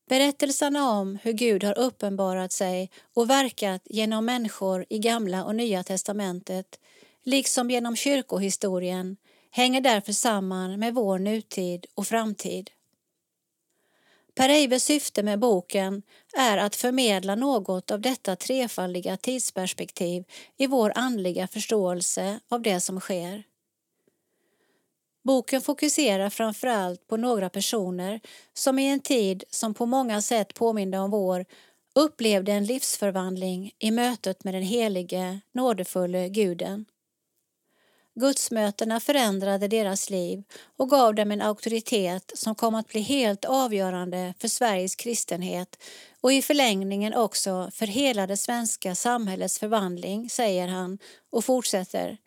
[0.10, 5.84] Berättelserna om hur Gud har uppenbarat sig och verkat genom människor i Gamla och Nya
[5.84, 6.80] testamentet
[7.24, 9.18] liksom genom kyrkohistorien
[9.52, 12.70] hänger därför samman med vår nutid och framtid.
[14.35, 16.03] Per Eivers syfte med boken
[16.38, 20.23] är att förmedla något av detta trefaldiga tidsperspektiv
[20.57, 23.43] i vår andliga förståelse av det som sker.
[25.23, 28.19] Boken fokuserar framför allt på några personer
[28.53, 31.45] som i en tid som på många sätt påminde om vår
[31.95, 36.85] upplevde en livsförvandling i mötet med den helige, nådefulle guden.
[38.15, 40.44] Gudsmötena förändrade deras liv
[40.77, 45.84] och gav dem en auktoritet som kom att bli helt avgörande för Sveriges kristenhet
[46.22, 50.98] och i förlängningen också för hela det svenska samhällets förvandling, säger han
[51.31, 52.18] och fortsätter.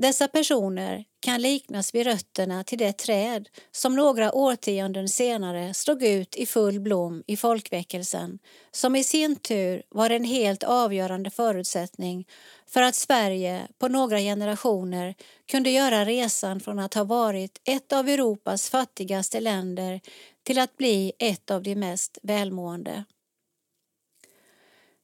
[0.00, 6.36] Dessa personer kan liknas vid rötterna till det träd som några årtionden senare slog ut
[6.36, 8.38] i full blom i folkväckelsen
[8.70, 12.28] som i sin tur var en helt avgörande förutsättning
[12.66, 15.14] för att Sverige på några generationer
[15.46, 20.00] kunde göra resan från att ha varit ett av Europas fattigaste länder
[20.42, 23.04] till att bli ett av de mest välmående.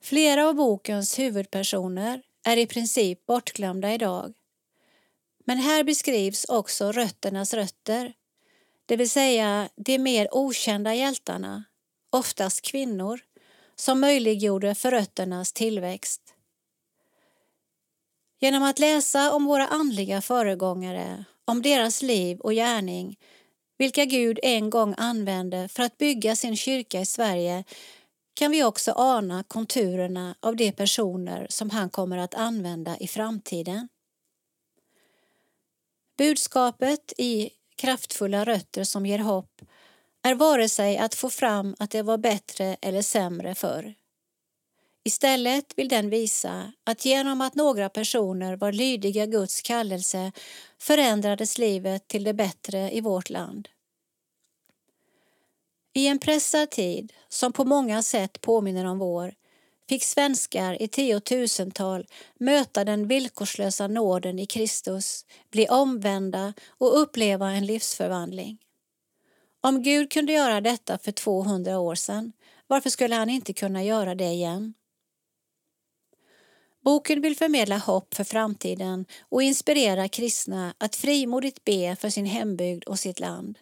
[0.02, 4.32] Flera av bokens huvudpersoner är i princip bortglömda idag
[5.44, 8.12] men här beskrivs också rötternas rötter,
[8.86, 11.64] det vill säga de mer okända hjältarna,
[12.10, 13.20] oftast kvinnor,
[13.76, 16.34] som möjliggjorde för rötternas tillväxt.
[18.40, 23.16] Genom att läsa om våra andliga föregångare, om deras liv och gärning,
[23.78, 27.64] vilka Gud en gång använde för att bygga sin kyrka i Sverige
[28.34, 33.88] kan vi också ana konturerna av de personer som han kommer att använda i framtiden.
[36.22, 39.62] Budskapet i Kraftfulla rötter som ger hopp
[40.22, 43.94] är vare sig att få fram att det var bättre eller sämre förr.
[45.04, 50.32] Istället vill den visa att genom att några personer var lydiga Guds kallelse
[50.78, 53.68] förändrades livet till det bättre i vårt land.
[55.92, 59.34] I en pressad tid, som på många sätt påminner om vår,
[59.88, 62.06] fick svenskar i tiotusental
[62.38, 68.58] möta den villkorslösa nåden i Kristus, bli omvända och uppleva en livsförvandling.
[69.60, 72.32] Om Gud kunde göra detta för 200 år sedan,
[72.66, 74.74] varför skulle han inte kunna göra det igen?
[76.84, 82.84] Boken vill förmedla hopp för framtiden och inspirera kristna att frimodigt be för sin hembygd
[82.84, 83.58] och sitt land.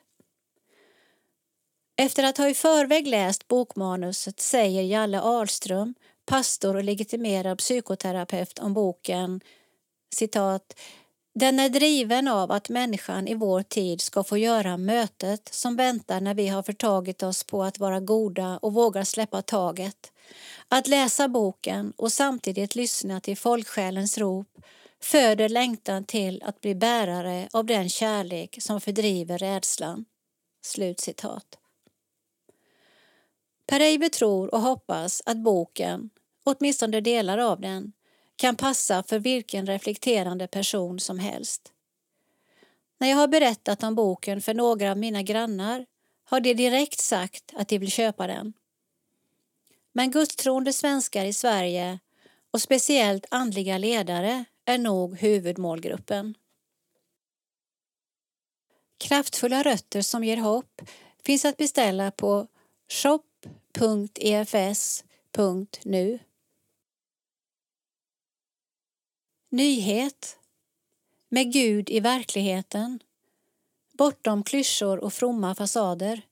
[1.97, 5.95] Efter att ha i förväg läst bokmanuset säger Jalle Ahlström,
[6.31, 9.41] pastor och legitimerad psykoterapeut om boken
[10.15, 10.81] citat
[11.35, 16.21] den är driven av att människan i vår tid ska få göra mötet som väntar
[16.21, 20.13] när vi har förtagit oss på att vara goda och vågar släppa taget.
[20.69, 24.49] Att läsa boken och samtidigt lyssna till folksjälens rop
[25.03, 30.05] föder längtan till att bli bärare av den kärlek som fördriver rädslan."
[30.63, 31.59] Slutcitat.
[33.67, 36.11] Per Eiber tror och hoppas att boken,
[36.45, 37.93] åtminstone delar av den,
[38.37, 41.73] kan passa för vilken reflekterande person som helst.
[42.99, 45.87] När jag har berättat om boken för några av mina grannar
[46.25, 48.53] har de direkt sagt att de vill köpa den.
[49.93, 51.99] Men gudstroende svenskar i Sverige
[52.51, 56.35] och speciellt andliga ledare är nog huvudmålgruppen.
[58.99, 60.83] Kraftfulla rötter som ger hopp
[61.25, 62.47] finns att beställa på
[62.89, 63.39] shop.efs.nu.
[69.53, 70.39] Nyhet
[71.29, 73.03] Med Gud i verkligheten
[73.93, 76.23] Bortom klyschor och fromma fasader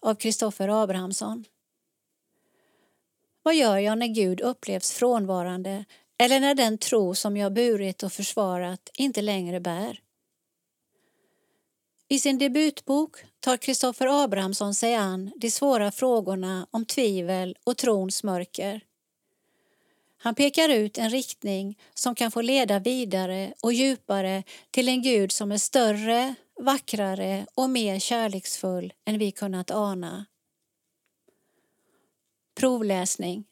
[0.00, 1.44] av Kristoffer Abrahamsson.
[3.42, 5.84] Vad gör jag när Gud upplevs frånvarande
[6.18, 10.00] eller när den tro som jag burit och försvarat inte längre bär?
[12.08, 18.22] I sin debutbok tar Kristoffer Abrahamsson sig an de svåra frågorna om tvivel och trons
[18.22, 18.89] mörker.
[20.22, 25.32] Han pekar ut en riktning som kan få leda vidare och djupare till en Gud
[25.32, 30.26] som är större, vackrare och mer kärleksfull än vi kunnat ana.
[32.54, 33.44] Provläsning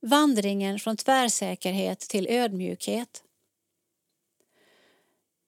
[0.00, 3.24] Vandringen från tvärsäkerhet till ödmjukhet.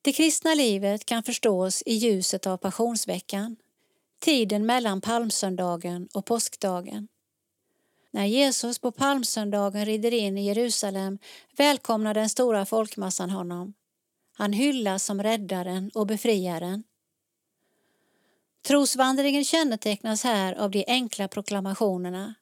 [0.03, 3.57] Det kristna livet kan förstås i ljuset av passionsveckan,
[4.19, 7.09] tiden mellan palmsöndagen och påskdagen.
[8.17, 11.19] När Jesus på palmsöndagen rider in i Jerusalem
[11.57, 13.75] välkomnar den stora folkmassan honom.
[14.37, 16.85] Han hyllas som räddaren och befriaren.
[18.67, 22.35] Trosvandringen kännetecknas här av de enkla proklamationerna.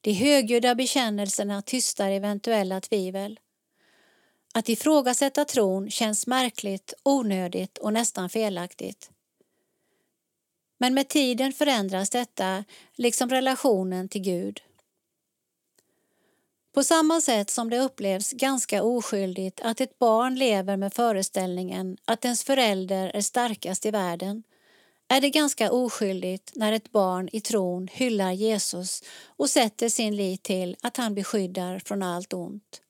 [0.00, 3.40] De högljudda bekännelserna tystar eventuella tvivel.
[4.54, 9.10] Att ifrågasätta tron känns märkligt, onödigt och nästan felaktigt.
[10.78, 12.64] Men med tiden förändras detta,
[12.96, 14.60] liksom relationen till Gud.
[16.72, 22.24] På samma sätt som det upplevs ganska oskyldigt att ett barn lever med föreställningen att
[22.24, 24.42] ens förälder är starkast i världen
[25.08, 30.42] är det ganska oskyldigt när ett barn i tron hyllar Jesus och sätter sin lit
[30.42, 32.82] till att han beskyddar från allt ont.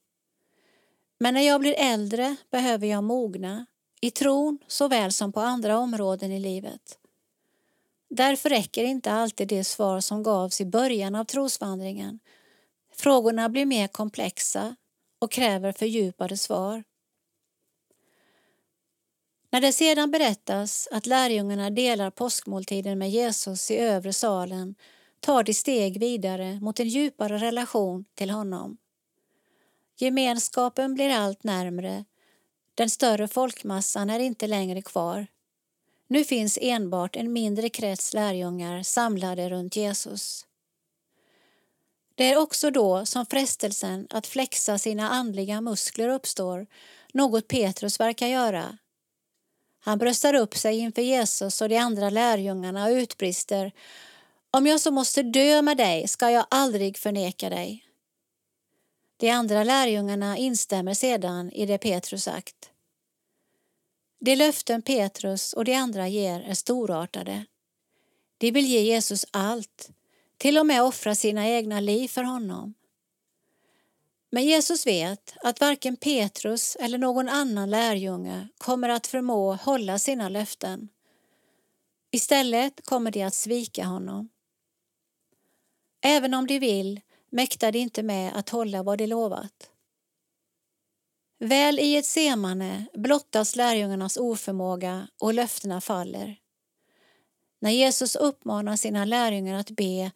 [1.19, 3.67] Men när jag blir äldre behöver jag mogna,
[4.01, 6.99] i tron såväl som på andra områden i livet.
[8.11, 12.19] Därför räcker inte alltid det svar som gavs i början av trosvandringen
[12.97, 14.77] Frågorna blir mer komplexa
[15.19, 16.85] och kräver fördjupade svar.
[19.51, 24.75] När det sedan berättas att lärjungarna delar påskmåltiden med Jesus i övre salen
[25.21, 28.77] tar de steg vidare mot en djupare relation till honom.
[29.99, 32.05] Gemenskapen blir allt närmre.
[32.75, 35.27] Den större folkmassan är inte längre kvar.
[36.09, 40.47] Nu finns enbart en mindre krets lärjungar samlade runt Jesus.
[42.15, 46.67] Det är också då som frestelsen att flexa sina andliga muskler uppstår,
[47.13, 48.79] något Petrus verkar göra.
[49.85, 53.73] Han bröstar upp sig inför Jesus och de andra lärjungarna och utbrister
[54.51, 57.85] Om jag så måste dö med dig ska jag aldrig förneka dig.
[59.17, 62.71] De andra lärjungarna instämmer sedan i det Petrus sagt.
[64.21, 67.47] De löften Petrus och de andra ger är storartade.
[68.39, 69.91] De vill ge Jesus allt,
[70.43, 72.75] till och med offra sina egna liv för honom.
[74.31, 80.29] Men Jesus vet att varken Petrus eller någon annan lärjunge kommer att förmå hålla sina
[80.29, 80.89] löften.
[82.11, 84.29] Istället kommer de att svika honom.
[86.05, 87.01] Även om de vill
[87.31, 89.71] mäktar de inte med att hålla vad de lovat.
[91.39, 96.37] Väl i ett semane blottas lärjungarnas oförmåga och löftena faller.
[97.61, 100.11] När Jesus uppmanar sina lärjungar att be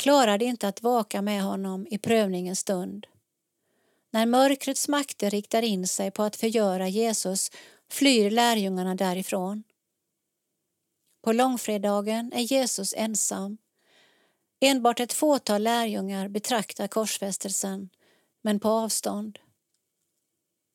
[0.00, 3.06] klarar de inte att vaka med honom i prövningens stund.
[4.10, 7.50] När mörkrets makter riktar in sig på att förgöra Jesus
[7.90, 9.62] flyr lärjungarna därifrån.
[11.22, 13.58] På långfredagen är Jesus ensam.
[14.60, 17.90] Enbart ett fåtal lärjungar betraktar korsfästelsen,
[18.42, 19.38] men på avstånd.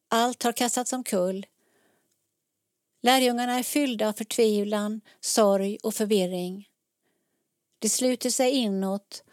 [0.09, 1.45] Allt har kastats omkull.
[3.01, 6.67] Lärjungarna är fyllda av förtvivlan, sorg och förvirring.
[7.79, 9.23] De sluter sig inåt,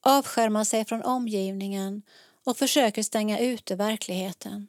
[0.00, 2.02] avskärmar sig från omgivningen
[2.44, 4.68] och försöker stänga ute verkligheten.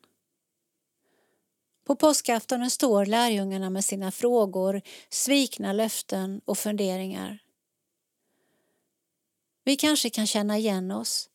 [1.84, 7.40] På påskaftonen står lärjungarna med sina frågor, svikna löften och funderingar.
[9.64, 11.30] Vi kanske kan känna igen oss.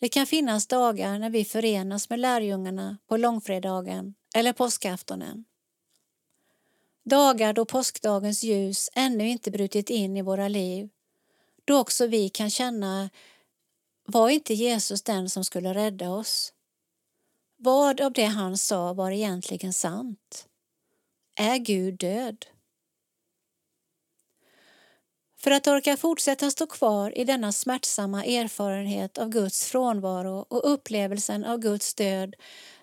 [0.00, 5.44] Det kan finnas dagar när vi förenas med lärjungarna på långfredagen eller påskaftonen.
[7.04, 10.88] Dagar då påskdagens ljus ännu inte brutit in i våra liv.
[11.68, 13.10] Då också vi kan känna,
[14.06, 16.52] var inte Jesus den som skulle rädda oss?
[17.56, 20.48] Vad av det han sa var egentligen sant?
[21.36, 22.46] Är Gud död?
[25.38, 31.44] För att orka fortsätta stå kvar i denna smärtsamma erfarenhet av Guds frånvaro och upplevelsen
[31.44, 32.34] av Guds död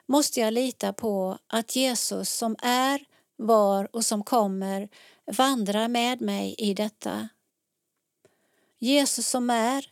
[0.06, 3.06] måste jag lita på att Jesus som är,
[3.38, 4.90] var och som kommer
[5.32, 7.30] vandrar med mig i detta.
[8.86, 9.86] Jesus som är,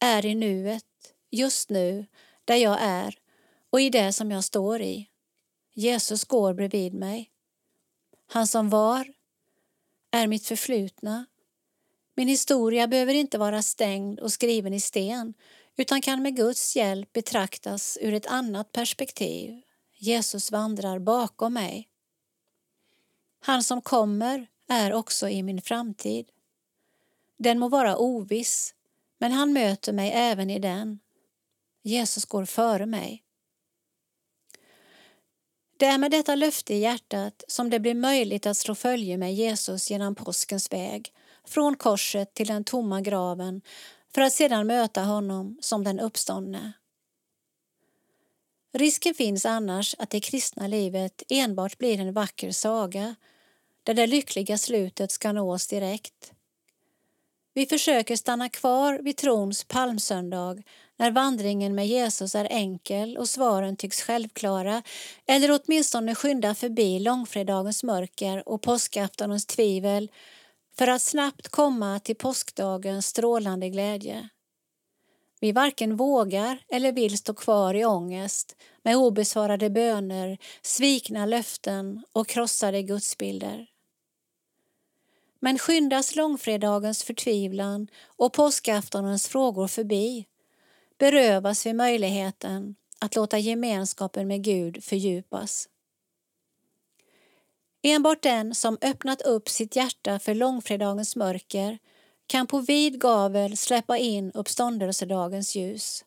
[0.00, 0.84] är i nuet,
[1.30, 2.06] just nu,
[2.44, 3.18] där jag är
[3.70, 5.08] och i det som jag står i.
[5.74, 7.30] Jesus går bredvid mig.
[8.26, 9.12] Han som var
[10.10, 11.26] är mitt förflutna.
[12.14, 15.34] Min historia behöver inte vara stängd och skriven i sten
[15.76, 19.62] utan kan med Guds hjälp betraktas ur ett annat perspektiv.
[19.94, 21.88] Jesus vandrar bakom mig.
[23.40, 26.30] Han som kommer är också i min framtid.
[27.38, 28.74] Den må vara oviss,
[29.18, 31.00] men han möter mig även i den.
[31.82, 33.24] Jesus går före mig.
[35.76, 39.34] Det är med detta löfte i hjärtat som det blir möjligt att slå följe med
[39.34, 41.12] Jesus genom påskens väg,
[41.46, 43.62] från korset till den tomma graven,
[44.14, 46.72] för att sedan möta honom som den uppståndne.
[48.72, 53.14] Risken finns annars att det kristna livet enbart blir en vacker saga
[53.82, 56.32] där det lyckliga slutet ska nås direkt.
[57.54, 60.62] Vi försöker stanna kvar vid trons palmsöndag
[60.96, 64.82] när vandringen med Jesus är enkel och svaren tycks självklara
[65.26, 70.10] eller åtminstone skynda förbi långfredagens mörker och påskaftonens tvivel
[70.78, 74.28] för att snabbt komma till påskdagens strålande glädje.
[75.40, 82.28] Vi varken vågar eller vill stå kvar i ångest med obesvarade böner, svikna löften och
[82.28, 83.73] krossade gudsbilder.
[85.44, 90.26] Men skyndas långfredagens förtvivlan och påskaftonens frågor förbi
[90.98, 95.68] berövas vi möjligheten att låta gemenskapen med Gud fördjupas.
[97.82, 101.78] Enbart den som öppnat upp sitt hjärta för långfredagens mörker
[102.26, 106.04] kan på vid gavel släppa in uppståndelsedagens ljus.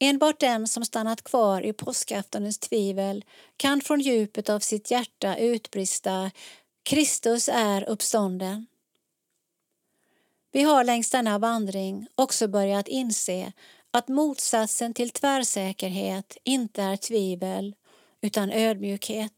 [0.00, 3.24] Enbart den som stannat kvar i påskaftonens tvivel
[3.56, 6.30] kan från djupet av sitt hjärta utbrista
[6.88, 8.66] Kristus är uppstånden.
[10.52, 13.52] Vi har längs denna vandring också börjat inse
[13.90, 17.74] att motsatsen till tvärsäkerhet inte är tvivel
[18.20, 19.32] utan ödmjukhet.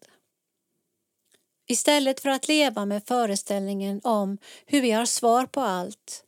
[1.66, 6.24] Istället för att leva med föreställningen om hur vi har svar på allt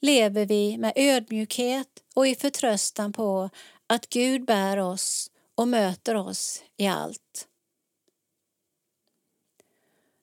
[0.00, 3.50] lever vi med ödmjukhet och i förtröstan på
[3.86, 7.48] att Gud bär oss och möter oss i allt.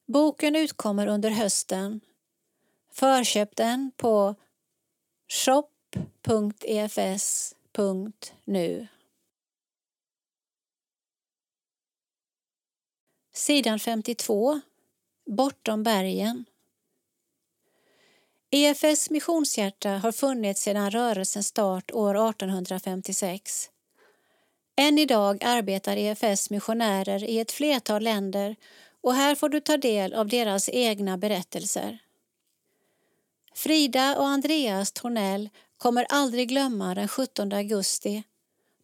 [0.10, 2.02] Boken utkommer under hösten
[2.92, 4.36] Förköp den på
[5.28, 5.68] shop.efs.nu.
[13.34, 14.62] Sidan 52.
[15.26, 16.46] Bortom bergen.
[18.52, 23.70] EFS missionshjärta har funnits sedan rörelsens start år 1856.
[24.76, 28.56] Än idag arbetar EFS missionärer i ett flertal länder
[29.02, 32.00] och här får du ta del av deras egna berättelser.
[33.54, 38.24] Frida och Andreas Tornell kommer aldrig glömma den 17 augusti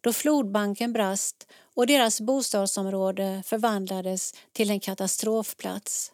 [0.00, 6.12] då flodbanken brast och deras bostadsområde förvandlades till en katastrofplats.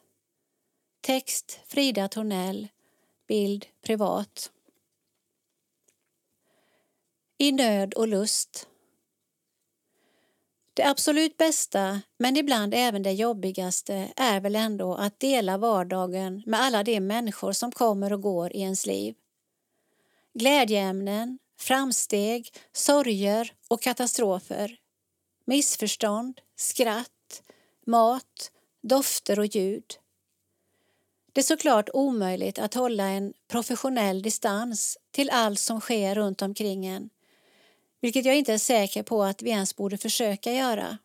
[1.01, 2.69] Text Frida Tornell,
[3.27, 4.51] bild privat.
[7.39, 8.69] i nöd och lust.
[10.75, 16.61] Det absolut bästa, men ibland även det jobbigaste, är väl ändå att dela vardagen med
[16.61, 19.15] alla de människor som kommer och går i ens liv.
[20.35, 24.77] Glädjeämnen, framsteg, sorger och katastrofer.
[25.45, 27.43] Missförstånd, skratt,
[27.87, 28.51] mat,
[28.83, 29.99] dofter och ljud.
[31.33, 36.87] Det är såklart omöjligt att hålla en professionell distans till allt som sker runt omkring
[36.87, 37.11] en
[38.03, 40.99] vilket jag inte är säker på att vi ens borde försöka göra.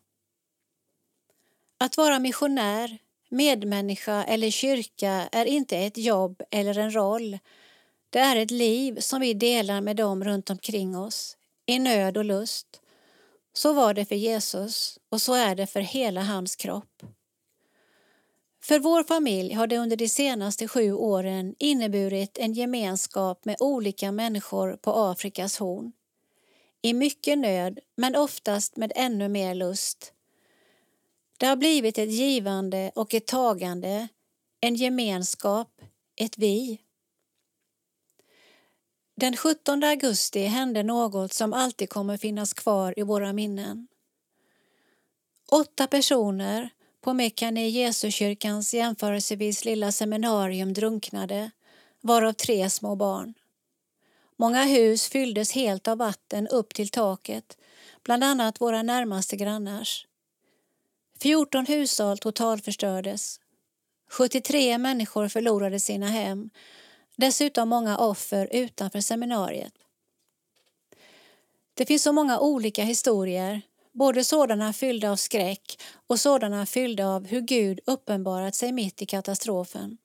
[1.78, 2.98] Att vara missionär,
[3.28, 7.38] medmänniska eller kyrka är inte ett jobb eller en roll.
[8.10, 12.24] Det är ett liv som vi delar med dem runt omkring oss, i nöd och
[12.24, 12.80] lust.
[13.52, 17.02] Så var det för Jesus och så är det för hela hans kropp.
[18.62, 24.12] För vår familj har det under de senaste sju åren inneburit en gemenskap med olika
[24.12, 25.92] människor på Afrikas horn
[26.82, 30.12] i mycket nöd men oftast med ännu mer lust.
[31.38, 34.08] Det har blivit ett givande och ett tagande,
[34.60, 35.80] en gemenskap,
[36.16, 36.80] ett vi.
[39.16, 43.88] Den 17 augusti hände något som alltid kommer finnas kvar i våra minnen.
[45.50, 51.50] Åtta personer på Mekane Jesuskyrkans jämförelsevis lilla seminarium drunknade,
[52.00, 53.34] varav tre små barn.
[54.40, 57.58] Många hus fylldes helt av vatten upp till taket,
[58.02, 60.06] bland annat våra närmaste grannars.
[61.20, 63.40] 14 hushåll totalförstördes.
[64.10, 66.50] 73 människor förlorade sina hem,
[67.16, 69.72] dessutom många offer utanför seminariet.
[71.74, 73.62] Det finns så många olika historier,
[73.92, 79.06] både sådana fyllda av skräck och sådana fyllda av hur Gud uppenbarat sig mitt i
[79.06, 79.98] katastrofen.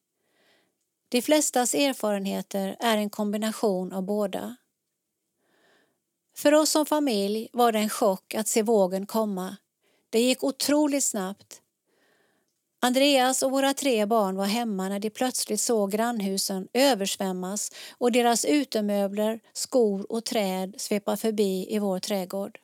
[1.14, 4.56] De flestas erfarenheter är en kombination av båda.
[6.38, 9.58] För oss som familj var det en chock att se vågen komma.
[10.10, 11.62] Det gick otroligt snabbt.
[12.82, 18.46] Andreas och våra tre barn var hemma när de plötsligt såg grannhusen översvämmas och deras
[18.46, 22.60] utemöbler, skor och träd svepa förbi i vår trädgård.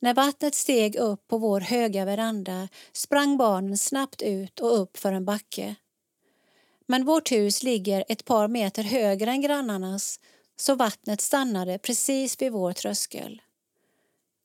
[0.00, 5.12] När vattnet steg upp på vår höga veranda sprang barnen snabbt ut och upp för
[5.12, 5.76] en backe.
[6.90, 10.20] Men vårt hus ligger ett par meter högre än grannarnas
[10.56, 13.42] så vattnet stannade precis vid vår tröskel.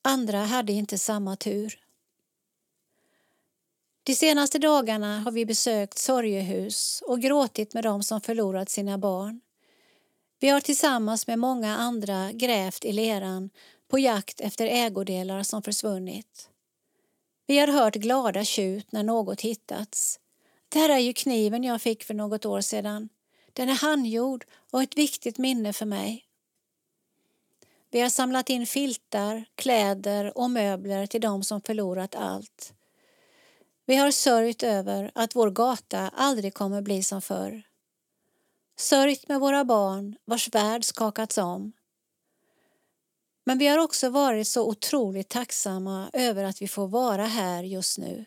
[0.02, 1.80] Andra hade inte samma tur.
[4.04, 9.42] De senaste dagarna har vi besökt sorgehus och gråtit med dem som förlorat sina barn.
[10.40, 13.50] Vi har tillsammans med många andra grävt i leran
[13.88, 16.50] på jakt efter ägodelar som försvunnit.
[17.48, 20.20] Vi har hört glada tjut när något hittats
[20.76, 23.10] det här är ju kniven jag fick för något år sedan.
[23.54, 26.26] Den är handgjord och ett viktigt minne för mig.
[27.92, 32.74] Vi har samlat in filtar, kläder och möbler till dem som förlorat allt.
[33.86, 37.64] Vi har sörjt över att vår gata aldrig kommer bli som förr.
[38.78, 41.72] Sörjt med våra barn vars värld skakats om.
[43.44, 47.98] Men vi har också varit så otroligt tacksamma över att vi får vara här just
[47.98, 48.26] nu.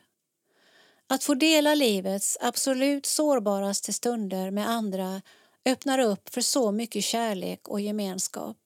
[1.10, 5.22] Att få dela livets absolut sårbaraste stunder med andra
[5.64, 8.56] öppnar upp för så mycket kärlek och gemenskap.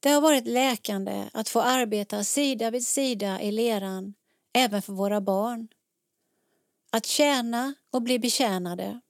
[0.00, 4.14] Det har varit läkande att få arbeta sida vid sida i leran
[4.52, 5.68] även för våra barn.
[6.90, 9.00] Att tjäna och bli betjänade.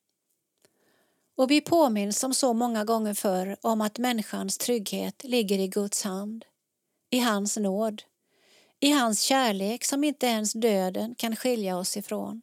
[1.36, 6.02] Och vi påminns som så många gånger förr om att människans trygghet ligger i Guds
[6.02, 6.44] hand,
[7.10, 8.02] i hans nåd
[8.80, 12.42] i hans kärlek som inte ens döden kan skilja oss ifrån.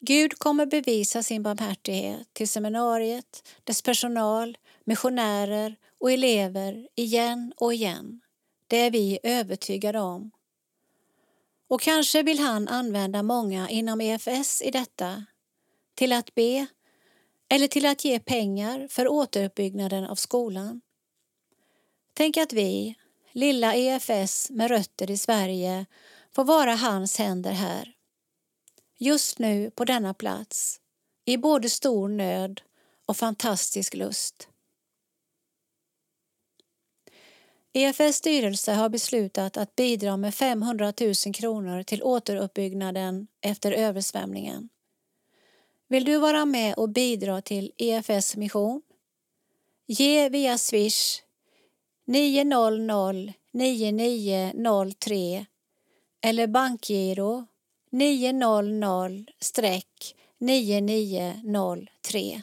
[0.00, 8.20] Gud kommer bevisa sin barmhärtighet till seminariet, dess personal, missionärer och elever igen och igen.
[8.66, 10.30] Det är vi övertygade om.
[11.68, 15.24] Och kanske vill han använda många inom EFS i detta,
[15.94, 16.66] till att be
[17.48, 20.80] eller till att ge pengar för återuppbyggnaden av skolan.
[22.14, 22.94] Tänk att vi,
[23.36, 25.86] lilla EFS med rötter i Sverige
[26.34, 27.92] får vara hans händer här.
[28.98, 30.80] Just nu på denna plats,
[31.24, 32.60] i både stor nöd
[33.06, 34.48] och fantastisk lust.
[37.72, 44.68] EFS styrelse har beslutat att bidra med 500 000 kronor till återuppbyggnaden efter översvämningen.
[45.88, 48.82] Vill du vara med och bidra till EFS mission?
[49.86, 51.25] Ge via Swish
[52.06, 55.46] 900 9903
[56.20, 57.46] eller bankgiro
[57.90, 59.08] 900
[60.38, 62.42] 9903.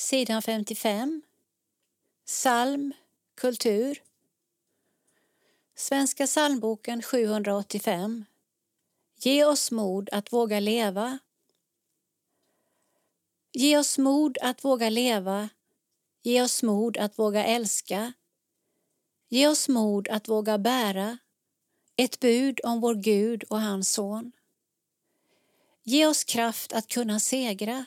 [0.00, 1.22] sidan 55.
[2.26, 2.92] Psalm,
[3.34, 4.02] kultur.
[5.74, 8.24] Svenska psalmboken 785.
[9.16, 11.18] Ge oss mod att våga leva.
[13.52, 15.48] Ge oss mod att våga leva.
[16.22, 18.12] Ge oss mod att våga älska.
[19.28, 21.18] Ge oss mod att våga bära
[21.96, 24.32] ett bud om vår Gud och hans son.
[25.82, 27.84] Ge oss kraft att kunna segra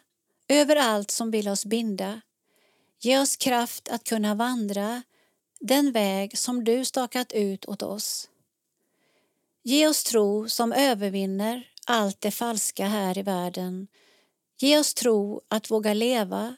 [0.48, 2.22] över allt som vill oss binda.
[3.00, 5.04] Ge oss kraft att kunna vandra
[5.60, 8.30] den väg som du stakat ut åt oss.
[9.64, 13.88] Ge oss tro som övervinner allt det falska här i världen.
[14.64, 16.56] Ge oss tro att våga leva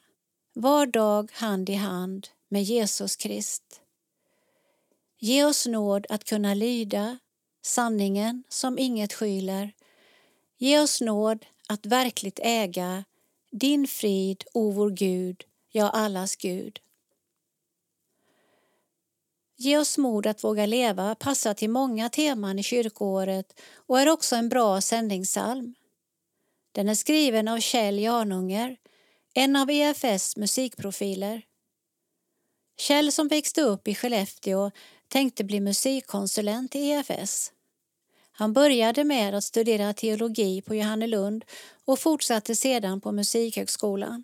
[0.53, 3.81] var dag hand i hand med Jesus Krist.
[5.19, 7.17] Ge oss nåd att kunna lyda
[7.61, 9.73] sanningen som inget skyler.
[10.57, 13.03] Ge oss nåd att verkligt äga
[13.51, 16.79] din frid, o vår Gud, ja, allas Gud.
[19.55, 24.35] Ge oss mod att våga leva passar till många teman i kyrkoåret och är också
[24.35, 25.75] en bra sändningssalm.
[26.75, 28.77] Den är skriven av Kjell Janunger,
[29.33, 31.41] en av EFS musikprofiler.
[32.77, 34.71] Kjell som växte upp i Skellefteå
[35.07, 37.51] tänkte bli musikkonsulent i EFS.
[38.31, 41.45] Han började med att studera teologi på Johannelund
[41.85, 44.23] och fortsatte sedan på Musikhögskolan.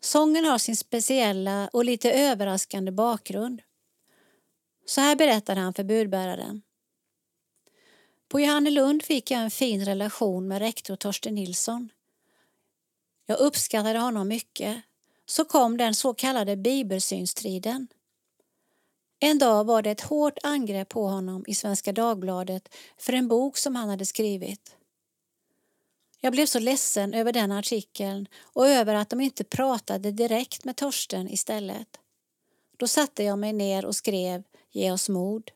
[0.00, 3.62] Sången har sin speciella och lite överraskande bakgrund.
[4.86, 6.62] Så här berättar han för budbäraren.
[8.36, 11.88] På Johannelund fick jag en fin relation med rektor Torsten Nilsson.
[13.26, 14.82] Jag uppskattade honom mycket.
[15.26, 17.88] Så kom den så kallade bibelsynstriden.
[19.20, 23.56] En dag var det ett hårt angrepp på honom i Svenska Dagbladet för en bok
[23.56, 24.76] som han hade skrivit.
[26.20, 30.76] Jag blev så ledsen över den artikeln och över att de inte pratade direkt med
[30.76, 31.98] Torsten istället.
[32.76, 34.42] Då satte jag mig ner och skrev
[34.72, 35.50] Ge oss mod.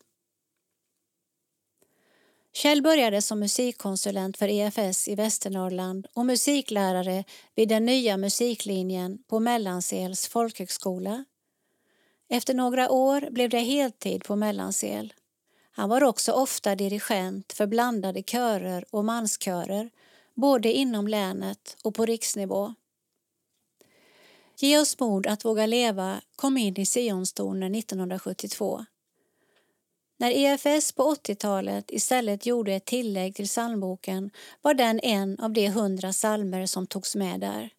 [2.63, 7.25] Kjell började som musikkonsulent för EFS i Västernorrland och musiklärare
[7.55, 11.25] vid den nya musiklinjen på Mellansels folkhögskola.
[12.29, 15.13] Efter några år blev det heltid på Mellansel.
[15.71, 19.91] Han var också ofta dirigent för blandade körer och manskörer
[20.35, 22.75] både inom länet och på riksnivå.
[24.59, 28.85] Ge oss mod att våga leva kom in i Sionstonen 1972.
[30.21, 34.31] När EFS på 80-talet istället gjorde ett tillägg till psalmboken
[34.63, 37.71] var den en av de hundra psalmer som togs med där.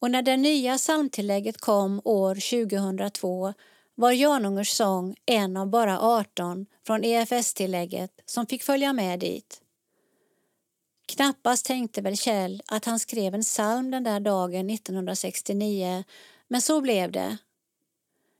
[0.00, 3.54] Och när det nya psalmtillägget kom år 2002
[3.94, 9.60] var Janungers sång en av bara 18 från EFS-tillägget som fick följa med dit.
[11.06, 16.04] Knappast tänkte väl Kjell att han skrev en psalm den där dagen 1969,
[16.48, 17.38] men så blev det.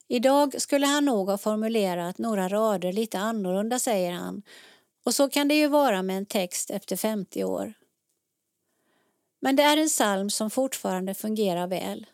[0.09, 4.43] Idag skulle han nog ha formulerat några rader lite annorlunda, säger han.
[5.05, 7.74] Och så kan det ju vara med en text efter 50 år.
[9.40, 12.06] Men det är en psalm som fortfarande fungerar väl.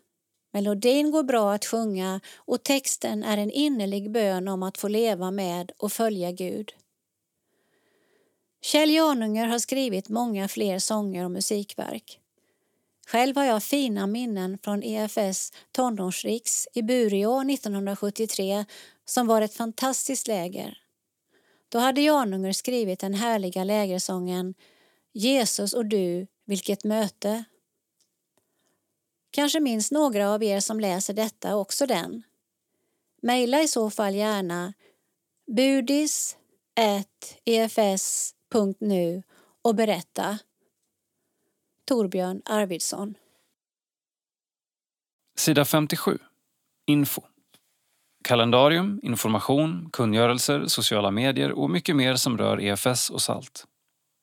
[0.52, 5.30] Melodin går bra att sjunga och texten är en innerlig bön om att få leva
[5.30, 6.72] med och följa Gud.
[8.62, 12.20] Kjell Janunger har skrivit många fler sånger och musikverk.
[13.06, 18.64] Själv har jag fina minnen från EFS tonårsriks i Bureå 1973
[19.04, 20.78] som var ett fantastiskt läger.
[21.68, 24.54] Då hade Janunger skrivit den härliga lägersången
[25.12, 27.44] Jesus och du, vilket möte.
[29.30, 32.22] Kanske minns några av er som läser detta också den.
[33.22, 34.74] Maila i så fall gärna
[35.46, 36.36] budis
[37.44, 39.22] efs.nu
[39.62, 40.38] och berätta.
[41.86, 43.14] Torbjörn Arvidsson.
[45.36, 46.18] Sida 57.
[46.86, 47.22] Info.
[48.24, 53.66] Kalendarium, information, kungörelser, sociala medier och mycket mer som rör EFS och SALT.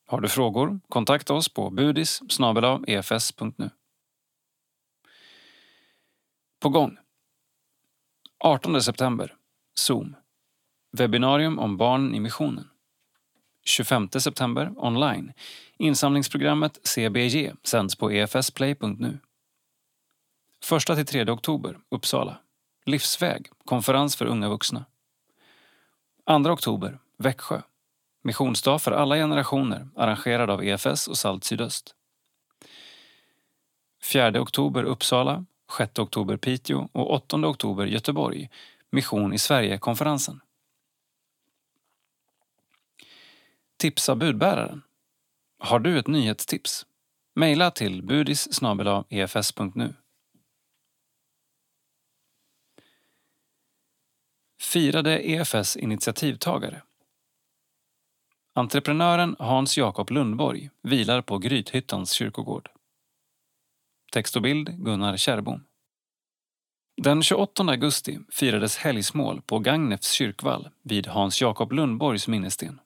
[0.07, 0.79] Har du frågor?
[0.89, 2.21] Kontakta oss på budis
[2.87, 3.69] efs.nu.
[6.61, 6.97] På gång.
[8.43, 9.35] 18 september.
[9.79, 10.15] Zoom.
[10.97, 12.70] Webbinarium om barn i missionen.
[13.65, 15.33] 25 september online.
[15.77, 19.19] Insamlingsprogrammet CBG sänds på efsplay.nu.
[20.63, 22.37] 1-3 oktober, Uppsala.
[22.85, 24.85] Livsväg, konferens för unga vuxna.
[26.27, 27.61] 2 oktober, Växjö.
[28.23, 31.95] Missionsdag för alla generationer arrangerad av EFS och Salt Sydöst.
[34.03, 35.45] 4 oktober Uppsala,
[35.77, 38.49] 6 oktober Piteå och 8 oktober Göteborg.
[38.89, 40.41] Mission i Sverige-konferensen.
[43.81, 44.81] Tipsa budbäraren.
[45.59, 46.85] Har du ett nyhetstips?
[47.35, 48.61] Mejla till budis
[49.09, 49.85] efs.nu.
[49.85, 49.93] E
[54.61, 56.81] Firade EFS initiativtagare.
[58.53, 62.69] Entreprenören Hans Jakob Lundborg vilar på Grythyttans kyrkogård.
[64.11, 65.63] Text och bild Gunnar Kärrbom.
[67.01, 72.79] Den 28 augusti firades helgsmål på Gagnefs kyrkvall vid Hans Jakob Lundborgs minnessten.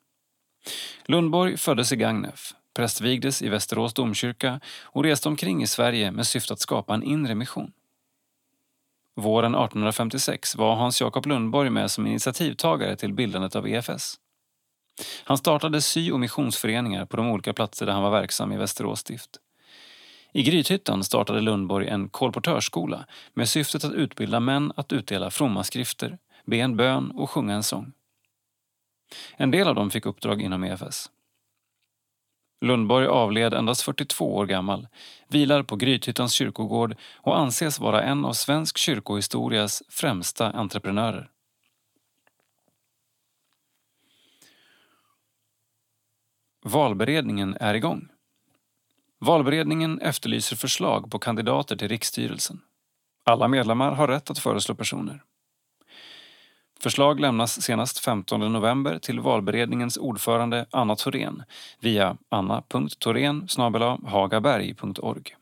[1.06, 6.54] Lundborg föddes i Gagnef, prästvigdes i Västerås domkyrka och reste omkring i Sverige med syfte
[6.54, 7.72] att skapa en inre mission.
[9.16, 14.20] Våren 1856 var Hans Jakob Lundborg med som initiativtagare till bildandet av EFS.
[15.24, 19.00] Han startade sy och missionsföreningar på de olika platser där han var verksam i Västerås
[19.00, 19.40] stift.
[20.34, 26.18] I Grythyttan startade Lundborg en kolportörsskola med syftet att utbilda män att utdela fromma skrifter,
[26.46, 27.92] be en bön och sjunga en sång.
[29.38, 31.12] En del av dem fick uppdrag inom EFS.
[32.62, 34.88] Lundborg avled endast 42 år gammal,
[35.28, 41.30] vilar på Grythyttans kyrkogård och anses vara en av svensk kyrkohistorias främsta entreprenörer.
[46.64, 48.08] Valberedningen är igång.
[49.20, 52.62] Valberedningen efterlyser förslag på kandidater till riksstyrelsen.
[53.24, 55.24] Alla medlemmar har rätt att föreslå personer.
[56.80, 61.44] Förslag lämnas senast 15 november till valberedningens ordförande Anna Thorén
[61.80, 63.48] via anna.thorén
[64.04, 65.36] hagaberg.org.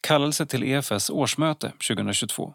[0.00, 2.54] Kallelse till EFS årsmöte 2022.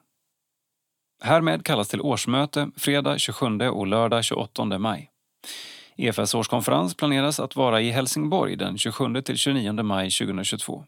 [1.21, 5.11] Härmed kallas till årsmöte fredag 27 och lördag 28 maj.
[5.95, 10.85] EFS årskonferens planeras att vara i Helsingborg den 27 till 29 maj 2022.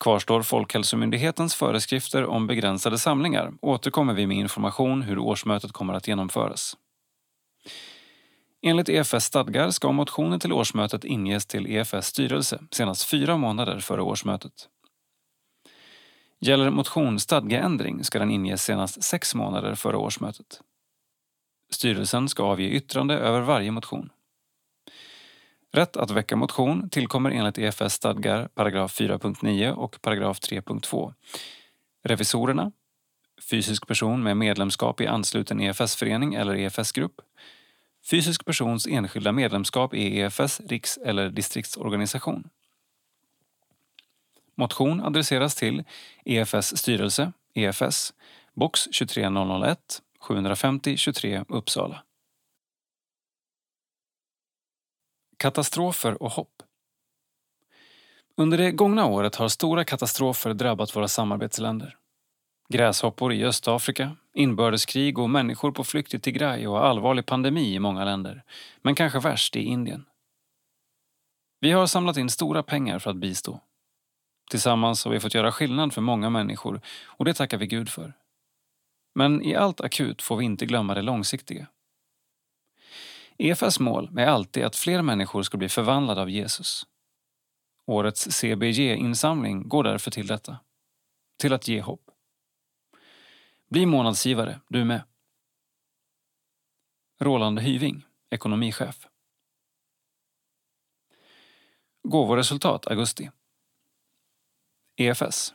[0.00, 6.76] Kvarstår Folkhälsomyndighetens föreskrifter om begränsade samlingar återkommer vi med information hur årsmötet kommer att genomföras.
[8.62, 14.02] Enligt EFS stadgar ska motioner till årsmötet inges till EFS styrelse senast fyra månader före
[14.02, 14.68] årsmötet.
[16.40, 20.60] Gäller motion stadgeändring ska den inges senast sex månader före årsmötet.
[21.70, 24.10] Styrelsen ska avge yttrande över varje motion.
[25.72, 31.14] Rätt att väcka motion tillkommer enligt EFS stadgar paragraf 4.9 och paragraf 3.2.
[32.04, 32.72] Revisorerna,
[33.50, 37.20] fysisk person med medlemskap i ansluten EFS-förening eller EFS-grupp,
[38.10, 42.48] fysisk persons enskilda medlemskap i EFS riks eller distriktsorganisation.
[44.54, 45.84] Motion adresseras till
[46.24, 48.14] EFS styrelse, EFS,
[48.54, 52.02] box 23001 750 23 Uppsala.
[55.38, 56.62] Katastrofer och hopp.
[58.36, 61.96] Under det gångna året har stora katastrofer drabbat våra samarbetsländer.
[62.68, 68.04] Gräshoppor i Östafrika, inbördeskrig och människor på flykt i Tigray och allvarlig pandemi i många
[68.04, 68.44] länder.
[68.82, 70.04] Men kanske värst i Indien.
[71.60, 73.60] Vi har samlat in stora pengar för att bistå.
[74.50, 78.12] Tillsammans har vi fått göra skillnad för många människor och det tackar vi Gud för.
[79.14, 81.66] Men i allt akut får vi inte glömma det långsiktiga.
[83.38, 86.86] EFAs mål är alltid att fler människor ska bli förvandlade av Jesus.
[87.86, 90.58] Årets CBG-insamling går därför till detta.
[91.38, 92.10] Till att ge hopp.
[93.68, 95.02] Bli månadsgivare, du med.
[97.20, 99.08] Roland Hyving, ekonomichef.
[102.02, 103.30] Gåvoresultat augusti.
[104.96, 105.54] EFS.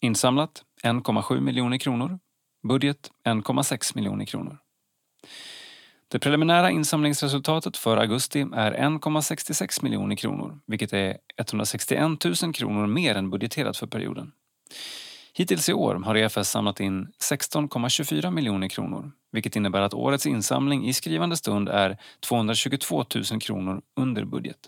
[0.00, 2.18] Insamlat 1,7 miljoner kronor.
[2.62, 4.58] Budget 1,6 miljoner kronor.
[6.14, 13.14] Det preliminära insamlingsresultatet för augusti är 1,66 miljoner kronor vilket är 161 000 kronor mer
[13.14, 14.32] än budgeterat för perioden.
[15.32, 20.88] Hittills i år har EFS samlat in 16,24 miljoner kronor vilket innebär att årets insamling
[20.88, 24.58] i skrivande stund är 222 000 kronor under budget.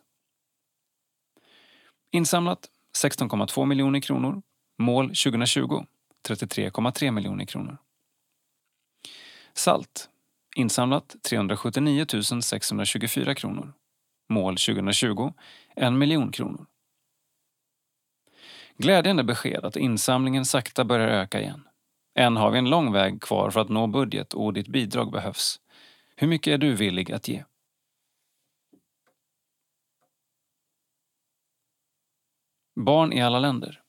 [2.11, 2.69] Insamlat
[3.03, 4.43] 16,2 miljoner kronor.
[4.79, 5.85] Mål 2020
[6.29, 7.79] 33,3 miljoner kronor.
[9.55, 10.11] Salt
[10.57, 12.07] Insamlat 379
[12.43, 13.73] 624 kronor.
[14.29, 15.33] Mål 2020
[15.77, 16.67] 1 miljon kronor.
[18.77, 21.69] Glädjande besked att insamlingen sakta börjar öka igen.
[22.19, 25.61] Än har vi en lång väg kvar för att nå budget och ditt bidrag behövs.
[26.17, 27.45] Hur mycket är du villig att ge?
[32.81, 33.83] Barn i alla länder.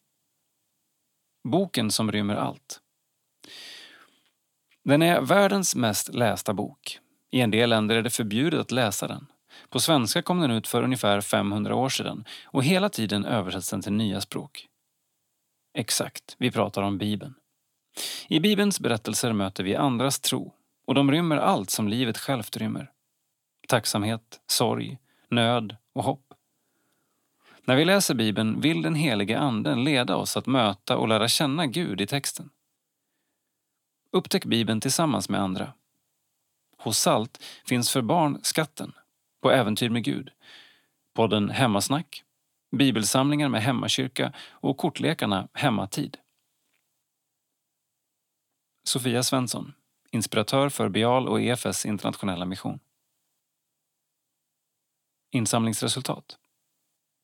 [1.43, 2.81] Boken som rymmer allt.
[4.87, 6.99] Den är världens mest lästa bok.
[7.31, 9.27] I en del länder är det förbjudet att läsa den.
[9.69, 13.81] På svenska kom den ut för ungefär 500 år sedan och hela tiden översätts den
[13.81, 14.67] till nya språk.
[15.77, 17.33] Exakt, vi pratar om Bibeln.
[18.27, 20.53] I Bibelns berättelser möter vi andras tro
[20.85, 22.91] och de rymmer allt som livet självt rymmer.
[23.67, 24.97] Tacksamhet, sorg,
[25.29, 26.33] nöd och hopp.
[27.65, 31.65] När vi läser Bibeln vill den helige Anden leda oss att möta och lära känna
[31.65, 32.49] Gud i texten.
[34.17, 35.73] Upptäck Bibeln tillsammans med andra.
[36.77, 38.93] Hos Salt finns för barn Skatten,
[39.41, 40.31] På äventyr med Gud,
[41.13, 42.23] podden Hemmasnack,
[42.71, 46.17] bibelsamlingar med hemmakyrka och kortlekarna Hemmatid.
[48.83, 49.73] Sofia Svensson,
[50.11, 52.79] inspiratör för Bial och EFS internationella mission.
[55.31, 56.37] Insamlingsresultat.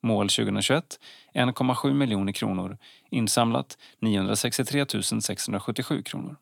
[0.01, 0.99] Mål 2021
[1.33, 2.77] 1,7 miljoner kronor.
[3.09, 4.85] Insamlat 963
[5.21, 6.37] 677 kronor.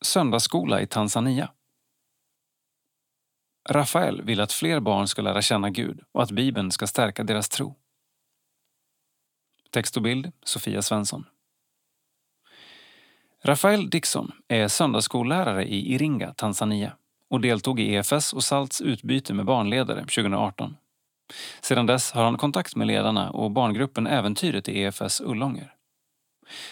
[0.00, 1.50] Söndagsskola i Tanzania.
[3.68, 7.48] Rafael vill att fler barn ska lära känna Gud och att Bibeln ska stärka deras
[7.48, 7.76] tro.
[9.70, 11.24] Text och bild Sofia Svensson.
[13.42, 16.96] Rafael Dixon är söndagsskollärare i Iringa, Tanzania
[17.28, 20.76] och deltog i EFS och SALTs utbyte med barnledare 2018.
[21.60, 25.74] Sedan dess har han kontakt med ledarna och barngruppen Äventyret i EFS Ullånger.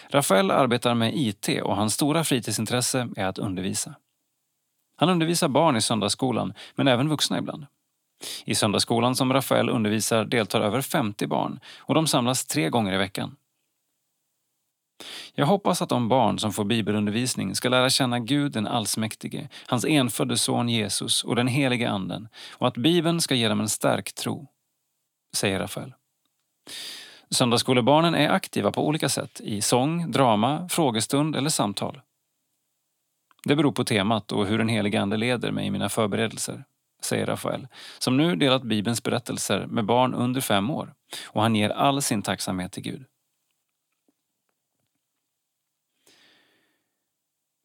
[0.09, 3.95] Rafael arbetar med IT och hans stora fritidsintresse är att undervisa.
[4.97, 7.65] Han undervisar barn i söndagsskolan, men även vuxna ibland.
[8.45, 12.97] I söndagsskolan som Rafael undervisar deltar över 50 barn och de samlas tre gånger i
[12.97, 13.35] veckan.
[15.33, 19.85] Jag hoppas att de barn som får bibelundervisning ska lära känna Gud den allsmäktige, hans
[19.85, 24.13] enfödde son Jesus och den helige anden och att Bibeln ska ge dem en stark
[24.13, 24.47] tro,
[25.35, 25.93] säger Rafael.
[27.35, 32.01] Söndagsskolebarnen är aktiva på olika sätt i sång, drama, frågestund eller samtal.
[33.43, 36.63] Det beror på temat och hur den helige Ande leder mig i mina förberedelser,
[37.01, 37.67] säger Rafael,
[37.99, 40.93] som nu delat Bibelns berättelser med barn under fem år
[41.27, 43.05] och han ger all sin tacksamhet till Gud.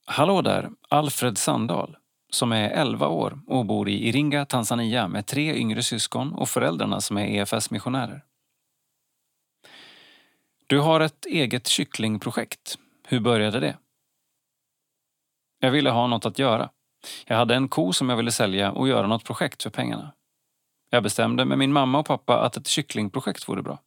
[0.07, 1.97] Hallå där, Alfred Sandahl,
[2.31, 7.01] som är 11 år och bor i Iringa, Tanzania med tre yngre syskon och föräldrarna
[7.01, 8.23] som är EFS-missionärer.
[10.67, 12.79] Du har ett eget kycklingprojekt.
[13.07, 13.79] Hur började det?
[15.59, 16.71] Jag ville ha något att göra.
[17.27, 20.13] Jag hade en ko som jag ville sälja och göra något projekt för pengarna.
[20.91, 23.79] Jag bestämde med min mamma och pappa att ett kycklingprojekt vore bra.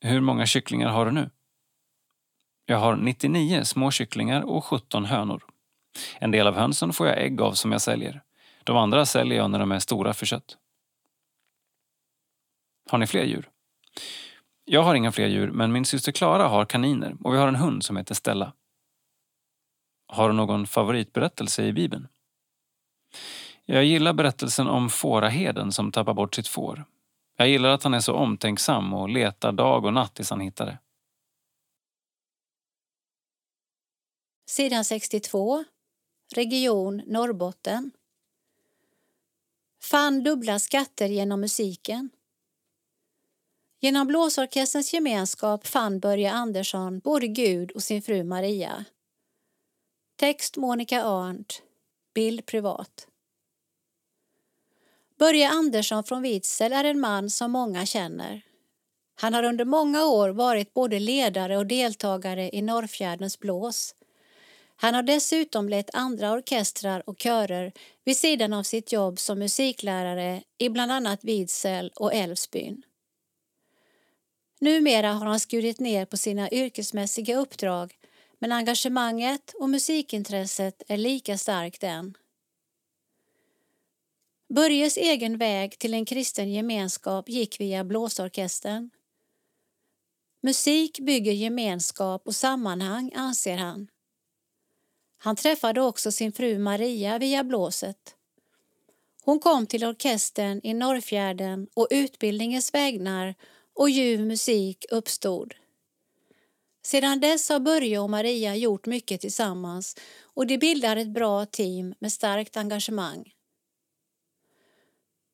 [0.00, 1.30] Hur många kycklingar har du nu?
[2.66, 5.44] Jag har 99 små kycklingar och 17 hönor.
[6.18, 8.22] En del av hönsen får jag ägg av som jag säljer.
[8.64, 10.56] De andra säljer jag när de är stora för kött.
[12.90, 13.48] Har ni fler djur?
[14.72, 17.54] Jag har inga fler djur, men min syster Klara har kaniner och vi har en
[17.54, 18.52] hund som heter Stella.
[20.06, 22.08] Har du någon favoritberättelse i Bibeln?
[23.64, 26.84] Jag gillar berättelsen om fåraheden som tappar bort sitt får.
[27.36, 30.66] Jag gillar att han är så omtänksam och letar dag och natt tills han hittar
[30.66, 30.78] det.
[34.46, 35.64] Sidan 62.
[36.34, 37.90] Region Norrbotten.
[39.82, 42.10] Fann dubbla skatter genom musiken.
[43.84, 48.84] Genom blåsorkesterns gemenskap fann Börje Andersson både Gud och sin fru Maria.
[50.16, 51.62] Text Monica Arndt.
[52.14, 53.06] Bild privat.
[55.18, 58.42] Börje Andersson från Vidsel är en man som många känner.
[59.14, 63.94] Han har under många år varit både ledare och deltagare i Norrfjärdens blås.
[64.76, 67.72] Han har dessutom lett andra orkestrar och körer
[68.04, 72.82] vid sidan av sitt jobb som musiklärare i bland annat Vidsel och Älvsbyn.
[74.62, 77.98] Numera har han skurit ner på sina yrkesmässiga uppdrag
[78.38, 82.14] men engagemanget och musikintresset är lika starkt än.
[84.48, 88.90] Börjes egen väg till en kristen gemenskap gick via blåsorkestern.
[90.40, 93.88] Musik bygger gemenskap och sammanhang, anser han.
[95.18, 98.16] Han träffade också sin fru Maria via blåset.
[99.24, 103.34] Hon kom till orkestern i Norrfjärden och utbildningens vägnar
[103.74, 105.54] och ljuv musik uppstod.
[106.84, 111.94] Sedan dess har Börje och Maria gjort mycket tillsammans och de bildar ett bra team
[111.98, 113.32] med starkt engagemang.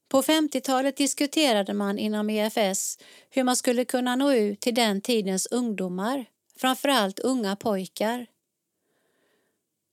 [0.09, 2.99] På 50-talet diskuterade man inom EFS
[3.31, 6.25] hur man skulle kunna nå ut till den tidens ungdomar,
[6.57, 8.27] framförallt unga pojkar.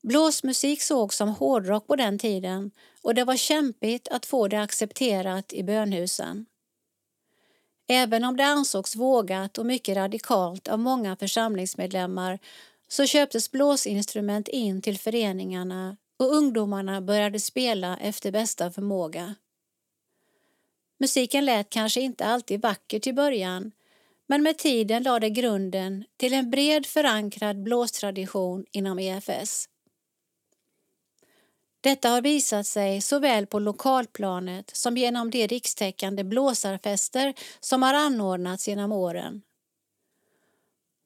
[0.02, 2.70] Blåsmusik sågs som hårdrock på den tiden
[3.02, 6.46] och det var kämpigt att få det accepterat i bönhusen.
[7.88, 12.38] Även om det ansågs vågat och mycket radikalt av många församlingsmedlemmar
[12.88, 19.34] så köptes blåsinstrument in till föreningarna och ungdomarna började spela efter bästa förmåga.
[20.98, 23.72] Musiken lät kanske inte alltid vacker i början
[24.26, 29.68] men med tiden lade grunden till en bred förankrad blåstradition inom EFS.
[31.86, 38.68] Detta har visat sig såväl på lokalplanet som genom de rikstäckande blåsarfester som har anordnats
[38.68, 39.42] genom åren.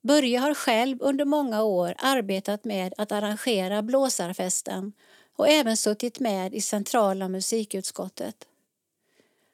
[0.03, 4.93] Börje har själv under många år arbetat med att arrangera blåsarfesten
[5.37, 8.37] och även suttit med i centrala musikutskottet.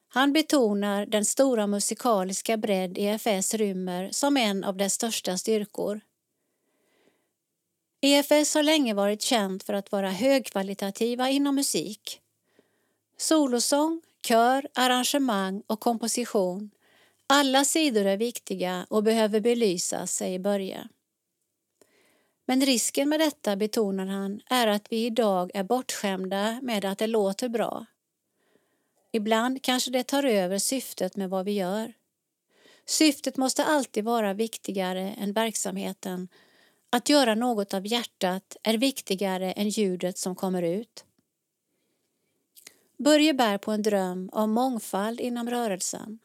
[0.09, 6.01] Han betonar den stora musikaliska bredd EFS rymmer som en av dess största styrkor.
[8.01, 12.21] EFS har länge varit känt för att vara högkvalitativa inom musik.
[13.17, 16.71] Solosång, kör, arrangemang och komposition.
[17.27, 20.89] Alla sidor är viktiga och behöver belysas, säger Börje.
[22.47, 27.07] Men risken med detta, betonar han, är att vi idag är bortskämda med att det
[27.07, 27.87] låter bra.
[29.13, 31.93] Ibland kanske det tar över syftet med vad vi gör.
[32.87, 36.29] Syftet måste alltid vara viktigare än verksamheten.
[36.91, 41.05] Att göra något av hjärtat är viktigare än ljudet som kommer ut.
[42.99, 46.19] Börje bär på en dröm om mångfald inom rörelsen.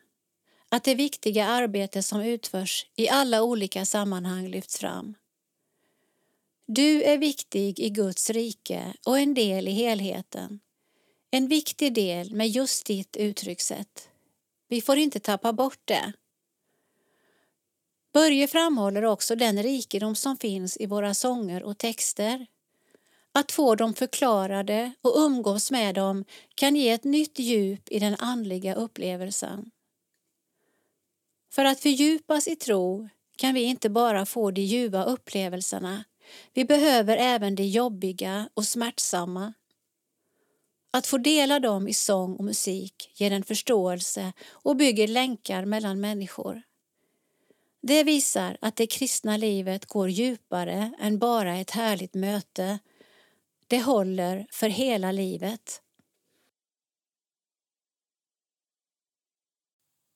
[0.70, 5.16] Att det viktiga arbete som utförs i alla olika sammanhang lyfts fram.
[6.66, 10.60] Du är viktig i Guds rike och en del i helheten.
[11.32, 14.10] En viktig del med just ditt uttryckssätt.
[14.68, 16.14] Vi får inte tappa bort det.
[18.14, 22.48] Börje framhåller också den rikedom som finns i våra sånger och texter.
[23.34, 26.26] Att få dem förklarade och umgås med dem
[26.56, 29.72] kan ge ett nytt djup i den andliga upplevelsen.
[31.54, 36.04] För att fördjupas i tro kan vi inte bara få de ljuva upplevelserna,
[36.54, 39.54] vi behöver även de jobbiga och smärtsamma.
[40.92, 46.02] Att få dela dem i sång och musik ger en förståelse och bygger länkar mellan
[46.02, 46.62] människor.
[47.82, 52.80] Det visar att det kristna livet går djupare än bara ett härligt möte.
[53.68, 55.82] Det håller för hela livet.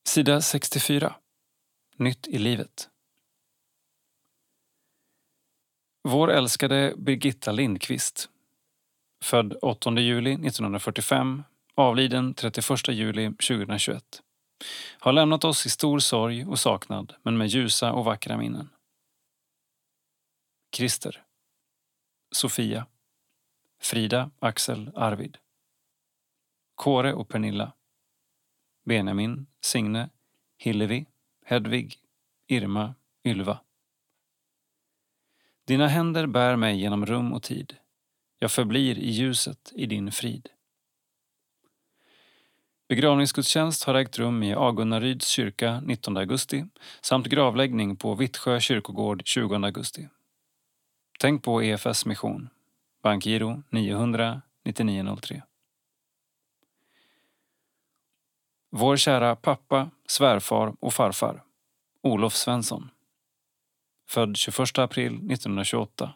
[0.08, 1.16] Sida 64.
[1.96, 2.90] Nytt i livet.
[6.04, 8.30] Vår älskade Birgitta Lindqvist
[9.24, 11.44] född 8 juli 1945,
[11.76, 14.22] avliden 31 juli 2021
[15.00, 18.70] har lämnat oss i stor sorg och saknad men med ljusa och vackra minnen.
[20.76, 21.24] Christer
[22.32, 22.88] Sofia
[23.82, 25.38] Frida, Axel, Arvid
[26.76, 27.72] Kåre och Pernilla
[28.84, 30.10] Benjamin, Signe,
[30.58, 31.06] Hillevi,
[31.46, 31.98] Hedvig,
[32.48, 33.60] Irma, Ylva
[35.66, 37.78] Dina händer bär mig genom rum och tid.
[38.40, 40.50] Jag förblir i ljuset i din frid.
[42.88, 46.66] Begravningsgudstjänst har ägt rum i Agunnaryds kyrka 19 augusti
[47.02, 50.08] samt gravläggning på Vittsjö kyrkogård 20 augusti.
[51.20, 52.50] Tänk på EFS mission.
[53.04, 55.44] Bankgiro 900 9903.
[58.72, 61.44] Vår kära pappa, svärfar och farfar,
[62.02, 62.90] Olof Svensson.
[64.10, 66.14] Född 21 april 1928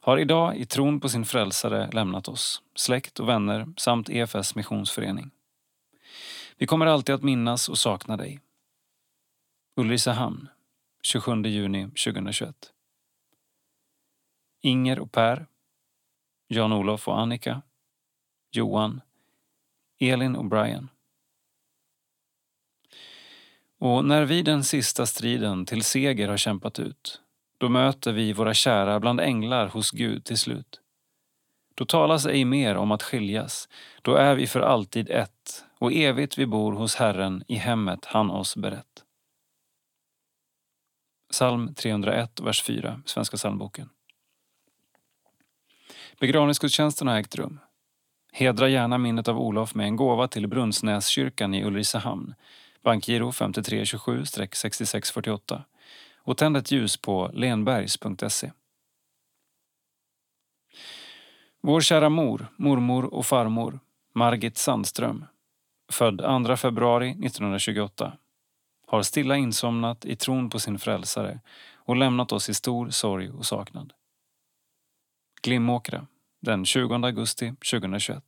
[0.00, 5.30] har idag i tron på sin frälsare lämnat oss, släkt och vänner samt EFS missionsförening.
[6.60, 8.40] Vi kommer alltid att minnas och sakna dig.
[9.76, 10.48] Ulricehamn,
[11.02, 12.72] 27 juni 2021.
[14.60, 15.46] Inger och Per,
[16.48, 17.62] Jan-Olof och Annika,
[18.50, 19.00] Johan,
[19.98, 20.88] Elin och Brian.
[23.78, 27.20] Och när vi den sista striden till seger har kämpat ut
[27.58, 30.80] då möter vi våra kära bland änglar hos Gud till slut.
[31.74, 33.68] Då talas ej mer om att skiljas,
[34.02, 38.30] då är vi för alltid ett och evigt vi bor hos Herren i hemmet han
[38.30, 39.04] oss berett.
[41.30, 43.88] Psalm 301, vers 4, Svenska psalmboken.
[46.20, 47.60] Begravningsgudstjänsten har ägt rum.
[48.32, 52.34] Hedra gärna minnet av Olof med en gåva till Brunnsnäskyrkan i Ulricehamn,
[52.82, 55.62] bankgiro 5327-6648
[56.16, 58.52] och tänd ett ljus på lenbergs.se.
[61.60, 63.80] Vår kära mor, mormor och farmor,
[64.14, 65.24] Margit Sandström,
[65.90, 68.18] född 2 februari 1928,
[68.86, 71.40] har stilla insomnat i tron på sin frälsare
[71.74, 73.92] och lämnat oss i stor sorg och saknad.
[75.42, 76.06] Glimåkra,
[76.40, 78.24] den 20 augusti 2021.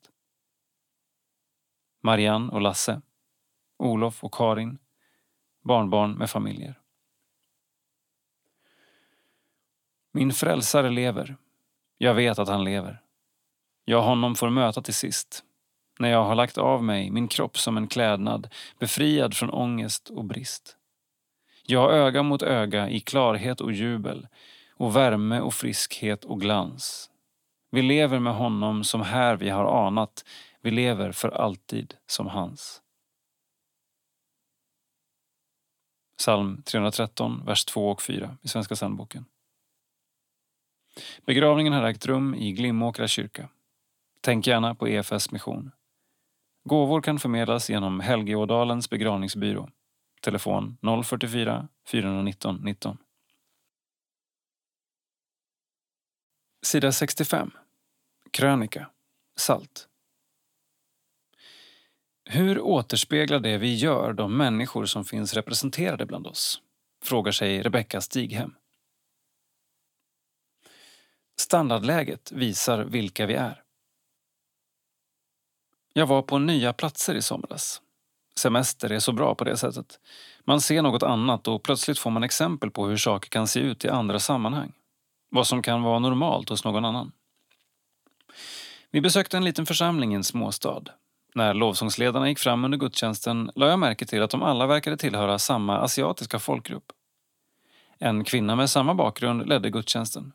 [2.03, 3.03] Marianne och Lasse,
[3.79, 4.79] Olof och Karin,
[5.63, 6.81] barnbarn med familjer.
[10.13, 11.37] Min frälsare lever.
[11.99, 13.03] Jag vet att han lever.
[13.85, 15.45] Jag honom får möta till sist,
[16.03, 18.49] när jag har lagt av mig min kropp som en klädnad,
[18.79, 20.77] befriad från ångest och brist.
[21.67, 24.29] Jag har öga mot öga i klarhet och jubel
[24.71, 27.11] och värme och friskhet och glans.
[27.71, 30.25] Vi lever med honom som här vi har anat,
[30.61, 32.83] vi lever för alltid som hans.
[36.19, 39.25] Psalm 313, vers 2 och 4 i Svenska psalmboken.
[41.27, 43.49] Begravningen har ägt rum i Glimåkra kyrka.
[44.21, 45.71] Tänk gärna på EFS mission.
[46.65, 49.69] Gåvor kan förmedlas genom Helgeådalens begravningsbyrå.
[50.21, 52.99] Telefon 044 419 19.
[56.63, 57.51] Sida 65.
[58.31, 58.91] Krönika.
[59.37, 59.89] Salt.
[62.25, 66.63] Hur återspeglar det vi gör de människor som finns representerade bland oss?
[67.05, 68.55] Frågar sig Rebecka Stighem.
[71.41, 73.63] Standardläget visar vilka vi är.
[75.93, 77.81] Jag var på nya platser i somras.
[78.37, 80.01] Semester är så bra på det sättet.
[80.45, 83.85] Man ser något annat och plötsligt får man exempel på hur saker kan se ut
[83.85, 84.73] i andra sammanhang.
[85.31, 87.13] Vad som kan vara normalt hos någon annan.
[88.91, 90.83] Vi besökte en liten församling i en småstad.
[91.35, 95.39] När lovsångsledarna gick fram under gudstjänsten la jag märke till att de alla verkade tillhöra
[95.39, 96.93] samma asiatiska folkgrupp.
[97.99, 100.33] En kvinna med samma bakgrund ledde gudstjänsten.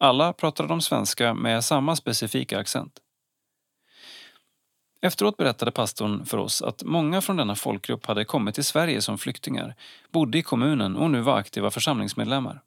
[0.00, 3.00] Alla pratade de svenska med samma specifika accent.
[5.04, 9.18] Efteråt berättade pastorn för oss att många från denna folkgrupp hade kommit till Sverige som
[9.18, 9.74] flyktingar,
[10.10, 12.62] bodde i kommunen och nu var aktiva församlingsmedlemmar.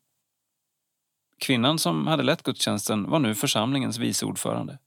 [1.40, 4.78] Kvinnan som hade lett gudstjänsten var nu församlingens vice ordförande.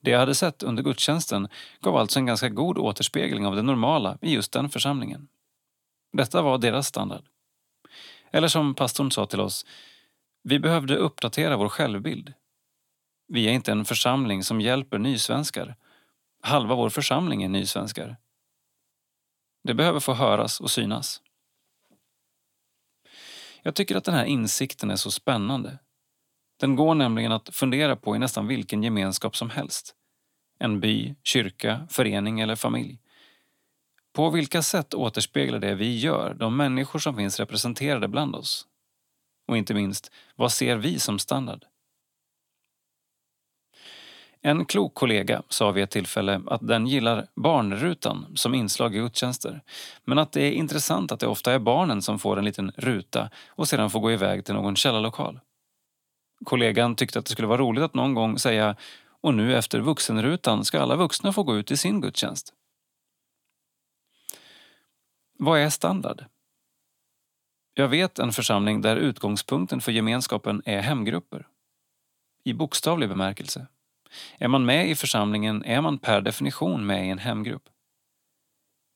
[0.00, 1.48] Det jag hade sett under gudstjänsten
[1.80, 5.28] gav alltså en ganska god återspegling av det normala i just den församlingen.
[6.12, 7.24] Detta var deras standard.
[8.30, 9.66] Eller som pastorn sa till oss,
[10.42, 12.32] vi behövde uppdatera vår självbild.
[13.28, 15.76] Vi är inte en församling som hjälper nysvenskar.
[16.44, 18.16] Halva vår församling är nysvenskar.
[19.64, 21.22] Det behöver få höras och synas.
[23.62, 25.78] Jag tycker att den här insikten är så spännande.
[26.60, 29.94] Den går nämligen att fundera på i nästan vilken gemenskap som helst.
[30.58, 32.98] En by, kyrka, förening eller familj.
[34.12, 38.66] På vilka sätt återspeglar det vi gör de människor som finns representerade bland oss?
[39.48, 41.64] Och inte minst, vad ser vi som standard?
[44.44, 49.62] En klok kollega sa vid ett tillfälle att den gillar barnrutan som inslag i gudstjänster
[50.04, 53.30] men att det är intressant att det ofta är barnen som får en liten ruta
[53.48, 55.40] och sedan får gå iväg till någon källarlokal.
[56.44, 58.76] Kollegan tyckte att det skulle vara roligt att någon gång säga
[59.20, 62.52] och nu efter vuxenrutan ska alla vuxna få gå ut i sin gudstjänst.
[65.38, 66.24] Vad är standard?
[67.74, 71.46] Jag vet en församling där utgångspunkten för gemenskapen är hemgrupper.
[72.44, 73.66] I bokstavlig bemärkelse.
[74.38, 77.68] Är man med i församlingen är man per definition med i en hemgrupp.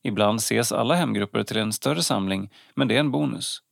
[0.02, 3.62] Ibland ses alla hemgrupper till en större samling, men det är en bonus.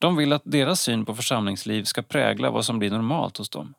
[0.00, 3.74] De vill att deras syn på församlingsliv ska prägla vad som blir normalt hos dem.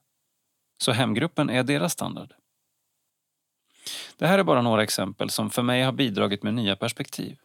[0.78, 2.34] Så hemgruppen är deras standard.
[4.18, 7.38] Det här är bara några exempel som för mig har bidragit med nya perspektiv.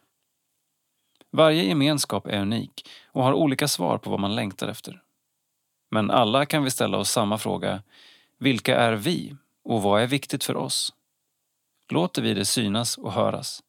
[1.31, 5.01] Varje gemenskap är unik och har olika svar på vad man längtar efter.
[5.91, 7.83] Men alla kan vi ställa oss samma fråga.
[8.41, 10.93] Vilka är vi och vad är viktigt för oss?
[11.89, 13.63] Låter vi det synas och höras?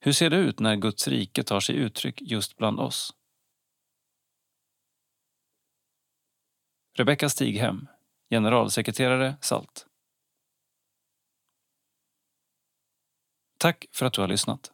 [0.00, 3.14] Hur ser det ut när Guds rike tar sig uttryck just bland oss?
[6.94, 7.88] Rebecka Stighem,
[8.30, 9.86] generalsekreterare SALT.
[13.58, 14.72] Tack för att du har lyssnat.